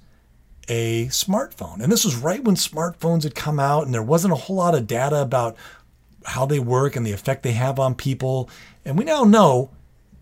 a 0.71 1.07
smartphone. 1.07 1.81
And 1.81 1.91
this 1.91 2.05
was 2.05 2.15
right 2.15 2.41
when 2.41 2.55
smartphones 2.55 3.23
had 3.23 3.36
come 3.36 3.60
out 3.60 3.84
and 3.84 3.93
there 3.93 4.01
wasn't 4.01 4.31
a 4.31 4.38
whole 4.38 4.55
lot 4.55 4.73
of 4.73 4.88
data 4.88 5.21
about 5.21 5.57
how 6.25 6.45
they 6.45 6.60
work 6.60 6.95
and 6.95 7.05
the 7.05 7.12
effect 7.12 7.43
they 7.43 7.51
have 7.51 7.77
on 7.77 7.93
people. 7.93 8.49
And 8.86 8.97
we 8.97 9.03
now 9.03 9.25
know 9.25 9.71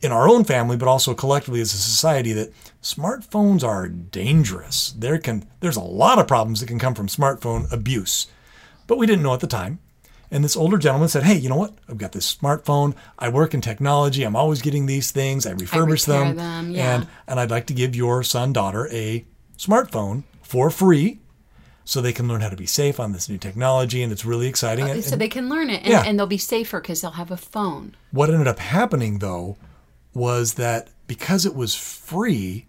in 0.02 0.12
our 0.12 0.28
own 0.28 0.44
family, 0.44 0.76
but 0.76 0.88
also 0.88 1.14
collectively 1.14 1.62
as 1.62 1.72
a 1.72 1.78
society, 1.78 2.34
that 2.34 2.52
smartphones 2.82 3.64
are 3.64 3.88
dangerous. 3.88 4.92
There 4.94 5.20
can 5.20 5.46
there's 5.60 5.76
a 5.76 5.82
lot 5.82 6.18
of 6.18 6.28
problems 6.28 6.62
that 6.62 6.66
can 6.66 6.80
come 6.80 6.96
from 6.96 7.06
smartphone 7.06 7.72
abuse. 7.72 8.26
But 8.88 8.98
we 8.98 9.06
didn't 9.06 9.22
know 9.22 9.36
at 9.36 9.42
the 9.42 9.48
time. 9.48 9.78
And 10.32 10.44
this 10.44 10.58
older 10.58 10.80
gentleman 10.80 11.10
said, 11.10 11.24
Hey, 11.24 11.38
you 11.38 11.50
know 11.50 11.58
what? 11.58 11.76
I've 11.88 12.00
got 12.00 12.14
this 12.14 12.34
smartphone. 12.36 12.96
I 13.20 13.30
work 13.30 13.54
in 13.54 13.62
technology. 13.62 14.24
I'm 14.24 14.36
always 14.36 14.64
getting 14.64 14.88
these 14.88 15.12
things. 15.12 15.46
I 15.46 15.54
refurbish 15.54 16.08
repair 16.08 16.26
them. 16.26 16.38
them, 16.38 16.72
yeah. 16.72 16.96
And 16.96 17.08
and 17.28 17.40
I'd 17.40 17.52
like 17.52 17.68
to 17.68 17.76
give 17.76 17.96
your 17.96 18.24
son, 18.24 18.52
daughter 18.52 18.88
a 18.92 19.26
smartphone 19.60 20.24
for 20.50 20.70
free 20.72 21.20
so 21.86 22.02
they 22.02 22.12
can 22.14 22.28
learn 22.28 22.42
how 22.42 22.50
to 22.50 22.56
be 22.56 22.66
safe 22.66 23.00
on 23.00 23.12
this 23.14 23.30
new 23.30 23.38
technology. 23.38 24.02
And 24.04 24.12
it's 24.12 24.26
really 24.26 24.48
exciting. 24.48 24.86
Uh, 24.86 24.94
and- 24.94 25.04
so 25.04 25.16
they 25.16 25.28
can 25.28 25.48
learn 25.48 25.70
it 25.70 25.82
and, 25.84 25.88
Yeah. 25.92 26.04
and 26.06 26.18
they'll 26.18 26.26
be 26.28 26.38
safer 26.40 26.82
because 26.82 27.02
they'll 27.02 27.12
have 27.12 27.32
a 27.32 27.38
phone. 27.38 27.96
what 28.12 28.30
ended 28.32 28.48
up 28.48 28.60
happening 28.60 29.20
though 29.20 29.58
was 30.14 30.56
that 30.56 30.90
because 31.08 31.46
it 31.46 31.56
was 31.56 31.76
free, 31.76 32.66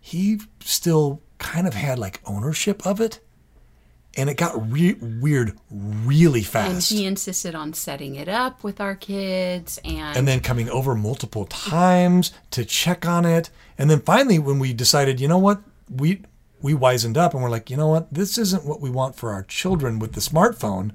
he 0.00 0.40
still 0.60 1.20
kind 1.38 1.66
of 1.66 1.74
had 1.74 1.98
like 1.98 2.20
ownership 2.24 2.86
of 2.86 2.98
it. 3.00 3.20
And 4.14 4.28
it 4.28 4.36
got 4.36 4.70
re- 4.70 4.96
weird 5.00 5.56
really 5.70 6.42
fast. 6.42 6.66
And 6.68 6.76
fast. 6.76 6.90
he 6.92 7.06
insisted 7.06 7.54
on 7.54 7.72
setting 7.72 8.14
it 8.14 8.28
up 8.28 8.62
with 8.62 8.78
our 8.80 8.94
kids 8.94 9.78
and, 9.84 10.16
and 10.18 10.28
then 10.28 10.40
coming 10.40 10.68
over 10.68 10.94
multiple 10.94 11.46
times 11.46 12.30
to 12.50 12.64
check 12.66 13.06
on 13.06 13.24
it. 13.24 13.48
And 13.78 13.88
then 13.88 14.00
finally, 14.00 14.38
when 14.38 14.58
we 14.58 14.74
decided, 14.74 15.18
you 15.20 15.28
know 15.28 15.38
what, 15.38 15.62
we 15.90 16.20
we 16.62 16.74
wisened 16.74 17.16
up 17.16 17.34
and 17.34 17.42
we're 17.42 17.50
like, 17.50 17.70
you 17.70 17.76
know 17.76 17.88
what, 17.88 18.12
this 18.12 18.38
isn't 18.38 18.64
what 18.64 18.80
we 18.80 18.90
want 18.90 19.16
for 19.16 19.32
our 19.32 19.42
children 19.42 19.98
with 19.98 20.12
the 20.12 20.20
smartphone. 20.20 20.92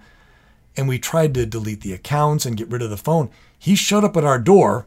And 0.75 0.87
we 0.87 0.99
tried 0.99 1.33
to 1.33 1.45
delete 1.45 1.81
the 1.81 1.93
accounts 1.93 2.45
and 2.45 2.55
get 2.55 2.69
rid 2.69 2.81
of 2.81 2.89
the 2.89 2.97
phone. 2.97 3.29
He 3.57 3.75
showed 3.75 4.03
up 4.03 4.15
at 4.15 4.23
our 4.23 4.39
door. 4.39 4.85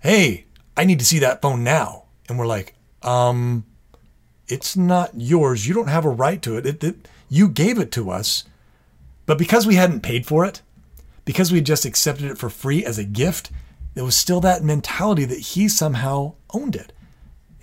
Hey, 0.00 0.46
I 0.76 0.84
need 0.84 1.00
to 1.00 1.04
see 1.04 1.18
that 1.18 1.42
phone 1.42 1.64
now. 1.64 2.04
And 2.28 2.38
we're 2.38 2.46
like, 2.46 2.74
um, 3.02 3.64
it's 4.48 4.76
not 4.76 5.10
yours. 5.14 5.66
You 5.66 5.74
don't 5.74 5.88
have 5.88 6.04
a 6.04 6.10
right 6.10 6.40
to 6.42 6.56
it. 6.56 6.66
It, 6.66 6.84
it. 6.84 7.08
You 7.28 7.48
gave 7.48 7.78
it 7.78 7.90
to 7.92 8.10
us. 8.10 8.44
But 9.26 9.38
because 9.38 9.66
we 9.66 9.74
hadn't 9.74 10.02
paid 10.02 10.26
for 10.26 10.44
it, 10.44 10.62
because 11.24 11.50
we 11.50 11.58
had 11.58 11.66
just 11.66 11.84
accepted 11.84 12.30
it 12.30 12.38
for 12.38 12.50
free 12.50 12.84
as 12.84 12.98
a 12.98 13.04
gift, 13.04 13.50
there 13.94 14.04
was 14.04 14.16
still 14.16 14.40
that 14.40 14.62
mentality 14.62 15.24
that 15.24 15.38
he 15.38 15.68
somehow 15.68 16.34
owned 16.52 16.76
it. 16.76 16.92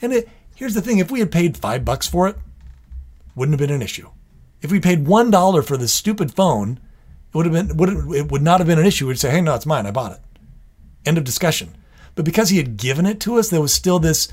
And 0.01 0.13
it, 0.13 0.29
here's 0.59 0.73
the 0.73 0.81
thing 0.81 0.99
if 0.99 1.09
we 1.09 1.21
had 1.21 1.31
paid 1.31 1.55
five 1.55 1.85
bucks 1.85 2.05
for 2.05 2.27
it, 2.27 2.35
wouldn't 3.33 3.57
have 3.57 3.65
been 3.65 3.73
an 3.73 3.81
issue. 3.81 4.09
If 4.61 4.73
we 4.73 4.81
paid 4.81 5.07
one 5.07 5.31
dollar 5.31 5.61
for 5.61 5.77
this 5.77 5.93
stupid 5.93 6.33
phone, 6.33 6.81
it 7.29 7.35
would 7.37 7.45
have 7.45 7.53
been 7.53 7.77
would 7.77 7.89
it 8.13 8.29
would 8.29 8.41
not 8.41 8.59
have 8.59 8.67
been 8.67 8.77
an 8.77 8.85
issue. 8.85 9.07
We'd 9.07 9.17
say, 9.17 9.31
hey, 9.31 9.39
no, 9.39 9.55
it's 9.55 9.65
mine. 9.65 9.85
I 9.85 9.91
bought 9.91 10.11
it. 10.11 10.19
End 11.05 11.17
of 11.17 11.23
discussion. 11.23 11.75
But 12.15 12.25
because 12.25 12.49
he 12.49 12.57
had 12.57 12.75
given 12.75 13.05
it 13.05 13.21
to 13.21 13.39
us, 13.39 13.49
there 13.49 13.61
was 13.61 13.73
still 13.73 13.99
this 13.99 14.27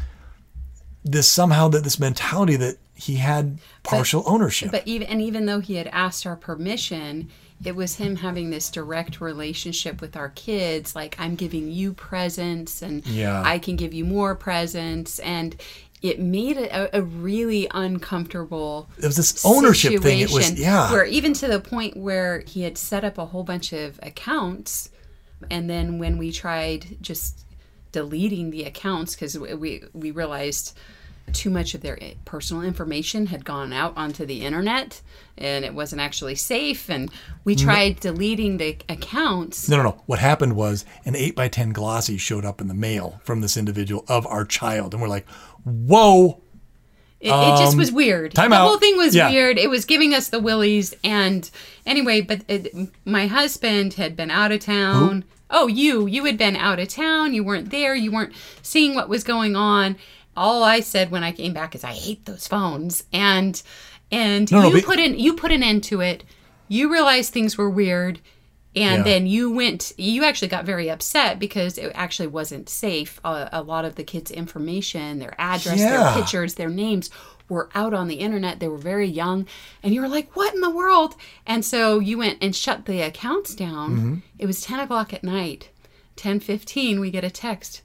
this 1.04 1.28
somehow 1.28 1.68
that 1.68 1.84
this 1.84 2.00
mentality 2.00 2.56
that 2.56 2.78
he 2.94 3.16
had 3.16 3.58
partial 3.84 4.24
ownership. 4.26 4.72
But 4.72 4.88
even 4.88 5.06
and 5.06 5.22
even 5.22 5.46
though 5.46 5.60
he 5.60 5.76
had 5.76 5.86
asked 5.88 6.26
our 6.26 6.34
permission, 6.34 7.30
it 7.64 7.76
was 7.76 7.96
him 7.96 8.16
having 8.16 8.50
this 8.50 8.70
direct 8.70 9.20
relationship 9.20 10.00
with 10.00 10.16
our 10.16 10.30
kids. 10.30 10.96
Like 10.96 11.14
I'm 11.18 11.36
giving 11.36 11.70
you 11.70 11.92
presents, 11.92 12.82
and 12.82 13.06
Yeah. 13.06 13.42
I 13.44 13.58
can 13.58 13.76
give 13.76 13.94
you 13.94 14.04
more 14.04 14.34
presents, 14.34 15.18
and 15.20 15.54
it 16.08 16.20
made 16.20 16.56
it 16.56 16.70
a, 16.70 16.98
a 16.98 17.02
really 17.02 17.68
uncomfortable. 17.72 18.88
it 18.98 19.06
was 19.06 19.16
this 19.16 19.44
ownership 19.44 20.02
thing. 20.02 20.20
It 20.20 20.30
was 20.30 20.58
yeah. 20.58 20.90
Where 20.92 21.04
even 21.04 21.32
to 21.34 21.48
the 21.48 21.60
point 21.60 21.96
where 21.96 22.40
he 22.40 22.62
had 22.62 22.78
set 22.78 23.04
up 23.04 23.18
a 23.18 23.26
whole 23.26 23.44
bunch 23.44 23.72
of 23.72 23.98
accounts, 24.02 24.90
and 25.50 25.68
then 25.68 25.98
when 25.98 26.18
we 26.18 26.32
tried 26.32 26.98
just 27.00 27.44
deleting 27.92 28.50
the 28.50 28.64
accounts 28.64 29.14
because 29.14 29.38
we 29.38 29.82
we 29.92 30.10
realized 30.10 30.76
too 31.32 31.50
much 31.50 31.74
of 31.74 31.80
their 31.80 31.98
personal 32.24 32.62
information 32.62 33.26
had 33.26 33.44
gone 33.44 33.72
out 33.72 33.92
onto 33.96 34.24
the 34.24 34.42
internet 34.44 35.02
and 35.36 35.64
it 35.64 35.74
wasn't 35.74 36.00
actually 36.00 36.34
safe 36.34 36.88
and 36.88 37.10
we 37.44 37.54
tried 37.56 37.98
deleting 38.00 38.58
the 38.58 38.76
accounts 38.88 39.68
No, 39.68 39.76
no, 39.78 39.82
no. 39.82 40.02
What 40.06 40.18
happened 40.20 40.54
was 40.54 40.84
an 41.04 41.16
8 41.16 41.34
by 41.34 41.48
10 41.48 41.70
glossy 41.70 42.16
showed 42.16 42.44
up 42.44 42.60
in 42.60 42.68
the 42.68 42.74
mail 42.74 43.20
from 43.24 43.40
this 43.40 43.56
individual 43.56 44.04
of 44.08 44.26
our 44.26 44.44
child. 44.44 44.94
And 44.94 45.02
we're 45.02 45.08
like, 45.08 45.28
whoa. 45.64 46.40
It, 47.20 47.28
it 47.30 47.58
just 47.58 47.76
was 47.76 47.90
weird. 47.90 48.38
Um, 48.38 48.50
the 48.50 48.56
out. 48.56 48.68
whole 48.68 48.78
thing 48.78 48.96
was 48.96 49.14
Yeah. 49.14 49.30
weird. 49.30 49.58
It 49.58 49.68
was 49.70 49.84
giving 49.84 50.14
us 50.14 50.28
the 50.28 50.38
willies. 50.38 50.94
And 51.02 51.50
anyway, 51.86 52.20
but 52.20 52.42
it, 52.46 52.68
my 53.04 53.26
husband 53.26 53.94
had 53.94 54.14
been 54.16 54.30
out 54.30 54.52
of 54.52 54.60
town. 54.60 55.24
Oh, 55.50 55.66
you. 55.66 56.06
You 56.06 56.24
had 56.24 56.36
been 56.38 56.56
out 56.56 56.78
of 56.78 56.88
town. 56.88 57.32
You 57.34 57.42
weren't 57.42 57.70
there. 57.70 57.94
You 57.94 58.12
weren't 58.12 58.34
seeing 58.62 58.94
what 58.94 59.08
was 59.08 59.24
going 59.24 59.56
on. 59.56 59.96
All 60.36 60.62
I 60.62 60.80
said 60.80 61.10
when 61.10 61.24
I 61.24 61.32
came 61.32 61.52
back 61.52 61.74
is 61.74 61.84
I 61.84 61.92
hate 61.92 62.24
those 62.26 62.46
phones. 62.46 63.04
And 63.12 63.60
and 64.10 64.50
No, 64.52 64.62
no, 64.62 64.68
you 64.68 64.74
but- 64.74 64.84
put 64.84 64.98
in 64.98 65.18
you 65.18 65.34
put 65.34 65.52
an 65.52 65.62
end 65.62 65.84
to 65.84 66.00
it. 66.00 66.24
You 66.68 66.92
realized 66.92 67.32
things 67.32 67.56
were 67.58 67.70
weird. 67.70 68.20
And 68.74 68.98
Yeah. 68.98 69.02
then 69.04 69.26
you 69.26 69.50
went, 69.50 69.92
you 69.96 70.22
actually 70.24 70.48
got 70.48 70.66
very 70.66 70.90
upset 70.90 71.38
because 71.38 71.78
it 71.78 71.90
actually 71.94 72.26
wasn't 72.26 72.68
safe. 72.68 73.18
A, 73.24 73.48
a 73.50 73.62
lot 73.62 73.86
of 73.86 73.94
the 73.94 74.04
kids' 74.04 74.30
information, 74.30 75.18
their 75.18 75.34
address, 75.38 75.78
Yeah. 75.78 75.96
their 76.12 76.12
pictures, 76.12 76.56
their 76.56 76.68
names 76.68 77.08
were 77.48 77.70
out 77.74 77.94
on 77.94 78.06
the 78.06 78.16
internet. 78.16 78.60
They 78.60 78.68
were 78.68 78.76
very 78.76 79.06
young. 79.08 79.46
And 79.82 79.94
you 79.94 80.02
were 80.02 80.08
like, 80.08 80.36
what 80.36 80.52
in 80.54 80.60
the 80.60 80.68
world? 80.68 81.14
And 81.46 81.64
so 81.64 82.00
you 82.00 82.18
went 82.18 82.36
and 82.42 82.54
shut 82.54 82.84
the 82.84 83.00
accounts 83.00 83.54
down. 83.54 83.90
Mm-hmm. 83.96 84.14
It 84.38 84.44
was 84.46 84.60
10 84.60 84.80
o'clock 84.80 85.14
at 85.14 85.24
night. 85.24 85.70
10.15, 86.16 87.00
we 87.00 87.10
get 87.10 87.24
a 87.24 87.30
text. 87.30 87.80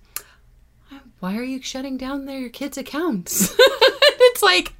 Why 1.22 1.38
are 1.38 1.43
you 1.43 1.61
shutting 1.61 1.97
down 1.97 2.26
their 2.26 2.49
kids' 2.49 2.78
accounts? 2.78 3.55
it's 3.59 4.41
like, 4.43 4.74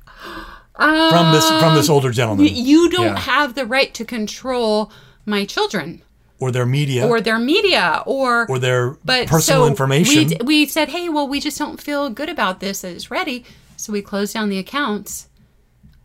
from 0.75 1.31
this 1.31 1.47
from 1.59 1.75
this 1.75 1.89
older 1.89 2.11
gentleman 2.11 2.47
you 2.47 2.89
don't 2.89 3.05
Yeah. 3.07 3.19
have 3.19 3.55
the 3.55 3.65
right 3.65 3.93
to 3.93 4.05
control 4.05 4.91
my 5.25 5.45
children 5.45 6.01
or 6.39 6.49
their 6.51 6.65
media 6.65 7.07
or 7.07 7.21
their 7.21 7.37
media 7.37 8.01
or 8.07 8.47
or 8.49 8.57
their 8.57 8.91
but 9.05 9.27
personal 9.27 9.61
so 9.63 9.67
information. 9.67 10.29
We, 10.41 10.45
we 10.45 10.65
said, 10.65 10.89
hey, 10.89 11.07
well, 11.09 11.27
we 11.27 11.39
just 11.39 11.59
don't 11.59 11.79
feel 11.79 12.09
good 12.09 12.29
about 12.29 12.59
this. 12.59 12.83
It's 12.83 13.11
ready. 13.11 13.45
So 13.77 13.93
we 13.93 14.01
closed 14.01 14.33
down 14.33 14.49
the 14.49 14.57
accounts. 14.57 15.27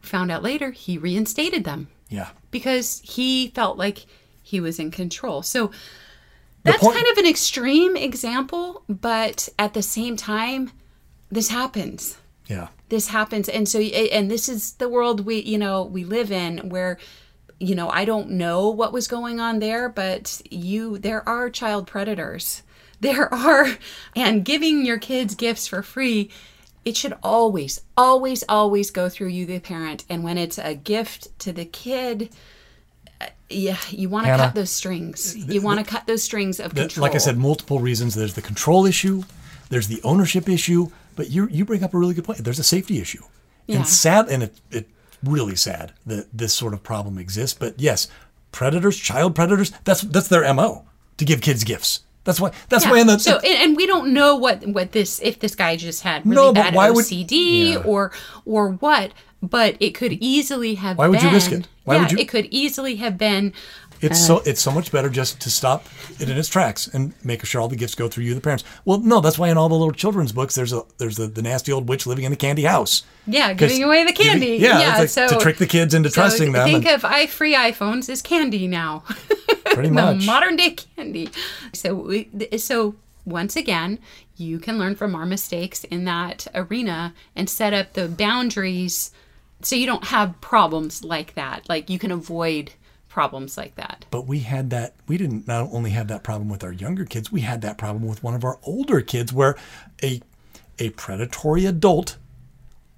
Found 0.03 0.31
out 0.31 0.43
later 0.43 0.71
he 0.71 0.99
reinstated 0.99 1.65
them 1.65 1.89
yeah. 2.11 2.29
because 2.51 3.01
he 3.03 3.49
felt 3.49 3.77
like 3.79 4.07
he 4.43 4.61
was 4.61 4.79
in 4.79 4.91
control. 4.91 5.43
So 5.43 5.71
that's 6.67 6.83
point- 6.83 6.97
kind 6.97 7.07
of 7.13 7.19
an 7.19 7.27
extreme 7.27 7.97
example, 7.97 8.83
but 8.89 9.49
at 9.59 9.75
the 9.75 9.83
same 9.83 10.17
time, 10.17 10.71
this 11.31 11.49
happens. 11.49 12.19
Yeah. 12.47 12.69
this 12.89 13.09
happens. 13.09 13.49
And 13.49 13.69
so 13.69 13.81
and 13.81 14.31
this 14.31 14.49
is 14.49 14.75
the 14.75 14.89
world 14.89 15.27
we 15.27 15.41
you 15.43 15.59
know 15.59 15.83
we 15.83 16.05
live 16.05 16.31
in 16.31 16.69
where 16.69 16.99
you 17.59 17.75
know 17.75 17.89
i 17.89 18.05
don't 18.05 18.29
know 18.31 18.69
what 18.69 18.93
was 18.93 19.09
going 19.09 19.41
on 19.41 19.59
there 19.61 19.89
but 19.89 20.43
you 20.51 20.99
there 20.99 21.27
are 21.29 21.51
child 21.51 21.87
predators. 21.87 22.63
There 23.01 23.33
are 23.35 23.67
and 24.15 24.45
giving 24.45 24.87
your 24.87 24.99
kids 24.99 25.35
gifts 25.35 25.67
for 25.67 25.83
free 25.83 26.31
it 26.85 26.97
should 26.97 27.15
always 27.23 27.81
always 27.97 28.45
always 28.49 28.91
go 28.93 29.09
through 29.09 29.29
you 29.29 29.45
the 29.45 29.59
parent. 29.59 30.05
And 30.09 30.23
when 30.23 30.39
it's 30.39 30.57
a 30.59 30.75
gift 30.75 31.37
to 31.41 31.53
the 31.53 31.65
kid 31.65 32.31
yeah 33.49 33.77
you 33.91 34.09
want 34.09 34.27
to 34.27 34.37
cut 34.37 34.55
those 34.55 34.71
strings 34.71 35.37
you 35.37 35.61
want 35.63 35.79
to 35.79 35.85
cut 35.87 36.07
those 36.07 36.23
strings 36.23 36.59
of 36.61 36.75
The- 36.75 36.83
control 36.83 37.03
like 37.03 37.15
I 37.15 37.19
said, 37.19 37.37
multiple 37.39 37.79
reasons. 37.81 38.15
There's 38.15 38.35
the 38.35 38.43
control 38.43 38.87
issue, 38.87 39.23
there's 39.71 39.89
the 39.89 40.01
ownership 40.03 40.49
issue, 40.49 40.89
but 41.15 41.31
you 41.31 41.49
you 41.51 41.65
bring 41.65 41.85
up 41.85 41.95
a 41.95 41.99
really 41.99 42.15
good 42.15 42.25
point. 42.25 42.43
There's 42.45 42.59
a 42.59 42.65
safety 42.65 42.99
issue, 43.01 43.23
Yeah. 43.67 43.77
and 43.77 43.87
sad, 43.87 44.29
and 44.29 44.43
it 44.43 44.61
it 44.71 44.89
really 45.25 45.57
sad 45.57 45.93
that 46.07 46.27
this 46.33 46.53
sort 46.53 46.75
of 46.75 46.83
problem 46.83 47.19
exists. 47.19 47.57
But 47.59 47.75
yes, 47.81 48.09
predators, 48.53 48.97
child 48.99 49.35
predators, 49.35 49.73
that's 49.85 50.01
that's 50.03 50.29
their 50.29 50.53
mo 50.55 50.85
to 51.19 51.25
give 51.25 51.41
kids 51.41 51.63
gifts. 51.65 52.01
That's 52.25 52.41
why. 52.41 52.51
That's 52.69 52.85
Yeah. 52.85 52.91
why 52.91 52.99
in 53.01 53.07
the 53.07 53.19
so 53.21 53.37
and, 53.39 53.45
and 53.63 53.77
we 53.77 53.87
don't 53.87 54.13
know 54.13 54.35
what 54.35 54.67
what 54.67 54.91
this 54.91 55.21
if 55.23 55.39
this 55.39 55.55
guy 55.55 55.77
just 55.77 56.03
had 56.03 56.27
really 56.27 56.35
No, 56.37 56.53
but 56.53 56.63
bad 56.65 56.75
why 56.75 56.91
would- 56.91 57.05
OCD 57.05 57.73
Yeah. 57.75 57.77
or 57.79 58.11
or 58.45 58.71
what, 58.71 59.13
but 59.43 59.77
it 59.81 59.91
could 59.95 60.13
easily 60.15 60.75
have. 60.77 60.97
Been. 60.97 61.05
Why 61.05 61.09
would 61.09 61.23
you 61.23 61.31
risk 61.31 61.53
it? 61.53 61.69
Why 61.85 61.95
yeah, 61.97 62.03
would 62.03 62.13
you- 62.13 62.19
It 62.19 62.29
could 62.29 62.47
easily 62.51 62.97
have 62.97 63.17
been. 63.19 63.53
It's 64.03 64.21
uh, 64.29 64.37
so 64.39 64.43
it's 64.45 64.61
so 64.61 64.71
much 64.71 64.93
better 64.93 65.09
just 65.09 65.41
to 65.41 65.51
stop 65.51 65.87
it 66.21 66.29
in 66.29 66.37
its 66.37 66.49
tracks 66.51 66.87
and 66.87 67.15
make 67.25 67.43
sure 67.47 67.63
all 67.63 67.69
the 67.69 67.77
gifts 67.77 67.95
go 67.95 68.09
through 68.09 68.25
you, 68.25 68.35
the 68.35 68.43
parents. 68.43 68.63
Well, 68.85 68.99
no, 68.99 69.21
that's 69.21 69.39
why 69.39 69.49
in 69.49 69.57
all 69.57 69.71
the 69.71 69.75
little 69.75 69.93
children's 69.93 70.33
books 70.33 70.55
there's 70.55 70.73
a 70.73 70.83
there's 70.99 71.17
the, 71.17 71.27
the 71.29 71.41
nasty 71.41 71.73
old 71.73 71.89
witch 71.89 72.07
living 72.07 72.25
in 72.25 72.31
the 72.31 72.37
candy 72.37 72.65
house. 72.65 73.05
Yeah, 73.27 73.55
giving 73.55 73.83
away 73.83 74.05
the 74.05 74.13
giving- 74.13 74.33
candy. 74.33 74.57
yeah, 74.59 74.81
yeah 74.81 74.99
like 74.99 75.09
so 75.09 75.29
to 75.29 75.37
trick 75.39 75.57
the 75.57 75.67
kids 75.67 75.95
into 75.95 76.11
so 76.11 76.15
trusting 76.21 76.53
them. 76.53 76.67
Think 76.69 76.85
and 76.85 76.95
of 76.97 77.07
i 77.07 77.27
free 77.27 77.55
iPhones 77.55 78.11
as 78.11 78.21
candy 78.21 78.67
now. 78.67 79.03
pretty 79.65 79.89
the 79.89 79.95
much. 79.95 80.27
modern 80.27 80.57
day 80.57 80.71
candy. 80.73 81.31
So 81.73 81.95
we, 81.95 82.29
so 82.59 82.97
once 83.25 83.57
again, 83.57 83.99
you 84.37 84.59
can 84.59 84.79
learn 84.79 84.95
from 84.95 85.15
our 85.15 85.25
mistakes 85.27 85.85
in 85.85 86.05
that 86.05 86.47
arena 86.55 87.15
and 87.35 87.49
set 87.49 87.73
up 87.73 87.95
the 87.95 88.09
boundaries 88.09 89.11
so 89.63 89.75
you 89.77 89.87
don't 89.87 90.05
have 90.05 90.41
problems 90.41 91.03
like 91.05 91.35
that. 91.35 91.69
Like 91.69 91.89
you 91.91 91.99
can 91.99 92.11
avoid 92.13 92.73
problems 93.09 93.57
like 93.57 93.75
that. 93.77 94.05
But 94.11 94.27
we 94.27 94.41
had 94.41 94.71
that, 94.71 94.95
we 95.09 95.17
didn't 95.17 95.47
not 95.49 95.69
only 95.73 95.91
have 95.91 96.09
that 96.09 96.23
problem 96.23 96.49
with 96.49 96.63
our 96.63 96.73
younger 96.73 97.05
kids, 97.05 97.33
we 97.33 97.41
had 97.41 97.63
that 97.63 97.79
problem 97.79 98.07
with 98.07 98.23
one 98.23 98.35
of 98.35 98.45
our 98.45 98.59
older 98.63 99.01
kids 99.01 99.33
where 99.33 99.57
a, 100.03 100.21
a 100.79 100.91
predatory 100.91 101.65
adult 101.65 102.19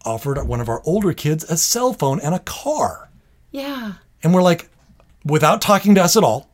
offered 0.05 0.43
one 0.47 0.61
of 0.61 0.69
our 0.69 0.83
older 0.85 1.13
kids 1.13 1.45
a 1.45 1.57
cell 1.57 1.93
phone 1.93 2.19
and 2.21 2.35
a 2.35 2.39
car. 2.41 3.09
Yeah. 3.53 3.95
And 4.23 4.35
we're 4.35 4.43
like, 4.43 4.69
without 5.25 5.61
talking 5.63 5.95
to 5.95 6.03
us 6.03 6.17
at 6.17 6.25
all 6.25 6.51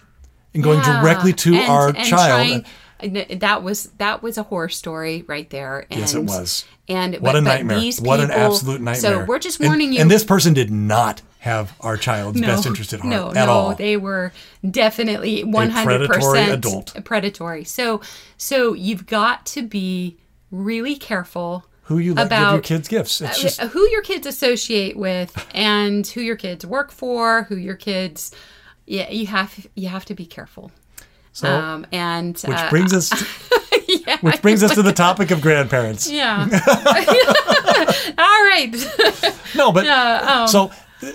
and 0.53 0.63
going 0.63 0.81
Yeah. 0.81 1.01
directly 1.01 1.33
to 1.33 1.55
And- 1.55 1.71
our 1.71 1.89
and 1.89 1.97
child. 1.99 2.47
trying- 2.49 2.65
that 3.09 3.63
was 3.63 3.85
that 3.99 4.23
was 4.23 4.39
a 4.39 4.43
horror 4.43 4.69
story 4.69 5.25
right 5.27 5.49
there. 5.51 5.87
And, 5.91 6.01
Yes, 6.01 6.15
it 6.15 6.25
was. 6.25 6.65
And 6.89 7.15
what 7.15 7.33
but- 7.33 7.37
a 7.37 7.41
nightmare. 7.41 7.79
these 7.81 8.01
what 8.01 8.21
an 8.21 8.31
absolute 8.31 8.81
nightmare. 8.81 8.95
So 9.21 9.25
we're 9.25 9.39
just 9.39 9.61
And- 9.61 9.69
warning 9.69 9.93
you. 9.93 10.01
And 10.01 10.11
this 10.11 10.25
person 10.25 10.53
did 10.55 10.71
not 10.71 11.23
have 11.41 11.75
our 11.81 11.97
child's 11.99 12.41
best 12.41 12.65
interest 12.65 12.93
at 12.95 13.01
heart 13.01 13.11
no, 13.11 13.29
at 13.29 13.35
no, 13.47 13.53
all. 13.53 13.75
they 13.75 13.99
were 13.99 14.33
definitely 14.69 15.45
one 15.45 15.71
hundred 15.71 16.09
percent 16.09 16.53
adult. 16.53 16.95
predatory. 17.05 17.65
So, 17.65 18.01
so 18.39 18.73
you've 18.73 19.07
got 19.07 19.45
to 19.47 19.63
be 19.63 20.17
really 20.51 20.97
careful 20.97 21.67
Who 21.83 21.99
you 21.99 22.15
let 22.15 22.25
give 22.25 22.27
about 22.39 22.53
your 22.55 22.63
kids 22.63 22.89
gifts. 22.89 23.21
It's 23.21 23.43
just 23.43 23.63
uh, 23.63 23.69
who 23.69 23.87
your 23.91 24.01
kids 24.01 24.27
associate 24.27 24.97
with 24.97 25.47
and 25.55 26.07
who 26.07 26.23
your 26.23 26.37
kids 26.37 26.65
work 26.65 26.91
for, 26.91 27.43
who 27.45 27.57
your 27.57 27.77
kids. 27.77 28.31
Yeah, 28.87 29.11
you 29.11 29.27
have 29.27 29.67
you 29.75 29.89
have 29.89 30.07
to 30.07 30.15
be 30.15 30.25
careful. 30.25 30.71
So 31.35 31.49
Um, 31.49 31.87
and 31.93 32.39
which 32.39 32.57
uh, 32.57 32.71
brings 32.71 32.95
us 32.95 33.11
yeah, 33.89 34.17
which 34.23 34.41
brings 34.41 34.63
us 34.63 34.75
to 34.75 34.83
the 34.83 34.93
topic 35.07 35.31
of 35.31 35.41
grandparents. 35.43 36.11
yeah. 36.11 36.49
All 38.19 38.45
right. 38.45 38.73
No, 39.55 39.71
but 39.73 39.87
um, 39.87 40.49
so 40.49 40.71
uh, 41.03 41.11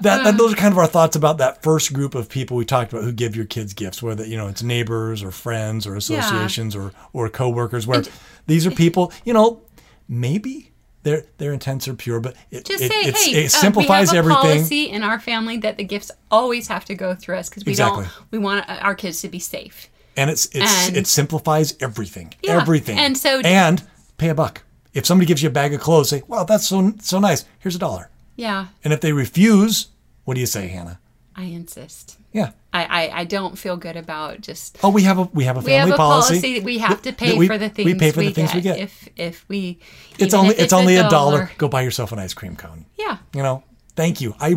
that, 0.00 0.24
that 0.24 0.38
those 0.38 0.52
are 0.54 0.56
kind 0.56 0.72
of 0.72 0.78
our 0.78 0.86
thoughts 0.86 1.16
about 1.16 1.38
that 1.38 1.62
first 1.62 1.92
group 1.92 2.14
of 2.14 2.28
people 2.28 2.56
we 2.56 2.64
talked 2.64 2.92
about 2.92 3.04
who 3.04 3.12
give 3.12 3.36
your 3.36 3.44
kids 3.44 3.74
gifts, 3.74 4.02
whether 4.02 4.24
you 4.24 4.36
know 4.36 4.48
it's 4.48 4.62
neighbors 4.62 5.22
or 5.22 5.30
friends 5.30 5.86
or 5.86 5.94
associations 5.96 6.74
or 6.74 6.92
or 7.12 7.28
coworkers. 7.28 7.86
Where 7.86 8.02
these 8.46 8.66
are 8.66 8.70
people, 8.70 9.12
you 9.24 9.34
know, 9.34 9.62
maybe 10.08 10.72
their 11.08 11.24
their 11.38 11.52
intents 11.52 11.88
are 11.88 11.94
pure, 11.94 12.20
but 12.20 12.34
it 12.50 12.64
Just 12.64 12.82
it, 12.84 12.92
say, 12.92 13.00
it's- 13.08 13.24
hey, 13.24 13.30
it 13.44 13.54
uh, 13.54 13.70
we 13.74 13.86
have 13.86 14.12
a 14.12 14.16
everything. 14.16 14.42
policy 14.42 14.84
in 14.90 15.02
our 15.02 15.18
family 15.18 15.56
that 15.58 15.76
the 15.76 15.84
gifts 15.84 16.10
always 16.30 16.68
have 16.68 16.84
to 16.86 16.94
go 16.94 17.14
through 17.14 17.36
us 17.36 17.48
because 17.48 17.64
we 17.64 17.72
Exactly. 17.72 18.04
don't. 18.04 18.30
We 18.30 18.38
want 18.38 18.68
our 18.68 18.94
kids 18.94 19.20
to 19.22 19.28
be 19.28 19.38
safe. 19.38 19.88
and 20.16 20.30
it's 20.30 20.46
it's 20.52 20.88
And- 20.88 20.96
it 20.96 21.06
simplifies 21.06 21.74
everything, 21.80 22.34
Yeah, 22.42 22.60
everything. 22.60 22.98
and 22.98 23.16
so- 23.16 23.38
and 23.44 23.82
pay 24.16 24.28
a 24.30 24.34
buck. 24.34 24.62
If 24.92 25.06
somebody 25.06 25.26
gives 25.26 25.42
you 25.44 25.48
a 25.48 25.52
bag 25.52 25.72
of 25.74 25.80
clothes, 25.80 26.08
say, 26.10 26.22
"Wow, 26.26 26.42
that's 26.44 26.66
so 26.66 26.92
so 27.00 27.18
nice. 27.20 27.44
Here's 27.60 27.76
a 27.76 27.78
dollar." 27.78 28.10
Yeah, 28.36 28.66
And 28.84 28.92
if 28.92 29.00
they 29.00 29.12
refuse, 29.12 29.88
what 30.24 30.34
do 30.34 30.40
you 30.40 30.46
say, 30.46 30.68
Hannah? 30.68 30.98
I 31.38 31.44
insist. 31.44 32.18
Yeah. 32.32 32.50
I, 32.72 32.84
I, 32.84 33.20
I 33.20 33.24
don't 33.24 33.56
feel 33.56 33.76
good 33.76 33.96
about 33.96 34.40
just. 34.40 34.76
Oh, 34.82 34.90
we 34.90 35.04
have 35.04 35.18
a 35.18 35.22
we 35.32 35.44
have 35.44 35.56
a 35.56 35.62
family 35.62 35.72
We 35.72 35.78
have 35.78 35.90
a 35.90 35.96
policy. 35.96 36.34
policy 36.34 36.54
that 36.58 36.64
we 36.64 36.78
have 36.78 37.00
to 37.02 37.12
pay 37.12 37.38
we- 37.38 37.46
for 37.46 37.56
the 37.56 37.68
things 37.68 37.86
we 37.86 37.94
pay 37.94 38.10
for 38.10 38.22
the 38.22 38.32
things 38.32 38.52
we 38.52 38.60
get. 38.60 38.80
If 38.80 39.08
if 39.16 39.48
we, 39.48 39.78
it's 40.18 40.34
only 40.34 40.56
if 40.56 40.60
it's, 40.64 40.72
only 40.72 40.96
a 40.96 41.08
dollar. 41.08 41.50
Go 41.56 41.68
buy 41.68 41.82
yourself 41.82 42.10
an 42.10 42.18
ice 42.18 42.34
cream 42.34 42.56
cone. 42.56 42.86
Yeah, 42.98 43.18
You 43.32 43.44
know, 43.44 43.62
thank 43.94 44.20
you. 44.20 44.34
I 44.40 44.56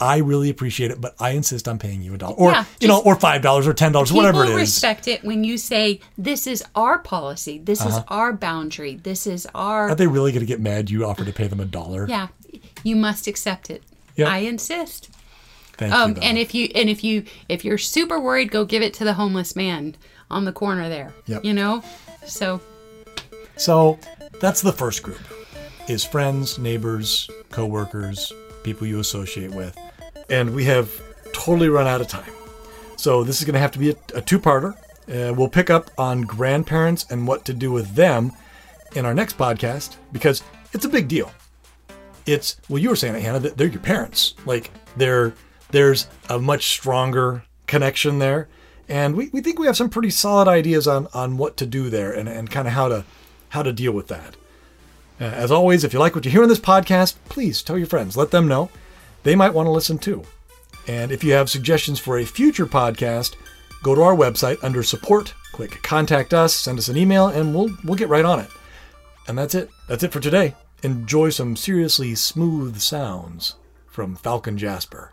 I 0.00 0.18
really 0.18 0.48
appreciate 0.48 0.92
it, 0.92 1.00
but 1.00 1.16
I 1.18 1.30
insist 1.30 1.66
on 1.66 1.80
paying 1.80 2.02
you 2.02 2.14
a 2.14 2.18
dollar, 2.18 2.34
or 2.36 2.52
Yeah, 2.52 2.64
you 2.78 2.86
know, 2.86 3.02
or 3.02 3.16
five 3.16 3.42
dollars, 3.42 3.66
or 3.66 3.74
ten 3.74 3.90
dollars, 3.90 4.12
whatever 4.12 4.44
it 4.44 4.50
is. 4.50 4.54
Respect 4.56 5.08
it 5.08 5.24
when 5.24 5.42
you 5.42 5.58
say, 5.58 6.00
"This 6.16 6.46
is 6.46 6.64
our 6.76 7.00
policy. 7.00 7.58
This 7.58 7.84
is 7.84 7.98
our 8.06 8.32
boundary. 8.32 8.94
This 8.94 9.26
is 9.26 9.46
our." 9.56 9.86
Uh-huh. 9.86 9.92
Are 9.92 9.96
they 9.96 10.06
really 10.06 10.30
going 10.30 10.40
to 10.40 10.46
get 10.46 10.60
mad? 10.60 10.88
You 10.88 11.04
offer 11.04 11.24
to 11.24 11.32
pay 11.32 11.48
them 11.48 11.58
a 11.58 11.64
dollar? 11.64 12.06
yeah, 12.08 12.28
you 12.84 12.94
must 12.94 13.26
accept 13.26 13.70
it. 13.70 13.82
Yeah. 14.16 14.28
I 14.28 14.38
insist. 14.38 15.08
Thank 15.90 15.94
Um, 15.94 16.10
you. 16.16 16.22
and 16.22 16.38
if 16.38 16.54
you 16.54 16.68
and 16.74 16.88
if 16.88 17.02
you 17.04 17.24
if 17.48 17.64
you're 17.64 17.78
super 17.78 18.18
worried, 18.20 18.50
go 18.50 18.64
give 18.64 18.82
it 18.82 18.94
to 18.94 19.04
the 19.04 19.14
homeless 19.14 19.54
man 19.56 19.94
on 20.30 20.44
the 20.44 20.52
corner 20.52 20.88
there. 20.88 21.12
Yep. 21.26 21.44
You 21.44 21.52
know, 21.54 21.82
so 22.26 22.60
So 23.56 23.98
that's 24.40 24.62
the 24.62 24.72
first 24.72 25.02
group 25.02 25.20
is 25.88 26.04
friends, 26.04 26.58
neighbors, 26.58 27.28
coworkers, 27.50 28.32
people 28.62 28.86
you 28.86 29.00
associate 29.00 29.50
with. 29.50 29.76
And 30.30 30.54
we 30.54 30.64
have 30.64 30.88
totally 31.32 31.68
run 31.68 31.86
out 31.86 32.00
of 32.00 32.08
time. 32.08 32.32
So 32.96 33.24
this 33.24 33.40
is 33.40 33.44
going 33.44 33.54
to 33.54 33.60
have 33.60 33.72
to 33.72 33.78
be 33.78 33.90
a, 33.90 33.96
a 34.14 34.20
two-parter. 34.20 34.74
Uh, 35.08 35.34
we'll 35.34 35.48
pick 35.48 35.68
up 35.70 35.90
on 35.98 36.22
grandparents 36.22 37.04
and 37.10 37.26
what 37.26 37.44
to 37.46 37.52
do 37.52 37.72
with 37.72 37.94
them 37.96 38.30
in 38.94 39.04
our 39.04 39.12
next 39.12 39.36
podcast 39.36 39.96
because 40.12 40.42
it's 40.72 40.84
a 40.84 40.88
big 40.88 41.08
deal. 41.08 41.30
It's 42.26 42.56
well, 42.68 42.78
you 42.78 42.88
were 42.88 42.96
saying 42.96 43.16
it, 43.16 43.22
Hannah, 43.22 43.40
that 43.40 43.56
they're 43.58 43.66
your 43.66 43.80
parents. 43.80 44.34
Like 44.46 44.70
they're 44.96 45.34
there's 45.72 46.06
a 46.28 46.38
much 46.38 46.68
stronger 46.68 47.42
connection 47.66 48.18
there. 48.18 48.48
And 48.88 49.16
we, 49.16 49.28
we 49.30 49.40
think 49.40 49.58
we 49.58 49.66
have 49.66 49.76
some 49.76 49.90
pretty 49.90 50.10
solid 50.10 50.48
ideas 50.48 50.86
on, 50.86 51.08
on 51.14 51.38
what 51.38 51.56
to 51.56 51.66
do 51.66 51.90
there 51.90 52.12
and, 52.12 52.28
and 52.28 52.50
kind 52.50 52.68
of 52.68 52.74
how 52.74 52.88
to 52.88 53.04
how 53.50 53.62
to 53.62 53.72
deal 53.72 53.92
with 53.92 54.08
that. 54.08 54.36
Uh, 55.20 55.24
as 55.24 55.50
always, 55.50 55.84
if 55.84 55.92
you 55.92 55.98
like 55.98 56.14
what 56.14 56.24
you 56.24 56.30
hear 56.30 56.42
in 56.42 56.48
this 56.48 56.58
podcast, 56.58 57.16
please 57.28 57.62
tell 57.62 57.76
your 57.76 57.86
friends. 57.86 58.16
Let 58.16 58.30
them 58.30 58.48
know. 58.48 58.70
They 59.24 59.36
might 59.36 59.54
want 59.54 59.66
to 59.66 59.70
listen 59.70 59.98
too. 59.98 60.24
And 60.88 61.12
if 61.12 61.22
you 61.22 61.32
have 61.32 61.50
suggestions 61.50 62.00
for 62.00 62.18
a 62.18 62.24
future 62.24 62.66
podcast, 62.66 63.36
go 63.82 63.94
to 63.94 64.02
our 64.02 64.16
website 64.16 64.62
under 64.62 64.82
support, 64.82 65.34
click 65.52 65.82
contact 65.82 66.34
us, 66.34 66.54
send 66.54 66.78
us 66.78 66.88
an 66.88 66.96
email, 66.96 67.28
and 67.28 67.54
we'll 67.54 67.70
we'll 67.84 67.94
get 67.94 68.08
right 68.08 68.24
on 68.24 68.40
it. 68.40 68.50
And 69.28 69.38
that's 69.38 69.54
it. 69.54 69.70
That's 69.88 70.02
it 70.02 70.12
for 70.12 70.20
today. 70.20 70.54
Enjoy 70.82 71.30
some 71.30 71.54
seriously 71.54 72.14
smooth 72.16 72.80
sounds 72.80 73.54
from 73.86 74.16
Falcon 74.16 74.58
Jasper. 74.58 75.12